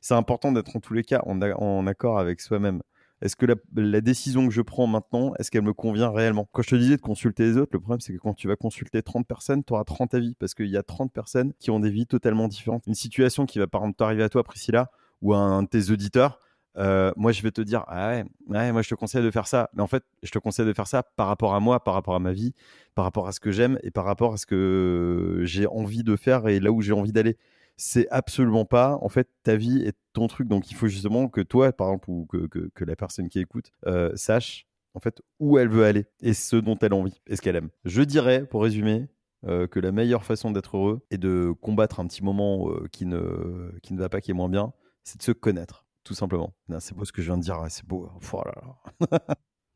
c'est 0.00 0.14
important 0.14 0.52
d'être 0.52 0.74
en 0.74 0.80
tous 0.80 0.94
les 0.94 1.04
cas 1.04 1.20
en, 1.26 1.38
en 1.42 1.86
accord 1.86 2.18
avec 2.18 2.40
soi-même. 2.40 2.80
Est-ce 3.22 3.36
que 3.36 3.46
la, 3.46 4.00
décision 4.00 4.46
que 4.46 4.52
je 4.52 4.62
prends 4.62 4.86
maintenant, 4.86 5.34
est-ce 5.38 5.50
qu'elle 5.50 5.62
me 5.62 5.74
convient 5.74 6.10
réellement? 6.10 6.48
Quand 6.52 6.62
je 6.62 6.70
te 6.70 6.74
disais 6.76 6.96
de 6.96 7.02
consulter 7.02 7.44
les 7.44 7.56
autres, 7.58 7.70
le 7.74 7.80
problème 7.80 8.00
c'est 8.00 8.14
que 8.14 8.18
quand 8.18 8.32
tu 8.32 8.48
vas 8.48 8.56
consulter 8.56 9.02
30 9.02 9.26
personnes, 9.26 9.62
tu 9.62 9.74
auras 9.74 9.84
30 9.84 10.14
avis 10.14 10.34
parce 10.36 10.54
qu'il 10.54 10.70
y 10.70 10.76
a 10.76 10.82
30 10.82 11.12
personnes 11.12 11.52
qui 11.58 11.70
ont 11.70 11.80
des 11.80 11.90
vies 11.90 12.06
totalement 12.06 12.48
différentes. 12.48 12.86
Une 12.86 12.94
situation 12.94 13.44
qui 13.44 13.58
va 13.58 13.66
par 13.66 13.82
exemple 13.82 13.98
t'arriver 13.98 14.22
à 14.22 14.30
toi, 14.30 14.42
Priscilla, 14.42 14.90
ou 15.20 15.34
à 15.34 15.38
un 15.38 15.62
de 15.64 15.68
tes 15.68 15.90
auditeurs, 15.90 16.40
euh, 16.78 17.12
moi 17.16 17.32
je 17.32 17.42
vais 17.42 17.50
te 17.50 17.60
dire 17.60 17.84
ah 17.88 18.10
ouais, 18.10 18.24
ouais, 18.48 18.72
moi 18.72 18.80
je 18.80 18.88
te 18.88 18.94
conseille 18.94 19.24
de 19.24 19.30
faire 19.30 19.46
ça. 19.46 19.68
Mais 19.74 19.82
en 19.82 19.86
fait 19.86 20.04
je 20.22 20.30
te 20.30 20.38
conseille 20.38 20.66
de 20.66 20.72
faire 20.72 20.86
ça 20.86 21.02
par 21.02 21.26
rapport 21.26 21.54
à 21.54 21.60
moi 21.60 21.82
par 21.82 21.94
rapport 21.94 22.14
à 22.14 22.20
ma 22.20 22.32
vie 22.32 22.54
par 22.94 23.04
rapport 23.04 23.26
à 23.26 23.32
ce 23.32 23.40
que 23.40 23.50
j'aime 23.50 23.78
et 23.82 23.90
par 23.90 24.04
rapport 24.04 24.34
à 24.34 24.36
ce 24.36 24.46
que 24.46 25.40
j'ai 25.42 25.66
envie 25.66 26.04
de 26.04 26.16
faire 26.16 26.48
et 26.48 26.60
là 26.60 26.70
où 26.70 26.80
j'ai 26.80 26.92
envie 26.92 27.12
d'aller 27.12 27.36
c'est 27.80 28.06
absolument 28.10 28.66
pas 28.66 28.98
en 29.00 29.08
fait 29.08 29.28
ta 29.42 29.56
vie 29.56 29.82
et 29.82 29.92
ton 30.12 30.26
truc. 30.26 30.48
Donc 30.48 30.70
il 30.70 30.74
faut 30.74 30.86
justement 30.86 31.28
que 31.28 31.40
toi, 31.40 31.72
par 31.72 31.88
exemple, 31.88 32.10
ou 32.10 32.26
que, 32.26 32.84
la 32.84 32.94
personne 32.94 33.28
qui 33.28 33.40
écoute 33.40 33.72
euh, 33.86 34.12
sache 34.16 34.66
en 34.94 35.00
fait 35.00 35.22
où 35.38 35.56
elle 35.56 35.68
veut 35.68 35.84
aller 35.84 36.04
et 36.20 36.34
ce 36.34 36.56
dont 36.56 36.76
elle 36.78 36.92
a 36.92 36.96
envie 36.96 37.20
et 37.26 37.36
ce 37.36 37.42
qu'elle 37.42 37.56
aime. 37.56 37.70
Je 37.84 38.02
dirais, 38.02 38.44
pour 38.44 38.62
résumer, 38.62 39.08
euh, 39.46 39.66
que 39.66 39.80
la 39.80 39.92
meilleure 39.92 40.24
façon 40.24 40.50
d'être 40.50 40.76
heureux 40.76 41.00
et 41.10 41.16
de 41.16 41.54
combattre 41.62 42.00
un 42.00 42.06
petit 42.06 42.22
moment 42.22 42.70
euh, 42.70 42.86
qui, 42.92 43.06
ne, 43.06 43.72
qui 43.82 43.94
ne 43.94 43.98
va 43.98 44.10
pas, 44.10 44.20
qui 44.20 44.32
est 44.32 44.34
moins 44.34 44.50
bien, 44.50 44.74
c'est 45.02 45.16
de 45.16 45.22
se 45.22 45.32
connaître, 45.32 45.86
tout 46.04 46.12
simplement. 46.12 46.52
C'est 46.80 46.94
beau 46.94 47.06
ce 47.06 47.12
que 47.12 47.22
je 47.22 47.28
viens 47.28 47.38
de 47.38 47.42
dire, 47.42 47.64
c'est 47.70 47.86
beau. 47.86 48.10
Oh 48.32 48.42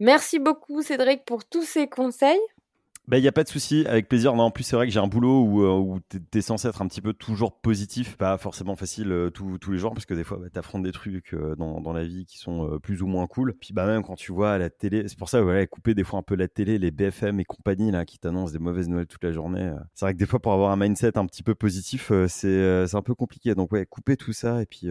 Merci 0.01 0.41
beaucoup 0.41 0.83
Cédric 0.83 1.25
pour 1.25 1.47
tous 1.47 1.63
ces 1.63 1.89
conseils. 1.89 2.41
Il 3.13 3.21
n'y 3.21 3.29
a 3.29 3.33
pas 3.33 3.45
de 3.45 3.49
souci, 3.49 3.85
avec 3.87 4.09
plaisir. 4.09 4.35
Non, 4.35 4.45
en 4.45 4.51
plus, 4.51 4.65
c'est 4.65 4.77
vrai 4.77 4.87
que 4.87 4.93
j'ai 4.93 4.99
un 4.99 5.07
boulot 5.07 5.43
où, 5.43 5.63
euh, 5.63 5.79
où 5.79 6.01
tu 6.09 6.43
censé 6.43 6.69
être 6.69 6.81
un 6.81 6.89
petit 6.89 7.03
peu 7.03 7.13
toujours 7.13 7.61
positif, 7.61 8.17
pas 8.17 8.39
forcément 8.39 8.77
facile 8.77 9.13
euh, 9.13 9.31
tous 9.31 9.59
les 9.71 9.79
jours, 9.79 9.93
parce 9.93 10.07
que 10.07 10.15
des 10.15 10.25
fois, 10.25 10.39
bah, 10.39 10.49
tu 10.49 10.81
des 10.83 10.93
trucs 10.93 11.35
euh, 11.35 11.55
dans, 11.55 11.93
la 11.93 12.05
vie 12.05 12.25
qui 12.25 12.39
sont 12.39 12.79
plus 12.83 13.03
ou 13.03 13.07
moins 13.07 13.27
cool. 13.27 13.55
Puis 13.61 13.75
bah, 13.75 13.87
même 13.87 14.03
quand 14.03 14.15
tu 14.15 14.33
vois 14.33 14.57
la 14.57 14.71
télé, 14.71 15.07
c'est 15.07 15.19
pour 15.19 15.29
ça, 15.29 15.43
voilà, 15.43 15.67
couper 15.67 15.95
des 15.95 16.03
fois 16.03 16.19
un 16.19 16.23
peu 16.23 16.35
la 16.35 16.49
télé, 16.49 16.79
les 16.79 16.91
BFM 16.91 17.41
et 17.41 17.45
compagnie, 17.45 17.91
là, 17.91 18.07
qui 18.07 18.19
t'annoncent 18.19 18.53
des 18.53 18.59
mauvaises 18.59 18.89
nouvelles 18.89 19.07
toute 19.07 19.23
la 19.23 19.33
journée. 19.33 19.73
c'est 19.93 20.07
vrai 20.07 20.15
que 20.15 20.19
des 20.19 20.27
fois, 20.27 20.41
pour 20.41 20.55
avoir 20.55 20.71
un 20.71 20.77
mindset 20.77 21.19
un 21.19 21.27
petit 21.27 21.43
peu 21.43 21.55
positif, 21.55 22.11
c'est 22.29 22.95
un 22.95 23.03
peu 23.03 23.15
compliqué. 23.15 23.55
Donc, 23.55 23.71
ouais, 23.73 23.85
couper 23.85 24.17
tout 24.17 24.33
ça 24.33 24.63
et 24.63 24.67
puis 24.67 24.89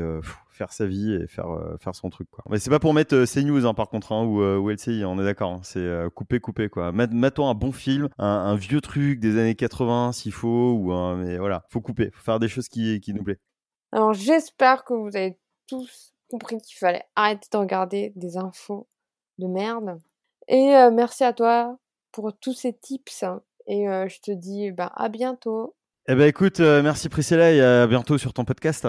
faire 0.53 0.71
sa 0.71 0.85
vie 0.85 1.13
et 1.13 1.27
faire, 1.27 1.47
faire 1.79 1.95
son 1.95 2.09
truc. 2.09 2.29
Quoi. 2.29 2.43
Mais 2.49 2.59
c'est 2.59 2.69
pas 2.69 2.79
pour 2.79 2.93
mettre 2.93 3.25
CNews, 3.25 3.65
hein, 3.65 3.73
par 3.73 3.89
contre, 3.89 4.11
hein, 4.11 4.23
ou, 4.23 4.41
ou 4.41 4.69
LCI, 4.69 5.03
on 5.05 5.19
est 5.19 5.23
d'accord. 5.23 5.51
Hein. 5.51 5.59
c'est 5.63 5.87
couper, 6.15 6.39
couper, 6.39 6.69
quoi. 6.69 6.91
Mets-toi 6.91 7.47
un 7.47 7.53
bon 7.53 7.71
film, 7.71 8.09
un, 8.17 8.55
vieux 8.55 8.81
truc 8.81 9.19
des 9.19 9.39
années 9.39 9.55
80 9.55 10.13
s'il 10.13 10.31
faut, 10.31 10.73
ou 10.73 10.91
un, 10.93 11.15
mais 11.15 11.37
voilà, 11.37 11.65
faut 11.69 11.81
couper, 11.81 12.11
faut 12.13 12.23
faire 12.23 12.39
des 12.39 12.47
choses 12.47 12.69
qui, 12.69 12.99
qui 13.01 13.13
nous 13.13 13.23
plaisent. 13.23 13.41
Alors 13.91 14.13
j'espère 14.13 14.85
que 14.85 14.93
vous 14.93 15.15
avez 15.15 15.37
tous 15.67 16.13
compris 16.29 16.57
qu'il 16.57 16.77
fallait 16.77 17.03
arrêter 17.15 17.47
de 17.51 17.57
regarder 17.57 18.11
des 18.15 18.37
infos 18.37 18.87
de 19.37 19.47
merde. 19.47 19.99
Et 20.47 20.75
euh, 20.75 20.91
merci 20.91 21.23
à 21.23 21.33
toi 21.33 21.77
pour 22.11 22.35
tous 22.37 22.53
ces 22.53 22.73
tips. 22.73 23.23
Et 23.67 23.87
euh, 23.87 24.07
je 24.07 24.19
te 24.19 24.31
dis 24.31 24.71
bah, 24.71 24.91
à 24.95 25.09
bientôt. 25.09 25.75
Eh 26.07 26.15
ben 26.15 26.27
écoute, 26.27 26.59
euh, 26.59 26.81
merci 26.81 27.07
Priscilla 27.07 27.51
et 27.51 27.61
à 27.61 27.87
bientôt 27.87 28.17
sur 28.17 28.33
ton 28.33 28.45
podcast. 28.45 28.87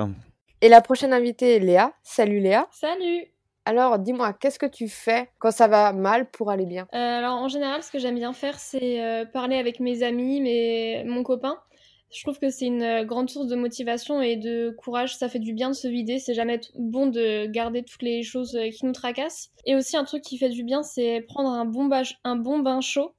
Et 0.65 0.71
la 0.71 0.81
prochaine 0.81 1.13
invitée 1.13 1.57
est 1.57 1.59
Léa. 1.59 1.93
Salut 2.03 2.41
Léa. 2.41 2.67
Salut. 2.71 3.27
Alors, 3.67 3.99
dis-moi, 3.99 4.33
qu'est-ce 4.33 4.59
que 4.59 4.65
tu 4.65 4.89
fais 4.89 5.29
quand 5.39 5.51
ça 5.51 5.69
va 5.69 5.93
mal 5.93 6.31
pour 6.31 6.51
aller 6.51 6.65
bien? 6.65 6.89
Euh, 6.95 7.19
Alors, 7.19 7.35
en 7.35 7.49
général, 7.49 7.83
ce 7.83 7.91
que 7.91 7.99
j'aime 7.99 8.15
bien 8.15 8.33
faire, 8.33 8.59
c'est 8.59 9.03
euh, 9.03 9.27
parler 9.27 9.59
avec 9.59 9.79
mes 9.79 10.03
amis, 10.03 10.41
mes... 10.41 11.05
mon 11.05 11.23
copain. 11.23 11.59
Je 12.11 12.23
trouve 12.23 12.39
que 12.39 12.49
c'est 12.49 12.65
une 12.65 12.83
euh, 12.83 13.05
grande 13.05 13.29
source 13.29 13.47
de 13.47 13.57
motivation 13.57 14.23
et 14.23 14.37
de 14.37 14.75
courage. 14.79 15.19
Ça 15.19 15.29
fait 15.29 15.39
du 15.39 15.53
bien 15.53 15.69
de 15.69 15.75
se 15.75 15.87
vider. 15.87 16.19
C'est 16.19 16.33
jamais 16.33 16.59
bon 16.79 17.09
de 17.09 17.45
garder 17.45 17.83
toutes 17.83 18.01
les 18.01 18.23
choses 18.23 18.59
qui 18.73 18.87
nous 18.87 18.93
tracassent. 18.93 19.51
Et 19.67 19.77
aussi, 19.77 19.99
un 19.99 20.05
truc 20.05 20.23
qui 20.23 20.39
fait 20.39 20.49
du 20.49 20.65
bien, 20.65 20.83
c'est 20.83 21.21
prendre 21.29 21.51
un 21.51 21.67
bon, 21.67 21.91
un 22.25 22.37
bon 22.37 22.61
bain 22.61 22.81
chaud. 22.81 23.13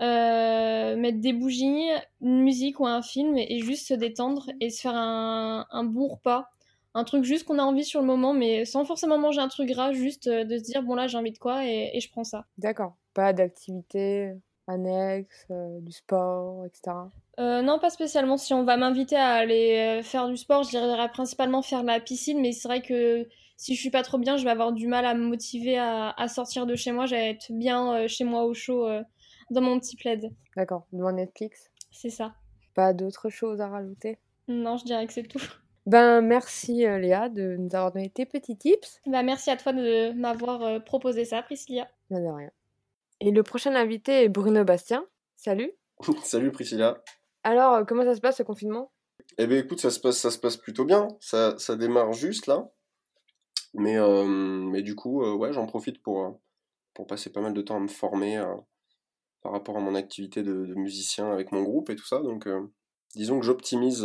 mettre 0.00 1.18
des 1.18 1.32
bougies, 1.32 1.88
une 2.20 2.42
musique 2.42 2.78
ou 2.78 2.86
un 2.86 3.00
film 3.00 3.38
et 3.38 3.60
juste 3.60 3.88
se 3.88 3.94
détendre 3.94 4.50
et 4.60 4.68
se 4.68 4.82
faire 4.82 4.96
un, 4.96 5.64
un 5.70 5.84
bon 5.84 6.06
repas 6.06 6.50
un 6.94 7.04
truc 7.04 7.24
juste 7.24 7.44
qu'on 7.44 7.58
a 7.58 7.62
envie 7.62 7.84
sur 7.84 8.00
le 8.00 8.06
moment, 8.06 8.32
mais 8.32 8.64
sans 8.64 8.84
forcément 8.84 9.18
manger 9.18 9.40
un 9.40 9.48
truc 9.48 9.68
gras, 9.68 9.92
juste 9.92 10.26
euh, 10.26 10.44
de 10.44 10.58
se 10.58 10.62
dire 10.62 10.82
bon 10.82 10.94
là 10.94 11.06
j'ai 11.06 11.18
envie 11.18 11.32
de 11.32 11.38
quoi 11.38 11.64
et, 11.64 11.98
je 12.00 12.10
prends 12.10 12.24
ça. 12.24 12.46
D'accord. 12.58 12.96
Pas 13.14 13.32
d'activité 13.32 14.32
annexe, 14.66 15.46
euh, 15.50 15.80
du 15.80 15.92
sport, 15.92 16.64
etc. 16.64 16.96
Euh, 17.38 17.62
non, 17.62 17.78
pas 17.78 17.90
spécialement. 17.90 18.36
Si 18.36 18.54
on 18.54 18.64
va 18.64 18.76
m'inviter 18.76 19.16
à 19.16 19.30
aller 19.30 20.00
faire 20.04 20.28
du 20.28 20.36
sport, 20.36 20.62
je 20.62 20.70
dirais 20.70 21.08
principalement 21.10 21.62
faire 21.62 21.82
la 21.82 22.00
piscine, 22.00 22.40
mais 22.40 22.52
c'est 22.52 22.68
vrai 22.68 22.82
que 22.82 23.26
si 23.56 23.74
je 23.74 23.80
suis 23.80 23.90
pas 23.90 24.02
trop 24.02 24.18
bien, 24.18 24.36
je 24.36 24.44
vais 24.44 24.50
avoir 24.50 24.72
du 24.72 24.86
mal 24.86 25.04
à 25.06 25.14
me 25.14 25.26
motiver 25.26 25.78
à, 25.78 26.28
sortir 26.28 26.66
de 26.66 26.76
chez 26.76 26.92
moi. 26.92 27.06
Je 27.06 27.14
vais 27.14 27.30
être 27.30 27.46
bien 27.50 28.06
chez 28.06 28.24
moi 28.24 28.44
au 28.44 28.54
chaud 28.54 28.88
dans 29.50 29.60
mon 29.60 29.80
petit 29.80 29.96
plaid. 29.96 30.30
D'accord. 30.56 30.86
Devant 30.92 31.12
Netflix? 31.12 31.70
C'est 31.90 32.10
ça. 32.10 32.34
Pas 32.74 32.92
d'autres 32.92 33.28
choses 33.28 33.60
à 33.60 33.68
rajouter? 33.68 34.18
Non, 34.46 34.76
je 34.76 34.84
dirais 34.84 35.06
que 35.06 35.12
c'est 35.12 35.24
tout. 35.24 35.40
Ben, 35.86 36.20
merci 36.20 36.86
euh, 36.86 36.98
Léa 36.98 37.28
de 37.28 37.56
nous 37.56 37.74
avoir 37.74 37.92
donné 37.92 38.10
tes 38.10 38.26
petits 38.26 38.56
tips. 38.56 39.00
Ben, 39.06 39.22
merci 39.22 39.50
à 39.50 39.56
toi 39.56 39.72
de 39.72 40.12
m'avoir 40.12 40.62
euh, 40.62 40.78
proposé 40.78 41.24
ça, 41.24 41.42
Priscilla. 41.42 41.88
Ben, 42.10 42.22
de 42.22 42.30
rien. 42.30 42.50
Et 43.20 43.30
le 43.30 43.42
prochain 43.42 43.74
invité 43.74 44.24
est 44.24 44.28
Bruno 44.28 44.64
Bastien. 44.64 45.06
Salut. 45.36 45.72
Salut 46.22 46.52
Priscilla. 46.52 47.02
Alors, 47.44 47.74
euh, 47.74 47.84
comment 47.84 48.04
ça 48.04 48.14
se 48.14 48.20
passe 48.20 48.36
ce 48.36 48.42
confinement? 48.42 48.92
Eh 49.38 49.46
bien 49.46 49.58
écoute, 49.58 49.80
ça 49.80 49.90
se 49.90 50.00
passe, 50.00 50.18
ça 50.18 50.30
se 50.30 50.38
passe 50.38 50.56
plutôt 50.56 50.84
bien. 50.84 51.08
Ça, 51.20 51.56
ça 51.58 51.76
démarre 51.76 52.12
juste 52.12 52.46
là. 52.46 52.70
Mais, 53.72 53.96
mais 54.24 54.82
du 54.82 54.96
coup, 54.96 55.22
ouais, 55.22 55.52
j'en 55.52 55.64
profite 55.64 56.02
pour, 56.02 56.40
pour 56.92 57.06
passer 57.06 57.30
pas 57.30 57.40
mal 57.40 57.54
de 57.54 57.62
temps 57.62 57.76
à 57.76 57.80
me 57.80 57.86
former 57.86 58.44
par 59.42 59.52
rapport 59.52 59.76
à 59.76 59.80
mon 59.80 59.94
activité 59.94 60.42
de, 60.42 60.66
de, 60.66 60.74
musicien 60.74 61.30
avec 61.30 61.52
mon 61.52 61.62
groupe 61.62 61.88
et 61.88 61.94
tout 61.94 62.04
ça. 62.04 62.18
Donc, 62.18 62.48
disons 63.14 63.38
que 63.38 63.46
j'optimise 63.46 64.04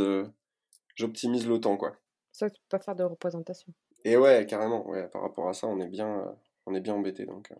j'optimise 0.96 1.48
le 1.48 1.60
temps, 1.60 1.78
quoi. 1.78 1.96
Ça, 2.32 2.50
tu 2.50 2.60
peux 2.62 2.78
pas 2.78 2.84
faire 2.84 2.96
de 2.96 3.04
représentation. 3.04 3.74
Et 4.04 4.18
ouais, 4.18 4.46
carrément, 4.46 4.88
ouais, 4.90 5.08
par 5.08 5.22
rapport 5.22 5.48
à 5.48 5.54
ça, 5.54 5.68
on 5.68 5.80
est 5.80 5.88
bien, 5.88 6.20
euh, 6.20 6.32
on 6.66 6.76
est 6.76 6.82
bien 6.82 6.94
embêté, 6.94 7.26
donc. 7.26 7.52
Euh. 7.52 7.56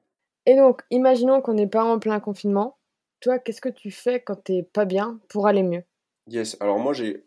Et 0.46 0.56
donc, 0.56 0.82
imaginons 0.92 1.42
qu'on 1.42 1.54
n'est 1.54 1.68
pas 1.68 1.84
en 1.84 2.00
plein 2.00 2.20
confinement. 2.20 2.78
Toi, 3.22 3.40
qu'est-ce 3.40 3.62
que 3.62 3.70
tu 3.70 3.90
fais 3.90 4.22
quand 4.22 4.44
t'es 4.44 4.64
pas 4.64 4.86
bien 4.86 5.20
pour 5.30 5.48
aller 5.48 5.64
mieux? 5.64 5.84
Yes, 6.28 6.58
alors 6.60 6.78
moi, 6.78 6.94
j'ai, 6.94 7.26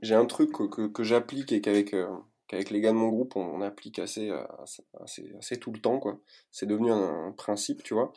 j'ai 0.00 0.14
un 0.14 0.26
truc 0.26 0.52
que, 0.52 0.86
que, 0.86 1.02
j'applique 1.02 1.52
et 1.52 1.60
qu'avec, 1.60 1.94
euh, 1.94 2.06
qu'avec 2.46 2.70
les 2.70 2.80
gars 2.80 2.92
de 2.92 2.96
mon 2.96 3.08
groupe, 3.08 3.34
on, 3.34 3.60
applique 3.60 3.98
assez, 3.98 4.30
assez, 5.02 5.32
assez, 5.38 5.56
tout 5.56 5.72
le 5.72 5.80
temps, 5.80 5.98
quoi. 5.98 6.20
C'est 6.50 6.66
devenu 6.66 6.92
un 6.92 7.32
principe, 7.32 7.82
tu 7.82 7.94
vois. 7.94 8.12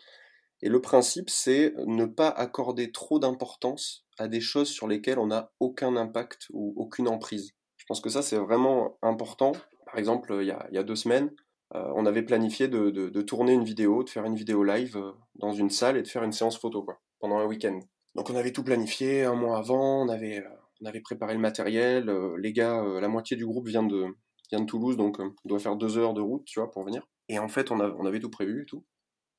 Et 0.62 0.70
le 0.70 0.82
principe, 0.82 1.30
c'est 1.30 1.74
ne 1.88 2.06
pas 2.06 2.30
accorder 2.30 2.92
trop 2.92 3.20
d'importance 3.20 4.03
à 4.18 4.28
des 4.28 4.42
choses 4.42 4.70
sur 4.70 4.88
lesquelles 4.88 5.20
on 5.20 5.28
n'a 5.28 5.52
aucun 5.60 5.96
impact 5.96 6.48
ou 6.52 6.74
aucune 6.78 7.08
emprise. 7.08 7.54
Je 7.78 7.86
pense 7.86 8.02
que 8.02 8.10
ça, 8.10 8.22
c'est 8.22 8.38
vraiment 8.38 8.98
important. 9.02 9.54
Par 9.86 9.98
exemple, 9.98 10.38
il 10.42 10.48
y 10.48 10.78
a, 10.78 10.84
deux 10.84 10.96
semaines, 10.96 11.32
euh, 11.76 11.92
on 11.96 12.06
avait 12.06 12.24
planifié 12.24 12.68
de, 12.68 13.22
tourner 13.22 13.54
une 13.54 13.64
vidéo, 13.64 14.04
de 14.04 14.10
faire 14.10 14.26
une 14.26 14.36
vidéo 14.36 14.64
live 14.64 14.98
euh, 14.98 15.12
dans 15.36 15.52
une 15.52 15.70
salle 15.70 15.98
et 15.98 16.02
de 16.02 16.08
faire 16.08 16.24
une 16.24 16.32
séance 16.32 16.58
photo 16.58 16.84
quoi, 16.84 17.02
pendant 17.20 17.38
un 17.38 17.46
week-end. 17.46 17.80
Donc 18.16 18.30
on 18.30 18.36
avait 18.36 18.52
tout 18.52 18.64
planifié 18.64 19.24
un 19.24 19.36
mois 19.36 19.58
avant, 19.58 20.06
on 20.06 20.10
avait, 20.10 20.44
euh, 20.86 21.02
préparé 21.04 21.34
le 21.34 21.40
matériel. 21.40 22.12
les 22.38 22.54
gars, 22.54 22.84
la 23.02 23.08
moitié 23.08 23.36
du 23.36 23.46
groupe 23.46 23.68
vient 23.68 23.84
de, 23.84 24.06
vient 24.50 24.62
de 24.62 24.66
Toulouse, 24.66 24.98
donc 24.98 25.20
on 25.20 25.34
doit 25.46 25.60
faire 25.60 25.76
deux 25.76 25.98
heures 25.98 26.14
de 26.14 26.22
route, 26.22 26.46
tu 26.46 26.60
vois, 26.60 26.72
pour 26.72 26.84
venir. 26.84 27.08
Et 27.30 27.40
en 27.40 27.48
fait, 27.48 27.72
on, 27.72 27.80
on 27.80 28.06
avait 28.06 28.20
tout 28.20 28.30
prévu 28.30 28.64
et 28.64 28.66
tout. 28.66 28.86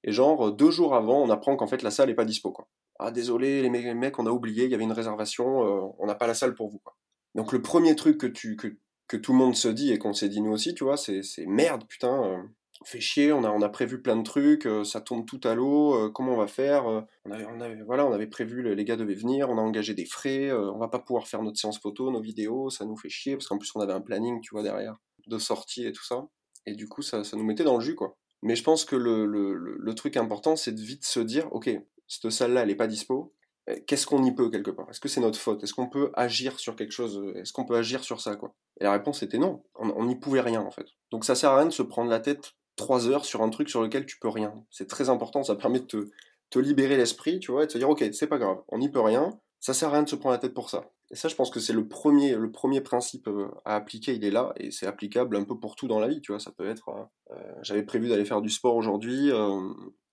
Et 0.04 0.12
genre, 0.12 0.52
deux 0.52 0.70
jours 0.70 0.94
avant, 0.94 1.22
on 1.22 1.30
apprend 1.30 1.56
qu'en 1.56 1.66
fait, 1.66 1.82
la 1.82 1.90
salle 1.90 2.10
est 2.10 2.14
pas 2.14 2.26
dispo, 2.26 2.52
quoi. 2.52 2.68
Ah, 2.98 3.10
désolé, 3.10 3.62
les 3.62 3.70
mecs, 3.70 4.18
on 4.18 4.26
a 4.26 4.30
oublié, 4.30 4.66
il 4.66 4.70
y 4.70 4.74
avait 4.74 4.84
une 4.84 4.92
réservation, 4.92 5.64
euh, 5.64 5.90
on 5.98 6.06
n'a 6.06 6.14
pas 6.14 6.26
la 6.26 6.34
salle 6.34 6.54
pour 6.54 6.68
vous, 6.68 6.78
quoi. 6.78 6.94
Donc, 7.34 7.52
le 7.52 7.62
premier 7.62 7.96
truc 7.96 8.18
que, 8.18 8.26
tu, 8.26 8.54
que, 8.54 8.76
que 9.08 9.16
tout 9.16 9.32
le 9.32 9.38
monde 9.38 9.56
se 9.56 9.66
dit 9.66 9.92
et 9.92 9.98
qu'on 9.98 10.12
s'est 10.12 10.28
dit 10.28 10.42
nous 10.42 10.52
aussi, 10.52 10.74
tu 10.74 10.84
vois, 10.84 10.98
c'est 10.98 11.22
merde, 11.46 11.84
putain, 11.88 12.22
euh, 12.22 12.42
fait 12.84 13.00
chier, 13.00 13.32
on 13.32 13.44
a, 13.44 13.50
on 13.50 13.62
a 13.62 13.68
prévu 13.70 14.02
plein 14.02 14.16
de 14.16 14.22
trucs, 14.22 14.66
euh, 14.66 14.84
ça 14.84 15.00
tombe 15.00 15.24
tout 15.26 15.40
à 15.42 15.54
l'eau, 15.54 16.12
comment 16.12 16.34
on 16.34 16.36
va 16.36 16.46
faire 16.46 16.84
on 16.86 17.30
avait, 17.30 17.46
on 17.46 17.60
avait, 17.60 17.82
Voilà, 17.82 18.06
on 18.06 18.12
avait 18.12 18.26
prévu, 18.26 18.74
les 18.74 18.84
gars 18.84 18.96
devaient 18.96 19.14
venir, 19.14 19.48
on 19.48 19.56
a 19.56 19.62
engagé 19.62 19.94
des 19.94 20.04
frais, 20.04 20.52
on 20.52 20.78
va 20.78 20.88
pas 20.88 20.98
pouvoir 20.98 21.26
faire 21.26 21.42
notre 21.42 21.58
séance 21.58 21.80
photo, 21.80 22.10
nos 22.10 22.20
vidéos, 22.20 22.68
ça 22.68 22.84
nous 22.84 22.96
fait 22.96 23.08
chier, 23.08 23.36
parce 23.36 23.48
qu'en 23.48 23.56
plus, 23.56 23.72
on 23.74 23.80
avait 23.80 23.94
un 23.94 24.02
planning, 24.02 24.40
tu 24.42 24.50
vois, 24.52 24.62
derrière, 24.62 24.96
de 25.26 25.38
sortie 25.38 25.86
et 25.86 25.92
tout 25.92 26.04
ça. 26.04 26.26
Et 26.66 26.74
du 26.74 26.88
coup, 26.88 27.02
ça, 27.02 27.24
ça 27.24 27.36
nous 27.36 27.44
mettait 27.44 27.64
dans 27.64 27.74
le 27.74 27.80
jus, 27.82 27.94
quoi. 27.94 28.16
Mais 28.44 28.54
je 28.54 28.62
pense 28.62 28.84
que 28.84 28.94
le, 28.94 29.26
le, 29.26 29.54
le 29.56 29.94
truc 29.94 30.16
important, 30.16 30.54
c'est 30.54 30.72
de 30.72 30.80
vite 30.80 31.04
se 31.04 31.18
dire, 31.18 31.52
ok, 31.52 31.70
cette 32.06 32.30
salle-là, 32.30 32.60
elle 32.60 32.68
n'est 32.68 32.74
pas 32.74 32.86
dispo. 32.86 33.32
Euh, 33.70 33.76
qu'est-ce 33.86 34.06
qu'on 34.06 34.22
y 34.22 34.32
peut 34.32 34.50
quelque 34.50 34.70
part? 34.70 34.88
Est-ce 34.90 35.00
que 35.00 35.08
c'est 35.08 35.20
notre 35.22 35.38
faute? 35.38 35.64
Est-ce 35.64 35.72
qu'on 35.72 35.88
peut 35.88 36.10
agir 36.14 36.60
sur 36.60 36.76
quelque 36.76 36.92
chose? 36.92 37.22
Est-ce 37.36 37.52
qu'on 37.52 37.64
peut 37.64 37.76
agir 37.76 38.04
sur 38.04 38.20
ça 38.20 38.36
quoi? 38.36 38.54
Et 38.80 38.84
la 38.84 38.92
réponse 38.92 39.22
était 39.22 39.38
non. 39.38 39.62
On 39.74 40.04
n'y 40.04 40.16
pouvait 40.16 40.42
rien 40.42 40.60
en 40.60 40.70
fait. 40.70 40.86
Donc 41.10 41.24
ça 41.24 41.34
sert 41.34 41.50
à 41.50 41.56
rien 41.56 41.66
de 41.66 41.72
se 41.72 41.82
prendre 41.82 42.10
la 42.10 42.20
tête 42.20 42.52
trois 42.76 43.08
heures 43.08 43.24
sur 43.24 43.40
un 43.40 43.48
truc 43.48 43.70
sur 43.70 43.82
lequel 43.82 44.04
tu 44.04 44.18
peux 44.18 44.28
rien. 44.28 44.52
C'est 44.70 44.88
très 44.88 45.08
important. 45.08 45.42
Ça 45.42 45.56
permet 45.56 45.80
de 45.80 45.86
te, 45.86 46.10
te 46.50 46.58
libérer 46.58 46.98
l'esprit, 46.98 47.40
tu 47.40 47.50
vois, 47.50 47.64
et 47.64 47.66
de 47.66 47.72
se 47.72 47.78
dire 47.78 47.88
ok, 47.88 48.04
c'est 48.12 48.26
pas 48.26 48.38
grave, 48.38 48.58
on 48.68 48.78
n'y 48.78 48.90
peut 48.90 49.00
rien. 49.00 49.30
Ça 49.64 49.72
sert 49.72 49.88
à 49.88 49.92
rien 49.92 50.02
de 50.02 50.08
se 50.10 50.16
prendre 50.16 50.34
la 50.34 50.38
tête 50.38 50.52
pour 50.52 50.68
ça. 50.68 50.90
Et 51.10 51.16
ça, 51.16 51.28
je 51.28 51.34
pense 51.36 51.50
que 51.50 51.58
c'est 51.58 51.72
le 51.72 51.88
premier, 51.88 52.34
le 52.34 52.52
premier 52.52 52.82
principe 52.82 53.28
euh, 53.28 53.48
à 53.64 53.76
appliquer, 53.76 54.12
il 54.12 54.22
est 54.22 54.30
là, 54.30 54.52
et 54.58 54.70
c'est 54.70 54.86
applicable 54.86 55.36
un 55.36 55.44
peu 55.44 55.58
pour 55.58 55.74
tout 55.74 55.88
dans 55.88 55.98
la 56.00 56.06
vie, 56.06 56.20
tu 56.20 56.32
vois. 56.32 56.38
Ça 56.38 56.52
peut 56.52 56.68
être, 56.68 56.90
euh, 56.90 57.04
euh, 57.30 57.54
j'avais 57.62 57.82
prévu 57.82 58.10
d'aller 58.10 58.26
faire 58.26 58.42
du 58.42 58.50
sport 58.50 58.76
aujourd'hui, 58.76 59.30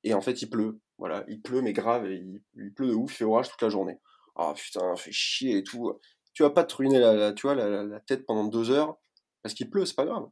et 0.05 0.13
en 0.13 0.21
fait 0.21 0.41
il 0.41 0.49
pleut. 0.49 0.79
Voilà, 0.97 1.25
il 1.27 1.41
pleut, 1.41 1.61
mais 1.61 1.73
grave, 1.73 2.09
il, 2.09 2.41
pleut 2.73 2.87
de 2.87 2.93
ouf, 2.93 3.11
il 3.11 3.15
fait 3.17 3.23
orage 3.25 3.49
toute 3.49 3.61
la 3.61 3.67
journée. 3.67 3.99
Ah 4.37 4.53
putain, 4.55 4.95
fait 4.95 5.11
chier 5.11 5.57
et 5.57 5.63
tout. 5.63 5.99
Tu 6.33 6.43
vas 6.43 6.51
pas 6.51 6.63
te 6.63 6.73
ruiner 6.73 6.99
la, 6.99 7.33
tu 7.33 7.45
vois, 7.45 7.55
la, 7.55 7.99
tête 7.99 8.25
pendant 8.25 8.45
deux 8.45 8.71
heures, 8.71 8.99
parce 9.43 9.53
qu'il 9.53 9.69
pleut, 9.69 9.85
c'est 9.85 9.97
pas 9.97 10.05
grave. 10.05 10.29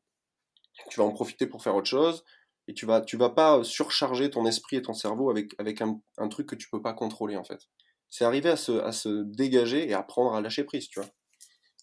Tu 0.89 0.97
vas 0.97 1.05
en 1.05 1.11
profiter 1.11 1.45
pour 1.45 1.61
faire 1.61 1.75
autre 1.75 1.89
chose, 1.89 2.23
et 2.69 2.73
tu 2.73 2.85
vas, 2.85 3.01
tu 3.01 3.17
vas 3.17 3.31
pas 3.31 3.65
surcharger 3.65 4.29
ton 4.29 4.45
esprit 4.45 4.77
et 4.77 4.81
ton 4.81 4.93
cerveau 4.93 5.29
avec, 5.29 5.55
avec 5.57 5.81
un, 5.81 5.99
un 6.17 6.29
truc 6.29 6.47
que 6.47 6.55
tu 6.55 6.69
peux 6.69 6.81
pas 6.81 6.93
contrôler 6.93 7.35
en 7.35 7.43
fait 7.43 7.67
c'est 8.09 8.25
arriver 8.25 8.49
à 8.49 8.55
se, 8.55 8.71
à 8.71 8.91
se 8.91 9.23
dégager 9.23 9.87
et 9.87 9.93
apprendre 9.93 10.33
à 10.33 10.41
lâcher 10.41 10.63
prise, 10.63 10.87
tu 10.89 10.99
vois. 10.99 11.09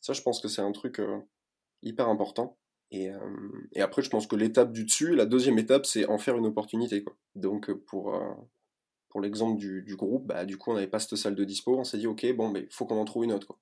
Ça, 0.00 0.12
je 0.12 0.22
pense 0.22 0.40
que 0.40 0.48
c'est 0.48 0.62
un 0.62 0.72
truc 0.72 1.00
euh, 1.00 1.18
hyper 1.82 2.08
important. 2.08 2.58
Et, 2.90 3.10
euh, 3.10 3.18
et, 3.72 3.80
après, 3.80 4.02
je 4.02 4.10
pense 4.10 4.26
que 4.26 4.36
l'étape 4.36 4.72
du 4.72 4.84
dessus, 4.84 5.14
la 5.14 5.26
deuxième 5.26 5.58
étape, 5.58 5.86
c'est 5.86 6.06
en 6.06 6.18
faire 6.18 6.36
une 6.36 6.46
opportunité, 6.46 7.02
quoi. 7.02 7.16
Donc, 7.34 7.70
euh, 7.70 7.82
pour, 7.86 8.16
pour 9.08 9.20
l'exemple 9.20 9.58
du, 9.58 9.82
du, 9.82 9.96
groupe, 9.96 10.26
bah, 10.26 10.44
du 10.44 10.58
coup, 10.58 10.70
on 10.70 10.74
n'avait 10.74 10.86
pas 10.86 11.00
cette 11.00 11.16
salle 11.16 11.34
de 11.34 11.44
dispo, 11.44 11.76
on 11.76 11.84
s'est 11.84 11.98
dit, 11.98 12.06
ok, 12.06 12.24
bon, 12.36 12.48
mais 12.50 12.60
il 12.60 12.72
faut 12.72 12.86
qu'on 12.86 13.00
en 13.00 13.04
trouve 13.04 13.24
une 13.24 13.32
autre. 13.32 13.58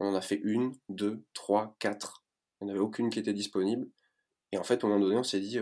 On 0.00 0.06
en 0.08 0.14
a 0.14 0.20
fait 0.20 0.40
une, 0.42 0.74
deux, 0.88 1.22
trois, 1.32 1.76
quatre. 1.78 2.24
Il 2.60 2.66
n'y 2.66 2.70
en 2.70 2.74
avait 2.74 2.84
aucune 2.84 3.10
qui 3.10 3.18
était 3.18 3.32
disponible. 3.32 3.88
Et 4.52 4.58
en 4.58 4.64
fait, 4.64 4.84
au 4.84 4.88
moment 4.88 5.00
donné, 5.00 5.16
on 5.16 5.22
s'est 5.22 5.40
dit, 5.40 5.58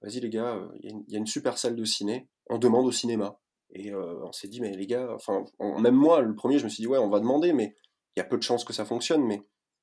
vas-y 0.00 0.20
les 0.20 0.30
gars, 0.30 0.58
il 0.80 1.04
y, 1.08 1.14
a 1.14 1.18
une 1.18 1.26
super 1.26 1.58
salle 1.58 1.76
de 1.76 1.84
ciné, 1.84 2.28
on 2.48 2.58
demande 2.58 2.86
au 2.86 2.92
cinéma. 2.92 3.38
Et 3.74 3.94
on 3.94 4.32
s'est 4.32 4.48
dit, 4.48 4.60
mais 4.60 4.72
les 4.76 4.86
gars, 4.86 5.08
enfin, 5.14 5.44
même 5.60 5.94
moi, 5.94 6.20
le 6.20 6.34
premier, 6.34 6.58
je 6.58 6.64
me 6.64 6.68
suis 6.68 6.82
dit, 6.82 6.86
ouais, 6.86 6.98
on 6.98 7.08
va 7.08 7.20
demander, 7.20 7.52
mais 7.52 7.74
il 8.16 8.20
y 8.20 8.22
a 8.22 8.24
peu 8.24 8.36
de 8.36 8.42
chances 8.42 8.64
que 8.64 8.72
ça 8.72 8.84
fonctionne, 8.84 9.24
mais 9.24 9.42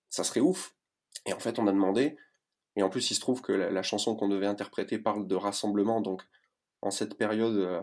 ça 0.10 0.24
serait 0.24 0.42
ouf. 0.42 0.76
Et 1.26 1.34
en 1.34 1.40
fait, 1.40 1.60
on 1.60 1.68
a 1.68 1.72
demandé, 1.72 2.18
et 2.76 2.84
en 2.84 2.90
plus, 2.90 3.12
il 3.12 3.16
se 3.16 3.20
trouve 3.20 3.42
que 3.42 3.52
la, 3.52 3.82
chanson 3.84 4.16
qu'on 4.16 4.30
devait 4.30 4.46
interpréter 4.46 5.00
parle 5.00 5.28
de 5.28 5.36
rassemblement, 5.36 6.02
donc 6.02 6.24
en 6.82 6.92
cette 6.92 7.18
période, 7.18 7.58
euh, 7.58 7.82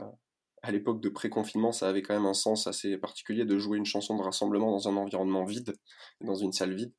à 0.62 0.71
l'époque 0.71 1.01
de 1.01 1.09
pré-confinement, 1.09 1.73
ça 1.73 1.88
avait 1.88 2.03
quand 2.03 2.14
même 2.14 2.27
un 2.27 2.35
sens 2.35 2.66
assez 2.66 2.97
particulier 2.97 3.45
de 3.45 3.59
jouer 3.59 3.79
une 3.79 3.85
chanson 3.85 4.16
de 4.16 4.23
rassemblement 4.23 4.71
dans 4.71 4.88
un 4.88 4.97
environnement 4.97 5.45
vide, 5.45 5.75
dans 6.21 6.35
une 6.35 6.53
salle 6.53 6.75
vide. 6.75 6.95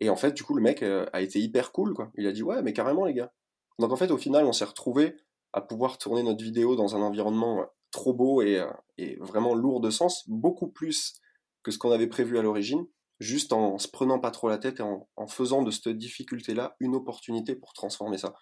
Et 0.00 0.08
en 0.08 0.16
fait, 0.16 0.32
du 0.32 0.42
coup, 0.42 0.54
le 0.54 0.62
mec 0.62 0.82
euh, 0.82 1.06
a 1.12 1.20
été 1.20 1.40
hyper 1.40 1.72
cool, 1.72 1.94
quoi. 1.94 2.10
Il 2.16 2.26
a 2.26 2.32
dit, 2.32 2.42
ouais, 2.42 2.62
mais 2.62 2.72
carrément, 2.72 3.04
les 3.04 3.14
gars. 3.14 3.32
Donc 3.78 3.92
en 3.92 3.96
fait, 3.96 4.10
au 4.10 4.18
final, 4.18 4.46
on 4.46 4.52
s'est 4.52 4.64
retrouvé 4.64 5.16
à 5.52 5.60
pouvoir 5.60 5.98
tourner 5.98 6.22
notre 6.22 6.42
vidéo 6.42 6.74
dans 6.74 6.96
un 6.96 7.00
environnement 7.00 7.60
euh, 7.60 7.64
trop 7.90 8.14
beau 8.14 8.42
et, 8.42 8.64
et 8.98 9.16
vraiment 9.16 9.54
lourd 9.54 9.80
de 9.80 9.90
sens, 9.90 10.24
beaucoup 10.28 10.68
plus 10.68 11.20
que 11.62 11.70
ce 11.70 11.78
qu'on 11.78 11.90
avait 11.90 12.06
prévu 12.06 12.38
à 12.38 12.42
l'origine 12.42 12.86
juste 13.20 13.52
en 13.52 13.78
se 13.78 13.86
prenant 13.86 14.18
pas 14.18 14.30
trop 14.30 14.48
la 14.48 14.58
tête 14.58 14.80
et 14.80 14.82
en, 14.82 15.26
faisant 15.28 15.62
de 15.62 15.70
cette 15.70 15.90
difficulté-là 15.90 16.74
une 16.80 16.96
opportunité 16.96 17.54
pour 17.54 17.74
transformer 17.74 18.18
ça. 18.18 18.34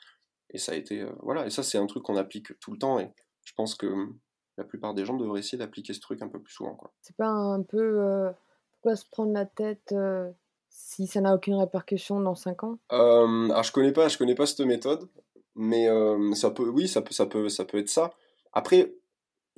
Et 0.50 0.58
ça 0.58 0.72
a 0.72 0.76
été, 0.76 1.02
euh, 1.02 1.12
voilà, 1.20 1.46
et 1.46 1.50
ça 1.50 1.62
c'est 1.62 1.76
un 1.76 1.86
truc 1.86 2.04
qu'on 2.04 2.16
applique 2.16 2.58
tout 2.60 2.70
le 2.70 2.78
temps 2.78 2.98
et 2.98 3.12
je 3.44 3.52
pense 3.54 3.74
que 3.74 3.86
hum, 3.86 4.18
la 4.56 4.64
plupart 4.64 4.94
des 4.94 5.04
gens 5.04 5.16
devraient 5.16 5.40
essayer 5.40 5.58
d'appliquer 5.58 5.92
ce 5.92 6.00
truc 6.00 6.22
un 6.22 6.28
peu 6.28 6.40
plus 6.40 6.54
souvent. 6.54 6.74
Quoi. 6.74 6.92
C'est 7.02 7.16
pas 7.16 7.28
un 7.28 7.62
peu 7.62 8.00
euh, 8.00 8.30
pourquoi 8.70 8.96
se 8.96 9.04
prendre 9.10 9.32
la 9.32 9.44
tête 9.44 9.92
euh, 9.92 10.30
si 10.70 11.06
ça 11.06 11.20
n'a 11.20 11.34
aucune 11.34 11.56
répercussion 11.56 12.20
dans 12.20 12.36
5 12.36 12.64
ans? 12.64 12.78
Alors 12.88 13.64
je 13.64 13.72
connais 13.72 13.92
pas, 13.92 14.08
je 14.08 14.16
connais 14.16 14.36
pas 14.36 14.46
cette 14.46 14.60
méthode, 14.60 15.08
mais 15.56 15.88
ça 16.34 16.50
peut, 16.50 16.68
oui, 16.68 16.86
ça 16.86 17.02
peut, 17.02 17.12
ça 17.12 17.26
peut, 17.26 17.48
ça 17.48 17.64
peut 17.64 17.78
être 17.78 17.88
ça. 17.88 18.14
Après, 18.52 18.94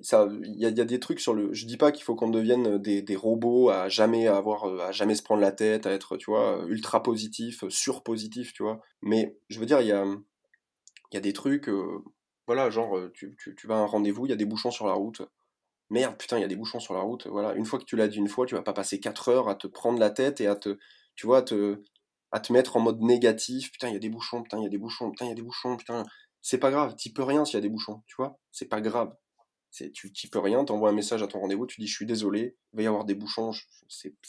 il 0.02 0.56
y 0.56 0.66
a, 0.66 0.70
des 0.70 1.00
trucs 1.00 1.20
sur 1.20 1.34
le 1.34 1.52
je 1.52 1.66
dis 1.66 1.76
pas 1.76 1.92
qu'il 1.92 2.04
faut 2.04 2.14
qu'on 2.14 2.30
devienne 2.30 2.78
des, 2.78 3.02
des, 3.02 3.16
robots 3.16 3.68
à 3.68 3.88
jamais 3.88 4.26
avoir 4.28 4.64
à 4.80 4.92
jamais 4.92 5.14
se 5.14 5.22
prendre 5.22 5.42
la 5.42 5.52
tête 5.52 5.86
à 5.86 5.92
être 5.92 6.16
tu 6.16 6.30
vois 6.30 6.64
ultra 6.68 7.02
positif 7.02 7.64
surpositif 7.68 8.52
tu 8.54 8.62
vois. 8.62 8.80
Mais 9.02 9.36
je 9.48 9.60
veux 9.60 9.66
dire 9.66 9.80
il 9.80 9.88
y 9.88 9.92
a 9.92 10.04
il 10.04 11.14
y 11.14 11.16
a 11.18 11.20
des 11.20 11.32
trucs 11.32 11.68
euh, 11.68 12.02
voilà 12.46 12.70
genre 12.70 12.98
tu, 13.12 13.36
tu, 13.38 13.54
tu 13.54 13.66
vas 13.66 13.76
à 13.76 13.78
un 13.78 13.86
rendez-vous 13.86 14.26
il 14.26 14.30
y 14.30 14.32
a 14.32 14.36
des 14.36 14.46
bouchons 14.46 14.70
sur 14.70 14.86
la 14.86 14.94
route. 14.94 15.22
Merde 15.90 16.16
putain 16.16 16.38
il 16.38 16.42
y 16.42 16.44
a 16.44 16.48
des 16.48 16.56
bouchons 16.56 16.80
sur 16.80 16.94
la 16.94 17.00
route 17.00 17.26
voilà. 17.26 17.54
Une 17.54 17.66
fois 17.66 17.78
que 17.78 17.84
tu 17.84 17.96
l'as 17.96 18.08
dit 18.08 18.18
une 18.18 18.28
fois 18.28 18.46
tu 18.46 18.54
vas 18.54 18.62
pas 18.62 18.72
passer 18.72 19.00
4 19.00 19.28
heures 19.28 19.48
à 19.48 19.54
te 19.54 19.66
prendre 19.66 19.98
la 19.98 20.10
tête 20.10 20.40
et 20.40 20.46
à 20.46 20.56
te 20.56 20.78
tu 21.14 21.26
vois 21.26 21.38
à 21.38 21.42
te 21.42 21.82
à 22.32 22.40
te 22.40 22.52
mettre 22.52 22.76
en 22.76 22.80
mode 22.80 23.02
négatif. 23.02 23.70
Putain 23.72 23.88
il 23.88 23.94
y 23.94 23.96
a 23.96 24.00
des 24.00 24.10
bouchons 24.10 24.42
putain 24.42 24.58
il 24.58 24.62
y 24.62 24.66
a 24.66 24.70
des 24.70 24.78
bouchons 24.78 25.10
putain 25.10 25.26
il 25.26 25.28
y 25.28 25.32
a 25.32 25.34
des 25.34 25.42
bouchons 25.42 25.76
putain. 25.76 26.04
C'est 26.42 26.58
pas 26.58 26.70
grave 26.70 26.96
t'y 26.96 27.12
peux 27.12 27.22
rien 27.22 27.44
s'il 27.44 27.56
y 27.56 27.58
a 27.58 27.60
des 27.60 27.68
bouchons 27.68 28.02
tu 28.06 28.14
vois. 28.16 28.38
C'est 28.50 28.68
pas 28.68 28.80
grave 28.80 29.14
tu 29.70 30.12
t'y 30.12 30.28
peux 30.28 30.38
rien, 30.38 30.64
t'envoies 30.64 30.90
un 30.90 30.94
message 30.94 31.22
à 31.22 31.26
ton 31.26 31.40
rendez-vous, 31.40 31.66
tu 31.66 31.80
dis 31.80 31.86
je 31.86 31.94
suis 31.94 32.06
désolé, 32.06 32.56
il 32.72 32.76
va 32.76 32.82
y 32.82 32.86
avoir 32.86 33.04
des 33.04 33.14
bouchons, 33.14 33.52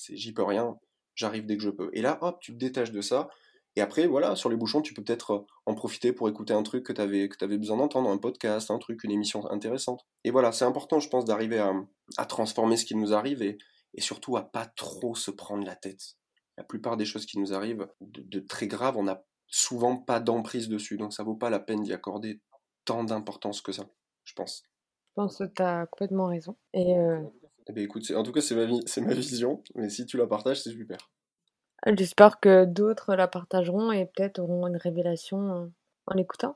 j'y 0.10 0.34
peux 0.34 0.43
rien, 0.43 0.77
j'arrive 1.15 1.45
dès 1.45 1.58
que 1.58 1.63
je 1.63 1.69
peux. 1.69 1.89
Et 1.93 2.01
là, 2.01 2.17
hop, 2.21 2.39
tu 2.41 2.54
te 2.54 2.58
détaches 2.58 2.91
de 2.91 3.01
ça. 3.01 3.30
Et 3.77 3.82
après, 3.82 4.06
voilà, 4.06 4.36
sur 4.36 4.49
les 4.49 4.58
bouchons, 4.58 4.82
tu 4.82 4.93
peux 4.93 5.04
peut-être 5.04 5.32
euh, 5.32 5.45
en 5.65 5.75
profiter 5.75 6.12
pour 6.12 6.27
écouter 6.27 6.54
un 6.54 6.63
truc 6.63 6.86
que 6.86 6.91
tu 6.91 7.01
avais, 7.01 7.58
besoin 7.58 7.77
d'entendre, 7.77 8.10
un 8.10 8.17
podcast, 8.17 8.69
un 8.69 8.80
truc, 8.80 9.04
une 9.06 9.12
émission 9.12 9.49
intéressante. 9.49 10.06
Et 10.25 10.32
voilà, 10.32 10.51
c'est 10.51 10.65
important, 10.65 10.99
je 10.99 11.08
pense, 11.08 11.23
d'arriver 11.23 11.60
à, 11.60 12.25
transformer 12.25 12.75
ce 12.75 12.84
qui 12.84 12.95
nous 12.95 13.13
arrive 13.13 13.41
et, 13.41 13.58
et, 13.93 14.01
surtout 14.01 14.36
à 14.36 14.41
pas 14.41 14.65
trop 14.65 15.15
se 15.15 15.32
prendre 15.32 15.65
la 15.65 15.75
tête. 15.75 16.17
La 16.58 16.65
plupart 16.65 16.97
des 16.97 17.06
choses 17.06 17.25
qui 17.25 17.39
nous 17.39 17.54
arrivent 17.54 17.88
de, 18.01 18.21
de 18.21 18.39
très 18.45 18.67
graves, 18.67 18.97
on 18.97 19.04
n'a 19.04 19.23
souvent 19.47 19.95
pas 19.95 20.19
d'emprise 20.19 20.67
dessus, 20.67 20.97
donc 20.97 21.13
ça 21.13 21.23
vaut 21.23 21.36
pas 21.36 21.49
la 21.49 21.60
peine 21.60 21.82
d'y 21.82 21.93
accorder 21.93 22.41
tant 22.84 23.06
d'importance 23.06 23.62
que 23.62 23.71
ça, 23.71 23.86
je 24.25 24.34
pense. 24.34 24.63
Je 25.12 25.15
pense 25.15 25.39
que 25.39 25.43
tu 25.43 25.62
as 25.62 25.88
complètement 25.88 26.28
raison. 26.28 26.56
Et 26.74 26.97
euh, 26.97 27.19
eh 27.67 27.74
ben, 27.74 27.84
écoute, 27.84 28.10
en 28.15 28.24
tout 28.24 28.32
cas, 28.32 28.39
c'est 28.39 28.56
ma, 28.56 28.65
c'est 28.86 29.02
ma 29.02 29.13
vision, 29.13 29.62
mais 29.76 29.89
si 29.89 30.06
tu 30.06 30.15
la 30.15 30.26
partages, 30.26 30.62
c'est 30.62 30.71
super. 30.71 31.10
J'espère 31.86 32.39
que 32.39 32.63
d'autres 32.63 33.15
la 33.15 33.28
partageront 33.28 33.91
et 33.91 34.06
peut-être 34.06 34.39
auront 34.39 34.67
une 34.67 34.78
révélation 34.78 35.52
euh, 35.52 35.65
en 36.06 36.13
l'écoutant. 36.13 36.56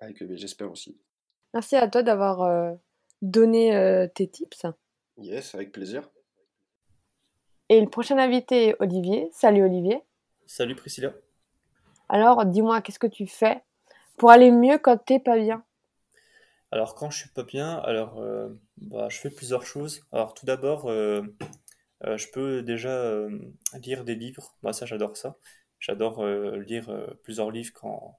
Avec, 0.00 0.22
ah, 0.22 0.24
j'espère 0.34 0.72
aussi. 0.72 0.98
Merci 1.52 1.76
à 1.76 1.86
toi 1.86 2.02
d'avoir 2.02 2.42
euh, 2.42 2.72
donné 3.22 4.08
tes 4.12 4.26
tips. 4.26 4.66
Yes, 5.18 5.54
avec 5.54 5.70
plaisir. 5.70 6.10
Et 7.68 7.80
le 7.80 7.88
prochain 7.88 8.18
invité 8.18 8.70
est 8.70 8.76
Olivier. 8.80 9.30
Salut 9.32 9.62
Olivier. 9.62 10.02
Salut 10.46 10.74
Priscilla. 10.74 11.12
Alors, 12.08 12.44
dis-moi, 12.44 12.80
qu'est-ce 12.80 12.98
que 12.98 13.06
tu 13.06 13.28
fais 13.28 13.62
pour 14.16 14.30
aller 14.30 14.50
mieux 14.50 14.78
quand 14.78 14.96
t'es 14.96 15.20
pas 15.20 15.38
bien? 15.38 15.64
Alors 16.74 16.96
quand 16.96 17.08
je 17.08 17.18
suis 17.18 17.30
pas 17.30 17.44
bien, 17.44 17.76
alors 17.78 18.18
euh, 18.20 18.48
bah, 18.78 19.08
je 19.08 19.18
fais 19.18 19.30
plusieurs 19.30 19.64
choses. 19.64 20.04
Alors 20.10 20.34
tout 20.34 20.44
d'abord, 20.44 20.90
euh, 20.90 21.22
euh, 22.04 22.18
je 22.18 22.28
peux 22.32 22.62
déjà 22.62 23.28
lire 23.80 24.04
des 24.04 24.16
livres. 24.16 24.56
Bah, 24.62 24.72
ça 24.72 24.84
j'adore 24.84 25.16
ça. 25.16 25.38
J'adore 25.78 26.26
lire 26.26 26.90
plusieurs 27.22 27.52
livres 27.52 27.72
quand, 27.74 28.18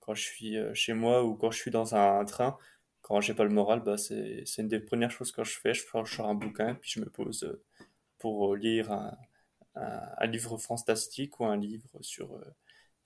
quand 0.00 0.14
je 0.14 0.22
suis 0.22 0.56
chez 0.74 0.92
moi 0.94 1.24
ou 1.24 1.34
quand 1.34 1.50
je 1.50 1.58
suis 1.58 1.72
dans 1.72 1.96
un, 1.96 2.24
train. 2.24 2.56
Quand 3.02 3.20
j'ai 3.20 3.34
pas 3.34 3.44
le 3.44 3.50
moral, 3.50 3.80
bah, 3.82 3.98
c'est, 3.98 4.44
une 4.58 4.68
des 4.68 4.80
premières 4.80 5.10
choses 5.10 5.32
que 5.32 5.42
je 5.44 5.58
fais. 5.58 5.74
Je 5.74 5.84
prends 5.86 6.04
un 6.20 6.34
bouquin 6.34 6.76
puis 6.76 6.90
je 6.94 7.00
me 7.00 7.06
pose 7.10 7.58
pour 8.18 8.54
lire 8.56 8.92
un, 8.92 9.16
un, 9.74 10.26
livre 10.26 10.56
fantastique 10.58 11.40
ou 11.40 11.46
un 11.46 11.56
livre 11.56 11.88
sur, 12.00 12.40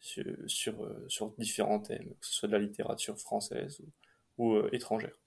sur, 0.01 0.25
sur, 0.47 0.91
sur 1.09 1.31
différents 1.39 1.81
thèmes, 1.81 2.11
que 2.21 2.27
ce 2.27 2.35
soit 2.35 2.49
de 2.49 2.55
la 2.55 2.59
littérature 2.59 3.19
française 3.19 3.81
ou 3.81 3.87
ou 4.39 4.55
euh, 4.55 4.69
étrangères. 4.73 5.19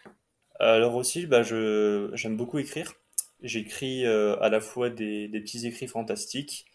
Alors 0.59 0.95
aussi, 0.95 1.25
bah, 1.25 1.43
j'aime 1.43 2.37
beaucoup 2.37 2.59
écrire. 2.59 2.93
J'écris 3.41 4.05
euh, 4.05 4.37
à 4.41 4.49
la 4.49 4.61
fois 4.61 4.89
des, 4.89 5.27
petits 5.29 5.67
écrits 5.67 5.87
fantastiques. 5.87 6.65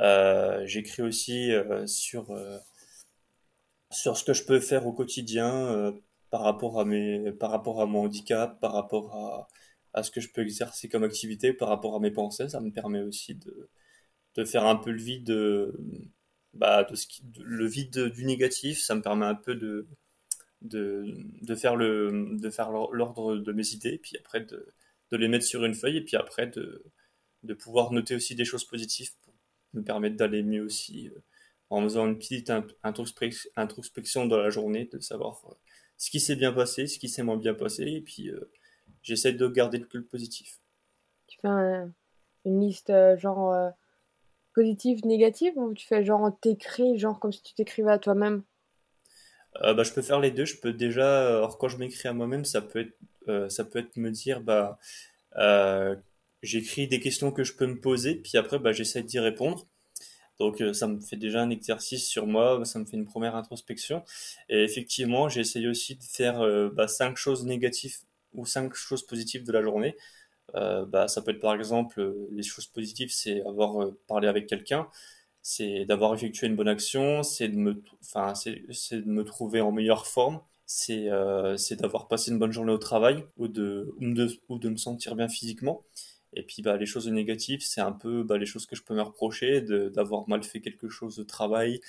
Euh, 0.00 0.64
j'écris 0.66 1.02
aussi 1.02 1.52
sur, 1.86 2.36
sur 3.90 4.16
ce 4.16 4.24
que 4.24 4.32
je 4.32 4.44
peux 4.44 4.60
faire 4.60 4.86
au 4.86 4.92
quotidien 4.92 5.94
par, 6.30 6.42
rapport 6.42 6.80
à 6.80 6.84
mes, 6.84 7.32
par 7.32 7.50
rapport 7.50 7.82
à 7.82 7.86
mon 7.86 8.04
handicap, 8.04 8.58
par 8.60 8.72
rapport 8.72 9.14
à, 9.14 9.48
à 9.92 10.02
ce 10.02 10.10
que 10.10 10.20
je 10.20 10.30
peux 10.32 10.42
exercer 10.42 10.88
comme 10.88 11.04
activité, 11.04 11.52
par 11.52 11.68
rapport 11.68 11.94
à 11.94 12.00
mes 12.00 12.10
pensées. 12.10 12.48
Ça 12.48 12.60
me 12.60 12.70
permet 12.70 13.02
aussi 13.02 13.34
de, 13.34 13.68
de 14.36 14.44
faire 14.44 14.64
un 14.66 14.76
peu 14.76 14.90
le 14.90 15.02
vide, 15.02 15.72
bah, 16.54 16.84
de 16.84 16.94
ce 16.96 17.06
le 17.38 17.66
vide 17.66 18.08
du 18.08 18.24
négatif. 18.24 18.82
Ça 18.82 18.94
me 18.94 19.02
permet 19.02 19.26
un 19.26 19.34
peu 19.34 19.54
de, 19.54 19.86
de, 20.64 21.14
de 21.42 21.54
faire 21.54 21.76
le 21.76 22.36
de 22.38 22.50
faire 22.50 22.70
l'ordre 22.70 23.36
de 23.36 23.52
mes 23.52 23.68
idées, 23.70 23.98
puis 23.98 24.16
après 24.18 24.40
de, 24.40 24.66
de, 25.10 25.16
les 25.16 25.28
mettre 25.28 25.44
sur 25.44 25.64
une 25.64 25.74
feuille, 25.74 25.98
et 25.98 26.04
puis 26.04 26.16
après 26.16 26.46
de, 26.46 26.84
de 27.42 27.54
pouvoir 27.54 27.92
noter 27.92 28.14
aussi 28.14 28.34
des 28.34 28.44
choses 28.44 28.64
positives 28.64 29.10
pour 29.22 29.34
me 29.74 29.82
permettre 29.82 30.16
d'aller 30.16 30.42
mieux 30.42 30.62
aussi 30.62 31.08
euh, 31.08 31.18
en 31.70 31.82
faisant 31.82 32.06
une 32.06 32.18
petite 32.18 32.52
introspection 33.56 34.26
dans 34.26 34.38
la 34.38 34.50
journée, 34.50 34.88
de 34.92 35.00
savoir 35.00 35.42
euh, 35.48 35.54
ce 35.96 36.10
qui 36.10 36.20
s'est 36.20 36.36
bien 36.36 36.52
passé, 36.52 36.86
ce 36.86 36.98
qui 36.98 37.08
s'est 37.08 37.22
moins 37.22 37.36
bien 37.36 37.54
passé, 37.54 37.84
et 37.84 38.00
puis 38.00 38.30
euh, 38.30 38.50
j'essaie 39.02 39.32
de 39.32 39.48
garder 39.48 39.78
le 39.78 39.86
plus 39.86 40.04
positif. 40.04 40.60
Tu 41.26 41.38
fais 41.40 41.48
une 42.44 42.60
liste 42.60 42.92
genre 43.16 43.72
positive, 44.54 45.06
négative, 45.06 45.56
ou 45.56 45.72
tu 45.72 45.86
fais 45.86 46.04
genre 46.04 46.30
t'écris, 46.40 46.98
genre 46.98 47.18
comme 47.18 47.32
si 47.32 47.42
tu 47.42 47.54
t'écrivais 47.54 47.92
à 47.92 47.98
toi-même? 47.98 48.42
Euh, 49.60 49.74
bah, 49.74 49.82
je 49.82 49.92
peux 49.92 50.02
faire 50.02 50.20
les 50.20 50.30
deux. 50.30 50.44
Je 50.44 50.56
peux 50.58 50.72
déjà, 50.72 51.36
alors 51.36 51.58
quand 51.58 51.68
je 51.68 51.76
m'écris 51.78 52.08
à 52.08 52.12
moi-même, 52.12 52.44
ça 52.44 52.62
peut 52.62 52.80
être, 52.80 52.96
euh, 53.28 53.48
ça 53.48 53.64
peut 53.64 53.78
être 53.78 53.96
me 53.96 54.10
dire, 54.10 54.40
bah, 54.40 54.78
euh, 55.38 55.96
j'écris 56.42 56.88
des 56.88 57.00
questions 57.00 57.32
que 57.32 57.44
je 57.44 57.54
peux 57.54 57.66
me 57.66 57.80
poser, 57.80 58.16
puis 58.16 58.38
après, 58.38 58.58
bah, 58.58 58.72
j'essaie 58.72 59.02
d'y 59.02 59.18
répondre. 59.18 59.66
Donc, 60.40 60.62
ça 60.72 60.88
me 60.88 61.00
fait 61.00 61.16
déjà 61.16 61.42
un 61.42 61.50
exercice 61.50 62.08
sur 62.08 62.26
moi, 62.26 62.64
ça 62.64 62.78
me 62.80 62.84
fait 62.84 62.96
une 62.96 63.06
première 63.06 63.36
introspection. 63.36 64.04
Et 64.48 64.64
effectivement, 64.64 65.28
j'essaie 65.28 65.66
aussi 65.68 65.96
de 65.96 66.02
faire 66.02 66.40
bah, 66.72 66.88
cinq 66.88 67.16
choses 67.16 67.44
négatives 67.44 67.98
ou 68.34 68.46
cinq 68.46 68.74
choses 68.74 69.06
positives 69.06 69.44
de 69.44 69.52
la 69.52 69.62
journée. 69.62 69.96
bah, 70.54 71.06
ça 71.08 71.22
peut 71.22 71.32
être 71.32 71.40
par 71.40 71.54
exemple, 71.54 72.14
les 72.32 72.42
choses 72.42 72.66
positives, 72.66 73.10
c'est 73.12 73.42
avoir 73.46 73.92
parlé 74.08 74.26
avec 74.28 74.46
quelqu'un 74.48 74.88
c'est 75.42 75.84
d'avoir 75.84 76.14
effectué 76.14 76.46
une 76.46 76.56
bonne 76.56 76.68
action, 76.68 77.22
c'est 77.22 77.48
de 77.48 77.56
me, 77.56 77.82
enfin, 78.00 78.34
c'est, 78.34 78.54
de 78.92 79.08
me 79.08 79.24
trouver 79.24 79.60
en 79.60 79.72
meilleure 79.72 80.06
forme, 80.06 80.40
c'est, 80.66 81.10
euh, 81.10 81.56
c'est 81.56 81.76
d'avoir 81.76 82.08
passé 82.08 82.30
une 82.30 82.38
bonne 82.38 82.52
journée 82.52 82.72
au 82.72 82.78
travail 82.78 83.24
ou 83.36 83.48
de, 83.48 83.94
ou 84.00 84.14
de, 84.14 84.28
ou 84.48 84.58
de 84.58 84.68
me 84.68 84.76
sentir 84.76 85.16
bien 85.16 85.28
physiquement. 85.28 85.84
Et 86.34 86.42
puis 86.44 86.62
bah, 86.62 86.76
les 86.76 86.86
choses 86.86 87.08
négatives, 87.08 87.62
c'est 87.62 87.80
un 87.80 87.92
peu 87.92 88.22
bah, 88.22 88.38
les 88.38 88.46
choses 88.46 88.66
que 88.66 88.76
je 88.76 88.82
peux 88.82 88.94
me 88.94 89.02
reprocher, 89.02 89.60
d'avoir 89.60 90.28
mal 90.28 90.42
fait 90.44 90.60
quelque 90.60 90.88
chose 90.88 91.16
de 91.16 91.24
travail, 91.24 91.80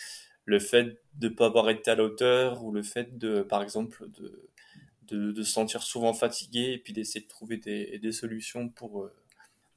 le 0.45 0.59
fait 0.59 1.01
de 1.15 1.29
ne 1.29 1.33
pas 1.33 1.45
avoir 1.45 1.69
été 1.69 1.91
à 1.91 1.95
la 1.95 2.03
hauteur, 2.03 2.63
ou 2.63 2.71
le 2.71 2.83
fait 2.83 3.17
de, 3.17 3.41
par 3.41 3.63
exemple, 3.63 4.09
de, 4.09 4.49
de, 5.03 5.31
de 5.31 5.43
se 5.43 5.51
sentir 5.51 5.83
souvent 5.83 6.13
fatigué, 6.13 6.73
et 6.73 6.77
puis 6.77 6.91
d'essayer 6.93 7.21
de 7.21 7.29
trouver 7.29 7.57
des, 7.57 7.99
des 7.99 8.11
solutions 8.11 8.67
pour, 8.69 9.03
euh, 9.03 9.13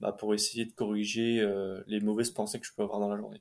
bah, 0.01 0.13
pour 0.13 0.35
essayer 0.35 0.65
de 0.65 0.73
corriger 0.73 1.41
euh, 1.41 1.81
les 1.87 2.01
mauvaises 2.01 2.31
pensées 2.31 2.59
que 2.59 2.67
je 2.67 2.73
peux 2.75 2.83
avoir 2.83 3.01
dans 3.01 3.11
la 3.11 3.17
journée. 3.19 3.41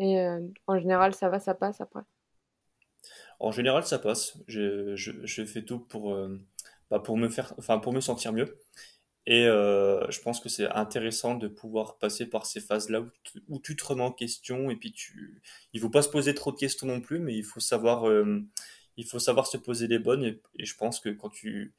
Et 0.00 0.20
euh, 0.20 0.40
en 0.66 0.78
général, 0.78 1.14
ça 1.14 1.28
va, 1.28 1.38
ça 1.40 1.54
passe 1.54 1.80
après 1.80 2.02
En 3.40 3.52
général, 3.52 3.84
ça 3.84 3.98
passe. 3.98 4.38
Je, 4.46 5.44
fais 5.46 5.62
tout 5.64 5.80
pour, 5.80 6.14
euh, 6.14 6.38
bah, 6.90 7.00
pour 7.00 7.16
me 7.16 7.28
faire, 7.28 7.54
enfin, 7.58 7.78
pour 7.78 7.92
me 7.92 8.00
sentir 8.00 8.32
mieux. 8.32 8.58
Et 9.26 9.46
euh, 9.46 10.10
je 10.10 10.20
pense 10.20 10.40
que 10.40 10.48
c'est 10.48 10.68
intéressant 10.70 11.34
de 11.36 11.48
pouvoir 11.48 11.98
passer 11.98 12.26
par 12.26 12.46
ces 12.46 12.60
phases-là 12.60 13.02
où, 13.48 13.58
tu- 13.60 13.76
te 13.76 13.84
remets 13.84 14.02
en 14.02 14.12
question 14.12 14.70
et 14.70 14.76
puis 14.76 14.94
il 15.74 15.80
faut 15.80 15.90
pas 15.90 16.02
se 16.02 16.08
poser 16.08 16.34
trop 16.34 16.52
de 16.52 16.56
questions 16.58 16.86
non 16.86 17.00
plus, 17.00 17.18
mais 17.20 17.34
il 17.36 17.44
faut 17.44 17.60
savoir, 17.60 18.04
il 18.96 19.06
faut 19.06 19.18
savoir 19.18 19.46
se 19.46 19.58
poser 19.58 19.86
les 19.88 19.98
bonnes. 19.98 20.24
Et, 20.24 20.40
je 20.64 20.74
pense 20.76 21.00
que 21.00 21.10
quand 21.10 21.30
tu, 21.30 21.74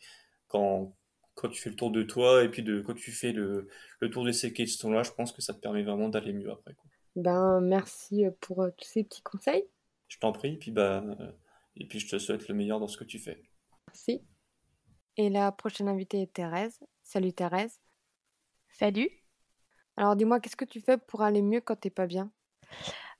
quand, 0.47 0.95
quand 1.35 1.49
tu 1.49 1.61
fais 1.61 1.69
le 1.71 1.75
tour 1.75 1.91
de 1.91 2.03
toi 2.03 2.43
et 2.43 2.49
puis 2.49 2.63
de, 2.63 2.81
quand 2.81 2.95
tu 2.95 3.11
fais 3.11 3.31
le, 3.33 3.67
le 3.99 4.09
tour 4.11 4.25
de 4.25 4.31
ces 4.31 4.53
questions-là, 4.53 5.03
je 5.03 5.11
pense 5.11 5.31
que 5.33 5.41
ça 5.41 5.53
te 5.53 5.59
permet 5.59 5.83
vraiment 5.83 6.09
d'aller 6.09 6.33
mieux 6.33 6.51
après. 6.51 6.75
Ben, 7.15 7.59
merci 7.61 8.25
euh, 8.25 8.31
pour 8.39 8.63
euh, 8.63 8.69
tous 8.77 8.87
ces 8.87 9.03
petits 9.03 9.21
conseils. 9.21 9.65
Je 10.07 10.17
t'en 10.19 10.31
prie, 10.31 10.57
puis 10.57 10.71
bah, 10.71 11.03
euh, 11.03 11.31
et 11.75 11.85
puis 11.85 11.99
je 11.99 12.07
te 12.07 12.17
souhaite 12.17 12.47
le 12.47 12.55
meilleur 12.55 12.79
dans 12.79 12.87
ce 12.87 12.97
que 12.97 13.03
tu 13.03 13.19
fais. 13.19 13.41
Merci. 13.87 14.23
Et 15.17 15.29
la 15.29 15.51
prochaine 15.51 15.87
invitée 15.87 16.21
est 16.21 16.33
Thérèse. 16.33 16.79
Salut 17.03 17.33
Thérèse. 17.33 17.79
Salut. 18.69 19.09
Alors 19.97 20.15
dis-moi, 20.15 20.39
qu'est-ce 20.39 20.55
que 20.55 20.65
tu 20.65 20.79
fais 20.79 20.97
pour 20.97 21.21
aller 21.21 21.41
mieux 21.41 21.61
quand 21.61 21.75
t'es 21.75 21.89
pas 21.89 22.07
bien? 22.07 22.31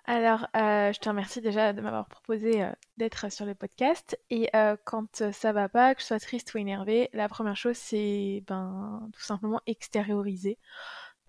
Alors, 0.06 0.48
euh, 0.56 0.92
je 0.92 1.00
te 1.00 1.08
remercie 1.08 1.40
déjà 1.40 1.72
de 1.72 1.82
m'avoir 1.82 2.08
proposé 2.08 2.64
euh, 2.64 2.72
d'être 2.98 3.32
sur 3.32 3.46
le 3.46 3.54
podcast. 3.54 4.20
Et 4.32 4.50
euh, 4.56 4.76
quand 4.84 5.32
ça 5.32 5.52
va 5.52 5.70
pas, 5.70 5.94
que 5.94 6.02
je 6.02 6.08
sois 6.08 6.20
triste 6.20 6.52
ou 6.56 6.58
énervée, 6.58 7.10
la 7.14 7.30
première 7.30 7.56
chose, 7.56 7.78
c'est 7.78 8.44
ben, 8.48 9.08
tout 9.14 9.22
simplement 9.22 9.62
extérioriser. 9.68 10.58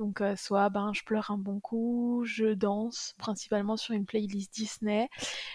Donc, 0.01 0.23
euh, 0.23 0.35
soit 0.35 0.71
ben, 0.71 0.93
je 0.95 1.05
pleure 1.05 1.31
un 1.31 1.39
bon 1.39 1.61
coup, 1.61 2.25
je 2.27 2.55
danse, 2.55 3.15
principalement 3.19 3.77
sur 3.77 3.95
une 3.95 4.07
playlist 4.07 4.53
Disney, 4.55 5.09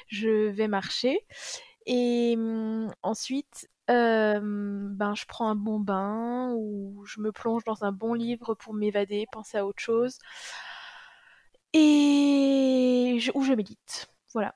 je 0.07 0.49
vais 0.49 0.67
marcher. 0.67 1.19
Et 1.87 2.35
hum, 2.37 2.91
ensuite, 3.03 3.69
ben, 3.87 5.13
je 5.15 5.25
prends 5.27 5.49
un 5.49 5.55
bon 5.55 5.79
bain 5.79 6.53
ou 6.55 7.03
je 7.05 7.19
me 7.21 7.31
plonge 7.31 7.63
dans 7.65 7.83
un 7.83 7.91
bon 7.91 8.13
livre 8.13 8.55
pour 8.55 8.73
m'évader, 8.73 9.25
penser 9.31 9.57
à 9.57 9.65
autre 9.65 9.81
chose. 9.81 10.19
Et 11.73 13.19
ou 13.35 13.43
je 13.43 13.53
médite. 13.53 14.07
Voilà. 14.33 14.55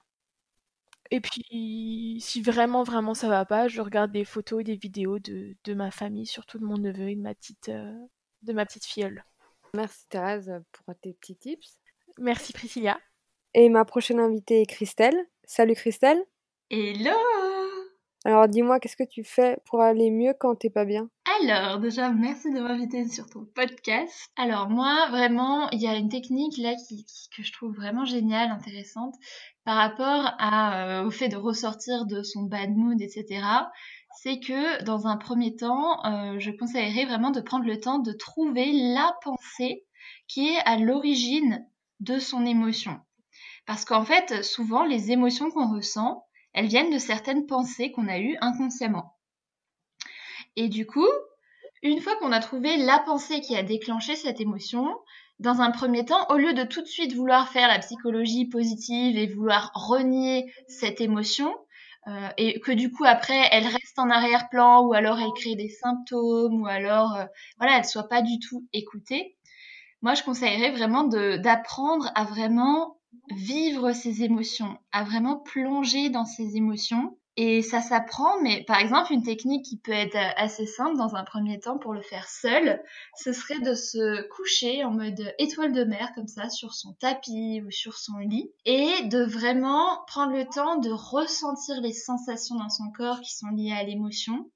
Et 1.11 1.21
puis, 1.21 2.17
si 2.21 2.41
vraiment, 2.41 2.83
vraiment 2.83 3.13
ça 3.13 3.29
va 3.29 3.45
pas, 3.45 3.67
je 3.67 3.81
regarde 3.81 4.11
des 4.11 4.25
photos 4.25 4.61
et 4.61 4.63
des 4.63 4.75
vidéos 4.75 5.19
de, 5.19 5.55
de 5.63 5.73
ma 5.73 5.91
famille, 5.91 6.25
surtout 6.27 6.59
de 6.59 6.65
mon 6.65 6.77
neveu 6.77 7.09
et 7.09 7.15
de 7.15 7.21
ma 7.21 7.33
petite, 7.35 7.69
euh, 7.69 7.93
de 8.43 8.53
ma 8.53 8.65
petite 8.65 8.85
filleule. 8.85 9.23
Merci 9.75 10.07
Thérèse 10.09 10.51
pour 10.71 10.95
tes 11.01 11.13
petits 11.13 11.35
tips. 11.37 11.79
Merci 12.17 12.53
Priscilla. 12.53 12.97
Et 13.53 13.69
ma 13.69 13.85
prochaine 13.85 14.19
invitée 14.19 14.61
est 14.61 14.65
Christelle. 14.65 15.17
Salut 15.43 15.73
Christelle. 15.75 16.23
Hello 16.69 17.15
Alors 18.25 18.47
dis-moi, 18.47 18.79
qu'est-ce 18.79 18.97
que 18.97 19.07
tu 19.07 19.23
fais 19.23 19.57
pour 19.65 19.81
aller 19.81 20.11
mieux 20.11 20.33
quand 20.39 20.55
t'es 20.55 20.69
pas 20.69 20.85
bien? 20.85 21.09
Alors, 21.41 21.79
déjà, 21.79 22.09
merci 22.11 22.51
de 22.51 22.59
m'inviter 22.59 23.07
sur 23.07 23.27
ton 23.27 23.45
podcast. 23.45 24.13
Alors, 24.37 24.69
moi, 24.69 25.07
vraiment, 25.09 25.69
il 25.71 25.81
y 25.81 25.87
a 25.87 25.95
une 25.95 26.09
technique 26.09 26.57
là 26.57 26.75
qui, 26.75 27.05
qui- 27.05 27.29
que 27.35 27.43
je 27.43 27.53
trouve 27.53 27.73
vraiment 27.75 28.05
géniale, 28.05 28.49
intéressante, 28.51 29.15
par 29.63 29.77
rapport 29.77 30.33
à, 30.39 31.01
euh, 31.01 31.05
au 31.05 31.11
fait 31.11 31.29
de 31.29 31.37
ressortir 31.37 32.05
de 32.05 32.21
son 32.23 32.43
bad 32.43 32.71
mood, 32.71 33.01
etc. 33.01 33.41
C'est 34.17 34.39
que, 34.39 34.83
dans 34.83 35.07
un 35.07 35.17
premier 35.17 35.55
temps, 35.55 36.03
euh, 36.05 36.39
je 36.39 36.51
conseillerais 36.51 37.05
vraiment 37.05 37.31
de 37.31 37.41
prendre 37.41 37.65
le 37.65 37.79
temps 37.79 37.99
de 37.99 38.11
trouver 38.11 38.71
la 38.93 39.15
pensée 39.23 39.85
qui 40.27 40.49
est 40.49 40.59
à 40.65 40.77
l'origine 40.77 41.65
de 41.99 42.19
son 42.19 42.45
émotion. 42.45 42.99
Parce 43.65 43.85
qu'en 43.85 44.03
fait, 44.03 44.43
souvent, 44.43 44.83
les 44.83 45.11
émotions 45.11 45.51
qu'on 45.51 45.73
ressent, 45.73 46.25
elles 46.53 46.67
viennent 46.67 46.93
de 46.93 46.97
certaines 46.97 47.45
pensées 47.45 47.91
qu'on 47.91 48.07
a 48.07 48.19
eues 48.19 48.37
inconsciemment. 48.41 49.17
Et 50.55 50.67
du 50.67 50.85
coup, 50.85 51.07
une 51.81 52.01
fois 52.01 52.15
qu'on 52.17 52.31
a 52.31 52.39
trouvé 52.39 52.77
la 52.77 52.99
pensée 52.99 53.41
qui 53.41 53.55
a 53.55 53.63
déclenché 53.63 54.15
cette 54.15 54.41
émotion, 54.41 54.97
dans 55.39 55.61
un 55.61 55.71
premier 55.71 56.03
temps, 56.03 56.25
au 56.29 56.35
lieu 56.35 56.53
de 56.53 56.63
tout 56.63 56.81
de 56.81 56.87
suite 56.87 57.13
vouloir 57.13 57.49
faire 57.49 57.69
la 57.69 57.79
psychologie 57.79 58.45
positive 58.45 59.17
et 59.17 59.27
vouloir 59.27 59.71
renier 59.73 60.51
cette 60.67 60.99
émotion, 60.99 61.55
euh, 62.07 62.29
et 62.37 62.59
que 62.61 62.71
du 62.71 62.91
coup 62.91 63.03
après 63.05 63.47
elle 63.51 63.67
reste 63.67 63.99
en 63.99 64.09
arrière-plan 64.09 64.85
ou 64.85 64.93
alors 64.93 65.19
elle 65.19 65.33
crée 65.35 65.55
des 65.55 65.69
symptômes 65.69 66.61
ou 66.61 66.67
alors 66.67 67.15
euh, 67.15 67.25
voilà 67.59 67.77
elle 67.77 67.85
soit 67.85 68.07
pas 68.07 68.21
du 68.21 68.39
tout 68.39 68.67
écoutée, 68.73 69.37
moi 70.01 70.13
je 70.15 70.23
conseillerais 70.23 70.71
vraiment 70.71 71.03
d'apprendre 71.03 72.11
à 72.15 72.23
vraiment 72.23 72.97
vivre 73.31 73.91
ses 73.93 74.23
émotions, 74.23 74.77
à 74.91 75.03
vraiment 75.03 75.37
plonger 75.37 76.09
dans 76.09 76.25
ses 76.25 76.55
émotions. 76.57 77.18
Et 77.41 77.61
ça 77.61 77.79
s'apprend, 77.79 78.41
mais 78.41 78.65
par 78.65 78.79
exemple, 78.79 79.13
une 79.13 79.23
technique 79.23 79.63
qui 79.63 79.77
peut 79.77 79.93
être 79.93 80.17
assez 80.35 80.65
simple 80.65 80.97
dans 80.97 81.15
un 81.15 81.23
premier 81.23 81.57
temps 81.57 81.77
pour 81.77 81.93
le 81.93 82.01
faire 82.01 82.27
seul, 82.27 82.83
ce 83.15 83.31
serait 83.31 83.61
de 83.61 83.75
se 83.75 84.27
coucher 84.27 84.83
en 84.83 84.91
mode 84.91 85.33
étoile 85.37 85.71
de 85.71 85.85
mer 85.85 86.11
comme 86.15 86.27
ça 86.27 86.49
sur 86.49 86.73
son 86.73 86.91
tapis 86.99 87.61
ou 87.65 87.71
sur 87.71 87.97
son 87.97 88.17
lit 88.17 88.51
et 88.65 89.05
de 89.05 89.23
vraiment 89.23 90.03
prendre 90.05 90.33
le 90.33 90.47
temps 90.47 90.79
de 90.79 90.89
ressentir 90.91 91.79
les 91.79 91.93
sensations 91.93 92.55
dans 92.55 92.67
son 92.67 92.91
corps 92.91 93.21
qui 93.21 93.33
sont 93.33 93.51
liées 93.55 93.71
à 93.71 93.83
l'émotion 93.83 94.51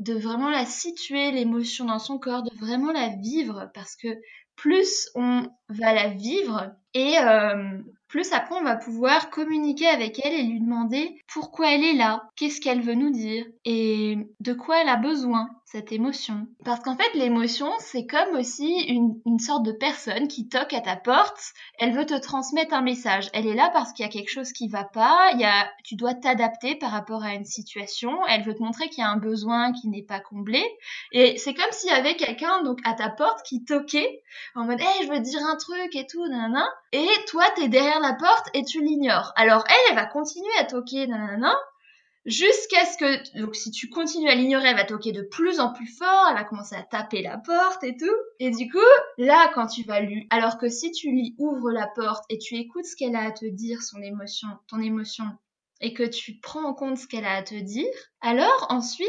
de 0.00 0.14
vraiment 0.14 0.50
la 0.50 0.66
situer, 0.66 1.30
l'émotion 1.30 1.84
dans 1.84 2.00
son 2.00 2.18
corps, 2.18 2.42
de 2.42 2.50
vraiment 2.58 2.90
la 2.90 3.10
vivre, 3.10 3.70
parce 3.74 3.94
que 3.94 4.08
plus 4.56 5.08
on 5.14 5.48
va 5.68 5.94
la 5.94 6.08
vivre 6.08 6.72
et 6.94 7.16
euh, 7.18 7.78
plus 8.12 8.30
après 8.34 8.54
on 8.54 8.62
va 8.62 8.76
pouvoir 8.76 9.30
communiquer 9.30 9.86
avec 9.86 10.20
elle 10.22 10.34
et 10.34 10.42
lui 10.42 10.60
demander 10.60 11.18
pourquoi 11.32 11.72
elle 11.72 11.82
est 11.82 11.94
là, 11.94 12.28
qu'est-ce 12.36 12.60
qu'elle 12.60 12.82
veut 12.82 12.94
nous 12.94 13.10
dire 13.10 13.46
et 13.64 14.18
de 14.40 14.52
quoi 14.52 14.82
elle 14.82 14.90
a 14.90 14.98
besoin, 14.98 15.48
cette 15.72 15.90
émotion. 15.90 16.46
Parce 16.66 16.80
qu'en 16.80 16.96
fait 16.96 17.14
l'émotion 17.14 17.72
c'est 17.78 18.06
comme 18.06 18.36
aussi 18.36 18.70
une, 18.88 19.18
une 19.24 19.38
sorte 19.38 19.64
de 19.64 19.72
personne 19.72 20.28
qui 20.28 20.46
toque 20.46 20.74
à 20.74 20.82
ta 20.82 20.96
porte, 20.96 21.40
elle 21.78 21.94
veut 21.94 22.04
te 22.04 22.18
transmettre 22.20 22.74
un 22.74 22.82
message, 22.82 23.30
elle 23.32 23.46
est 23.46 23.54
là 23.54 23.70
parce 23.72 23.92
qu'il 23.92 24.04
y 24.04 24.08
a 24.08 24.12
quelque 24.12 24.30
chose 24.30 24.52
qui 24.52 24.68
va 24.68 24.84
pas, 24.84 25.30
il 25.32 25.40
y 25.40 25.44
a, 25.44 25.70
tu 25.82 25.96
dois 25.96 26.12
t'adapter 26.12 26.76
par 26.76 26.90
rapport 26.90 27.24
à 27.24 27.32
une 27.32 27.46
situation, 27.46 28.26
elle 28.26 28.42
veut 28.42 28.54
te 28.54 28.62
montrer 28.62 28.90
qu'il 28.90 29.02
y 29.02 29.06
a 29.06 29.10
un 29.10 29.16
besoin 29.16 29.72
qui 29.72 29.88
n'est 29.88 30.04
pas 30.04 30.20
comblé. 30.20 30.62
Et 31.12 31.38
c'est 31.38 31.54
comme 31.54 31.72
s'il 31.72 31.90
y 31.90 31.94
avait 31.94 32.16
quelqu'un 32.16 32.62
donc 32.64 32.78
à 32.84 32.92
ta 32.92 33.08
porte 33.08 33.42
qui 33.42 33.64
toquait 33.64 34.22
en 34.54 34.64
mode 34.64 34.80
hey, 34.80 35.06
je 35.06 35.10
veux 35.10 35.20
dire 35.20 35.40
un 35.46 35.56
truc 35.56 35.96
et 35.96 36.06
tout 36.06 36.26
nanana. 36.26 36.68
Et 36.92 37.08
toi 37.28 37.44
t'es 37.56 37.68
derrière 37.68 38.00
la 38.00 38.12
porte 38.12 38.48
et 38.52 38.62
tu 38.64 38.82
l'ignores. 38.82 39.32
Alors 39.36 39.64
elle 39.68 39.92
elle 39.92 39.96
va 39.96 40.04
continuer 40.04 40.52
à 40.58 40.64
toquer 40.64 41.06
nanana 41.06 41.54
jusqu'à 42.24 42.84
ce 42.86 42.96
que 42.98 43.40
donc 43.40 43.56
si 43.56 43.70
tu 43.70 43.88
continues 43.88 44.28
à 44.28 44.34
l'ignorer 44.34 44.68
elle 44.68 44.76
va 44.76 44.84
toquer 44.84 45.12
de 45.12 45.22
plus 45.22 45.60
en 45.60 45.72
plus 45.72 45.86
fort 45.86 46.26
elle 46.28 46.36
va 46.36 46.44
commencer 46.44 46.76
à 46.76 46.82
taper 46.82 47.22
la 47.22 47.38
porte 47.38 47.82
et 47.84 47.96
tout. 47.96 48.16
Et 48.38 48.50
du 48.50 48.70
coup 48.70 48.78
là 49.18 49.50
quand 49.54 49.66
tu 49.66 49.82
vas 49.84 50.00
lui 50.00 50.26
alors 50.30 50.58
que 50.58 50.68
si 50.68 50.92
tu 50.92 51.10
lui 51.10 51.34
ouvres 51.38 51.70
la 51.70 51.86
porte 51.86 52.24
et 52.28 52.38
tu 52.38 52.56
écoutes 52.56 52.86
ce 52.86 52.96
qu'elle 52.96 53.16
a 53.16 53.24
à 53.24 53.32
te 53.32 53.46
dire 53.46 53.82
son 53.82 54.00
émotion 54.00 54.48
ton 54.68 54.80
émotion 54.80 55.24
et 55.80 55.94
que 55.94 56.04
tu 56.04 56.38
prends 56.40 56.64
en 56.64 56.74
compte 56.74 56.98
ce 56.98 57.06
qu'elle 57.06 57.24
a 57.24 57.36
à 57.36 57.42
te 57.42 57.54
dire 57.54 57.92
alors 58.20 58.66
ensuite 58.70 59.08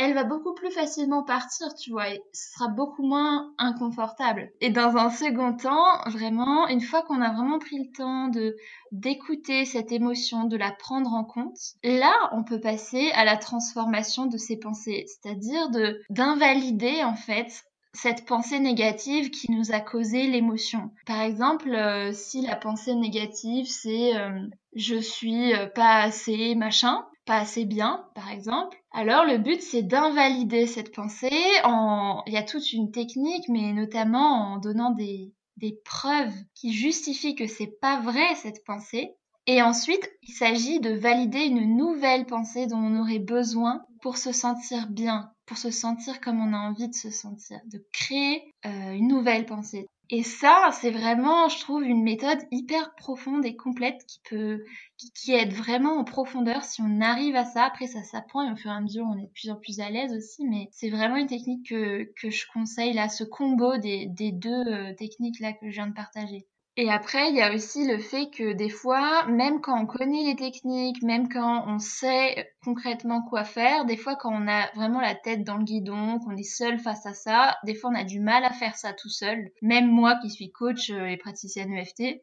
elle 0.00 0.14
va 0.14 0.24
beaucoup 0.24 0.54
plus 0.54 0.70
facilement 0.70 1.22
partir, 1.22 1.74
tu 1.74 1.90
vois, 1.90 2.08
et 2.08 2.22
ce 2.32 2.54
sera 2.54 2.68
beaucoup 2.68 3.02
moins 3.02 3.52
inconfortable. 3.58 4.50
Et 4.62 4.70
dans 4.70 4.96
un 4.96 5.10
second 5.10 5.52
temps, 5.52 6.00
vraiment, 6.06 6.66
une 6.68 6.80
fois 6.80 7.02
qu'on 7.02 7.20
a 7.20 7.32
vraiment 7.32 7.58
pris 7.58 7.78
le 7.78 7.92
temps 7.92 8.28
de 8.28 8.56
d'écouter 8.92 9.66
cette 9.66 9.92
émotion, 9.92 10.44
de 10.44 10.56
la 10.56 10.72
prendre 10.72 11.12
en 11.12 11.24
compte, 11.24 11.58
là, 11.84 12.14
on 12.32 12.42
peut 12.42 12.60
passer 12.60 13.10
à 13.12 13.26
la 13.26 13.36
transformation 13.36 14.24
de 14.24 14.38
ses 14.38 14.58
pensées, 14.58 15.04
c'est-à-dire 15.06 15.68
de 15.68 16.00
d'invalider 16.08 17.04
en 17.04 17.14
fait 17.14 17.62
cette 17.92 18.24
pensée 18.24 18.58
négative 18.58 19.30
qui 19.30 19.50
nous 19.50 19.72
a 19.72 19.80
causé 19.80 20.28
l'émotion. 20.28 20.90
Par 21.06 21.20
exemple, 21.20 21.74
euh, 21.74 22.12
si 22.12 22.40
la 22.40 22.56
pensée 22.56 22.94
négative 22.94 23.66
c'est 23.66 24.16
euh, 24.16 24.46
je 24.74 24.96
suis 24.96 25.52
euh, 25.52 25.66
pas 25.66 25.96
assez 25.96 26.54
machin, 26.54 27.04
pas 27.26 27.38
assez 27.38 27.64
bien, 27.64 28.06
par 28.14 28.30
exemple. 28.30 28.79
Alors 28.92 29.24
le 29.24 29.38
but 29.38 29.62
c'est 29.62 29.82
d'invalider 29.82 30.66
cette 30.66 30.94
pensée 30.94 31.30
en 31.64 32.22
il 32.26 32.32
y 32.32 32.36
a 32.36 32.42
toute 32.42 32.72
une 32.72 32.90
technique 32.90 33.48
mais 33.48 33.72
notamment 33.72 34.54
en 34.54 34.58
donnant 34.58 34.90
des 34.90 35.32
des 35.60 35.78
preuves 35.84 36.34
qui 36.54 36.72
justifient 36.72 37.34
que 37.34 37.46
c'est 37.46 37.78
pas 37.80 38.00
vrai 38.00 38.34
cette 38.36 38.64
pensée. 38.64 39.14
Et 39.46 39.62
ensuite, 39.62 40.10
il 40.22 40.32
s'agit 40.32 40.80
de 40.80 40.90
valider 40.90 41.44
une 41.44 41.76
nouvelle 41.76 42.26
pensée 42.26 42.66
dont 42.66 42.78
on 42.78 43.00
aurait 43.00 43.18
besoin 43.18 43.82
pour 44.02 44.16
se 44.16 44.32
sentir 44.32 44.88
bien, 44.88 45.32
pour 45.46 45.58
se 45.58 45.70
sentir 45.70 46.20
comme 46.20 46.40
on 46.40 46.52
a 46.52 46.58
envie 46.58 46.88
de 46.88 46.94
se 46.94 47.10
sentir, 47.10 47.58
de 47.66 47.84
créer 47.92 48.54
euh, 48.66 48.92
une 48.92 49.08
nouvelle 49.08 49.46
pensée. 49.46 49.86
Et 50.10 50.24
ça, 50.24 50.70
c'est 50.72 50.90
vraiment, 50.90 51.48
je 51.48 51.58
trouve, 51.60 51.84
une 51.84 52.02
méthode 52.02 52.40
hyper 52.50 52.94
profonde 52.96 53.46
et 53.46 53.56
complète 53.56 54.04
qui 54.06 54.20
peut, 54.28 54.64
qui, 54.96 55.10
qui 55.12 55.32
aide 55.32 55.52
vraiment 55.52 55.98
en 55.98 56.04
profondeur 56.04 56.64
si 56.64 56.82
on 56.82 57.00
arrive 57.00 57.36
à 57.36 57.44
ça. 57.44 57.64
Après, 57.64 57.86
ça 57.86 58.02
s'apprend 58.02 58.46
et 58.46 58.52
au 58.52 58.56
fur 58.56 58.70
et 58.72 58.74
à 58.74 58.80
mesure, 58.80 59.06
on 59.06 59.16
est 59.18 59.26
de 59.26 59.32
plus 59.32 59.50
en 59.50 59.56
plus 59.56 59.78
à 59.80 59.88
l'aise 59.88 60.12
aussi. 60.12 60.44
Mais 60.48 60.68
c'est 60.72 60.90
vraiment 60.90 61.16
une 61.16 61.28
technique 61.28 61.68
que, 61.68 62.12
que 62.20 62.28
je 62.30 62.44
conseille 62.52 62.92
là, 62.92 63.08
ce 63.08 63.22
combo 63.24 63.78
des, 63.78 64.06
des 64.06 64.32
deux 64.32 64.50
euh, 64.50 64.94
techniques 64.94 65.38
là 65.40 65.52
que 65.52 65.70
je 65.70 65.74
viens 65.76 65.86
de 65.86 65.94
partager. 65.94 66.46
Et 66.76 66.90
après, 66.90 67.30
il 67.30 67.36
y 67.36 67.42
a 67.42 67.52
aussi 67.52 67.86
le 67.86 67.98
fait 67.98 68.30
que 68.30 68.52
des 68.52 68.70
fois, 68.70 69.26
même 69.26 69.60
quand 69.60 69.78
on 69.78 69.86
connaît 69.86 70.22
les 70.24 70.36
techniques, 70.36 71.02
même 71.02 71.28
quand 71.28 71.64
on 71.66 71.78
sait 71.78 72.52
concrètement 72.64 73.22
quoi 73.22 73.44
faire, 73.44 73.84
des 73.84 73.96
fois 73.96 74.16
quand 74.16 74.32
on 74.32 74.48
a 74.48 74.70
vraiment 74.74 75.00
la 75.00 75.14
tête 75.14 75.42
dans 75.44 75.56
le 75.56 75.64
guidon, 75.64 76.20
qu'on 76.20 76.36
est 76.36 76.42
seul 76.42 76.78
face 76.78 77.04
à 77.06 77.12
ça, 77.12 77.58
des 77.64 77.74
fois 77.74 77.90
on 77.90 77.98
a 77.98 78.04
du 78.04 78.20
mal 78.20 78.44
à 78.44 78.52
faire 78.52 78.76
ça 78.76 78.92
tout 78.92 79.08
seul. 79.08 79.50
Même 79.62 79.90
moi 79.90 80.16
qui 80.22 80.30
suis 80.30 80.52
coach 80.52 80.90
et 80.90 81.16
praticienne 81.16 81.72
EFT, 81.72 82.22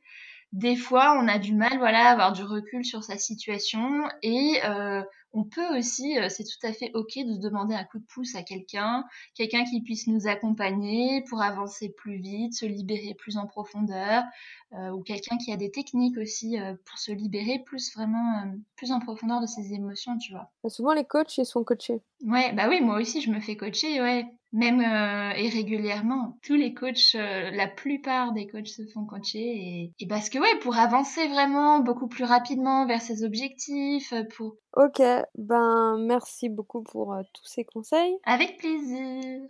des 0.53 0.77
fois 0.77 1.19
on 1.21 1.27
a 1.27 1.39
du 1.39 1.53
mal 1.53 1.77
voilà 1.77 2.07
à 2.07 2.11
avoir 2.11 2.31
du 2.31 2.43
recul 2.43 2.85
sur 2.85 3.03
sa 3.03 3.17
situation 3.17 4.07
et 4.23 4.59
euh, 4.63 5.03
on 5.33 5.43
peut 5.43 5.77
aussi 5.77 6.17
euh, 6.17 6.29
c'est 6.29 6.43
tout 6.43 6.67
à 6.67 6.73
fait 6.73 6.91
ok 6.93 7.15
de 7.17 7.37
demander 7.37 7.75
un 7.75 7.83
coup 7.83 7.99
de 7.99 8.05
pouce 8.05 8.35
à 8.35 8.43
quelqu'un 8.43 9.03
quelqu'un 9.35 9.63
qui 9.65 9.81
puisse 9.81 10.07
nous 10.07 10.27
accompagner 10.27 11.23
pour 11.29 11.41
avancer 11.41 11.89
plus 11.89 12.17
vite 12.17 12.53
se 12.53 12.65
libérer 12.65 13.13
plus 13.13 13.37
en 13.37 13.45
profondeur 13.45 14.23
euh, 14.73 14.89
ou 14.91 15.01
quelqu'un 15.01 15.37
qui 15.37 15.51
a 15.51 15.57
des 15.57 15.71
techniques 15.71 16.17
aussi 16.17 16.57
pour 16.85 16.97
se 16.97 17.11
libérer 17.11 17.59
plus 17.65 17.93
vraiment 17.95 18.43
plus 18.75 18.91
en 18.91 18.99
profondeur 18.99 19.41
de 19.41 19.47
ses 19.47 19.73
émotions 19.73 20.17
tu 20.17 20.31
vois. 20.33 20.51
Bah, 20.63 20.69
souvent 20.69 20.93
les 20.93 21.05
coachs 21.05 21.37
ils 21.37 21.45
sont 21.45 21.63
coachés. 21.63 22.01
Ouais 22.23 22.53
bah 22.53 22.67
oui 22.69 22.81
moi 22.81 22.99
aussi 22.99 23.21
je 23.21 23.31
me 23.31 23.39
fais 23.39 23.55
coacher 23.55 24.01
ouais 24.01 24.25
même 24.53 24.79
euh, 24.79 25.31
et 25.35 25.49
régulièrement. 25.49 26.37
Tous 26.43 26.55
les 26.55 26.73
coachs, 26.73 27.15
euh, 27.15 27.51
la 27.51 27.67
plupart 27.67 28.33
des 28.33 28.47
coachs 28.47 28.67
se 28.67 28.85
font 28.93 29.05
coacher 29.05 29.39
et, 29.39 29.93
et, 29.99 30.07
parce 30.07 30.29
que 30.29 30.39
ouais, 30.39 30.59
pour 30.61 30.77
avancer 30.77 31.27
vraiment 31.27 31.79
beaucoup 31.79 32.07
plus 32.07 32.23
rapidement 32.23 32.85
vers 32.85 33.01
ses 33.01 33.23
objectifs, 33.23 34.13
euh, 34.13 34.23
pour. 34.35 34.55
Ok, 34.75 35.01
ben 35.35 35.97
merci 36.05 36.49
beaucoup 36.49 36.83
pour 36.83 37.15
tous 37.33 37.45
ces 37.45 37.65
conseils. 37.65 38.17
Avec 38.25 38.57
plaisir. 38.57 39.41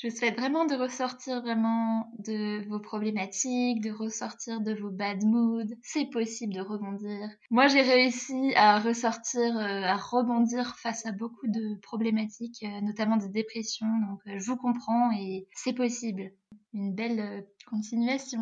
Je 0.00 0.10
souhaite 0.10 0.38
vraiment 0.38 0.64
de 0.64 0.76
ressortir 0.76 1.42
vraiment 1.42 2.12
de 2.20 2.64
vos 2.68 2.78
problématiques, 2.78 3.80
de 3.82 3.90
ressortir 3.90 4.60
de 4.60 4.72
vos 4.72 4.90
bad 4.90 5.24
moods. 5.24 5.74
C'est 5.82 6.08
possible 6.08 6.54
de 6.54 6.60
rebondir. 6.60 7.28
Moi, 7.50 7.66
j'ai 7.66 7.82
réussi 7.82 8.52
à 8.54 8.78
ressortir, 8.78 9.40
euh, 9.40 9.82
à 9.82 9.96
rebondir 9.96 10.76
face 10.76 11.04
à 11.04 11.10
beaucoup 11.10 11.48
de 11.48 11.80
problématiques, 11.80 12.62
euh, 12.62 12.80
notamment 12.80 13.16
de 13.16 13.26
dépression. 13.26 13.88
Donc, 14.08 14.20
euh, 14.28 14.38
je 14.38 14.46
vous 14.46 14.56
comprends 14.56 15.10
et 15.18 15.48
c'est 15.52 15.72
possible. 15.72 16.30
Une 16.74 16.94
belle 16.94 17.44
continuation. 17.68 18.38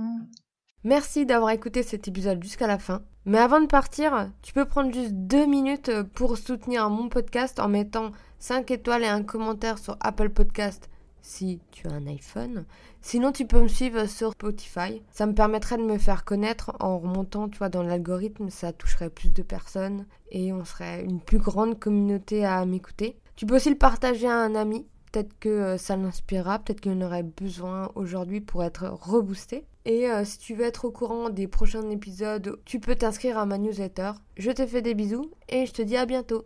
Merci 0.84 1.24
d'avoir 1.24 1.52
écouté 1.52 1.82
cet 1.82 2.06
épisode 2.06 2.42
jusqu'à 2.42 2.66
la 2.66 2.78
fin. 2.78 3.00
Mais 3.24 3.38
avant 3.38 3.62
de 3.62 3.66
partir, 3.66 4.30
tu 4.42 4.52
peux 4.52 4.66
prendre 4.66 4.92
juste 4.92 5.14
deux 5.14 5.46
minutes 5.46 5.90
pour 6.14 6.36
soutenir 6.36 6.90
mon 6.90 7.08
podcast 7.08 7.58
en 7.60 7.68
mettant 7.68 8.12
5 8.40 8.70
étoiles 8.70 9.04
et 9.04 9.08
un 9.08 9.22
commentaire 9.22 9.78
sur 9.78 9.96
Apple 10.00 10.28
Podcast 10.28 10.90
si 11.26 11.58
tu 11.72 11.88
as 11.88 11.92
un 11.92 12.06
iPhone. 12.06 12.64
Sinon, 13.02 13.32
tu 13.32 13.46
peux 13.46 13.60
me 13.60 13.68
suivre 13.68 14.06
sur 14.06 14.30
Spotify. 14.32 15.02
Ça 15.10 15.26
me 15.26 15.34
permettrait 15.34 15.76
de 15.76 15.82
me 15.82 15.98
faire 15.98 16.24
connaître 16.24 16.72
en 16.78 16.98
remontant, 16.98 17.48
tu 17.48 17.58
vois, 17.58 17.68
dans 17.68 17.82
l'algorithme. 17.82 18.48
Ça 18.48 18.72
toucherait 18.72 19.10
plus 19.10 19.32
de 19.32 19.42
personnes 19.42 20.06
et 20.30 20.52
on 20.52 20.64
serait 20.64 21.02
une 21.04 21.20
plus 21.20 21.38
grande 21.38 21.78
communauté 21.78 22.44
à 22.44 22.64
m'écouter. 22.64 23.18
Tu 23.34 23.44
peux 23.44 23.56
aussi 23.56 23.70
le 23.70 23.76
partager 23.76 24.28
à 24.28 24.36
un 24.36 24.54
ami. 24.54 24.86
Peut-être 25.12 25.38
que 25.38 25.48
euh, 25.48 25.78
ça 25.78 25.96
l'inspirera, 25.96 26.58
peut-être 26.58 26.80
qu'il 26.80 26.92
en 26.92 27.00
aurait 27.00 27.22
besoin 27.22 27.90
aujourd'hui 27.94 28.40
pour 28.40 28.62
être 28.64 28.86
reboosté. 28.86 29.64
Et 29.84 30.10
euh, 30.10 30.24
si 30.24 30.38
tu 30.38 30.54
veux 30.54 30.64
être 30.64 30.84
au 30.84 30.90
courant 30.90 31.30
des 31.30 31.46
prochains 31.46 31.88
épisodes, 31.90 32.58
tu 32.64 32.80
peux 32.80 32.96
t'inscrire 32.96 33.38
à 33.38 33.46
ma 33.46 33.56
newsletter. 33.56 34.12
Je 34.36 34.50
te 34.50 34.66
fais 34.66 34.82
des 34.82 34.94
bisous 34.94 35.30
et 35.48 35.64
je 35.64 35.72
te 35.72 35.82
dis 35.82 35.96
à 35.96 36.06
bientôt. 36.06 36.44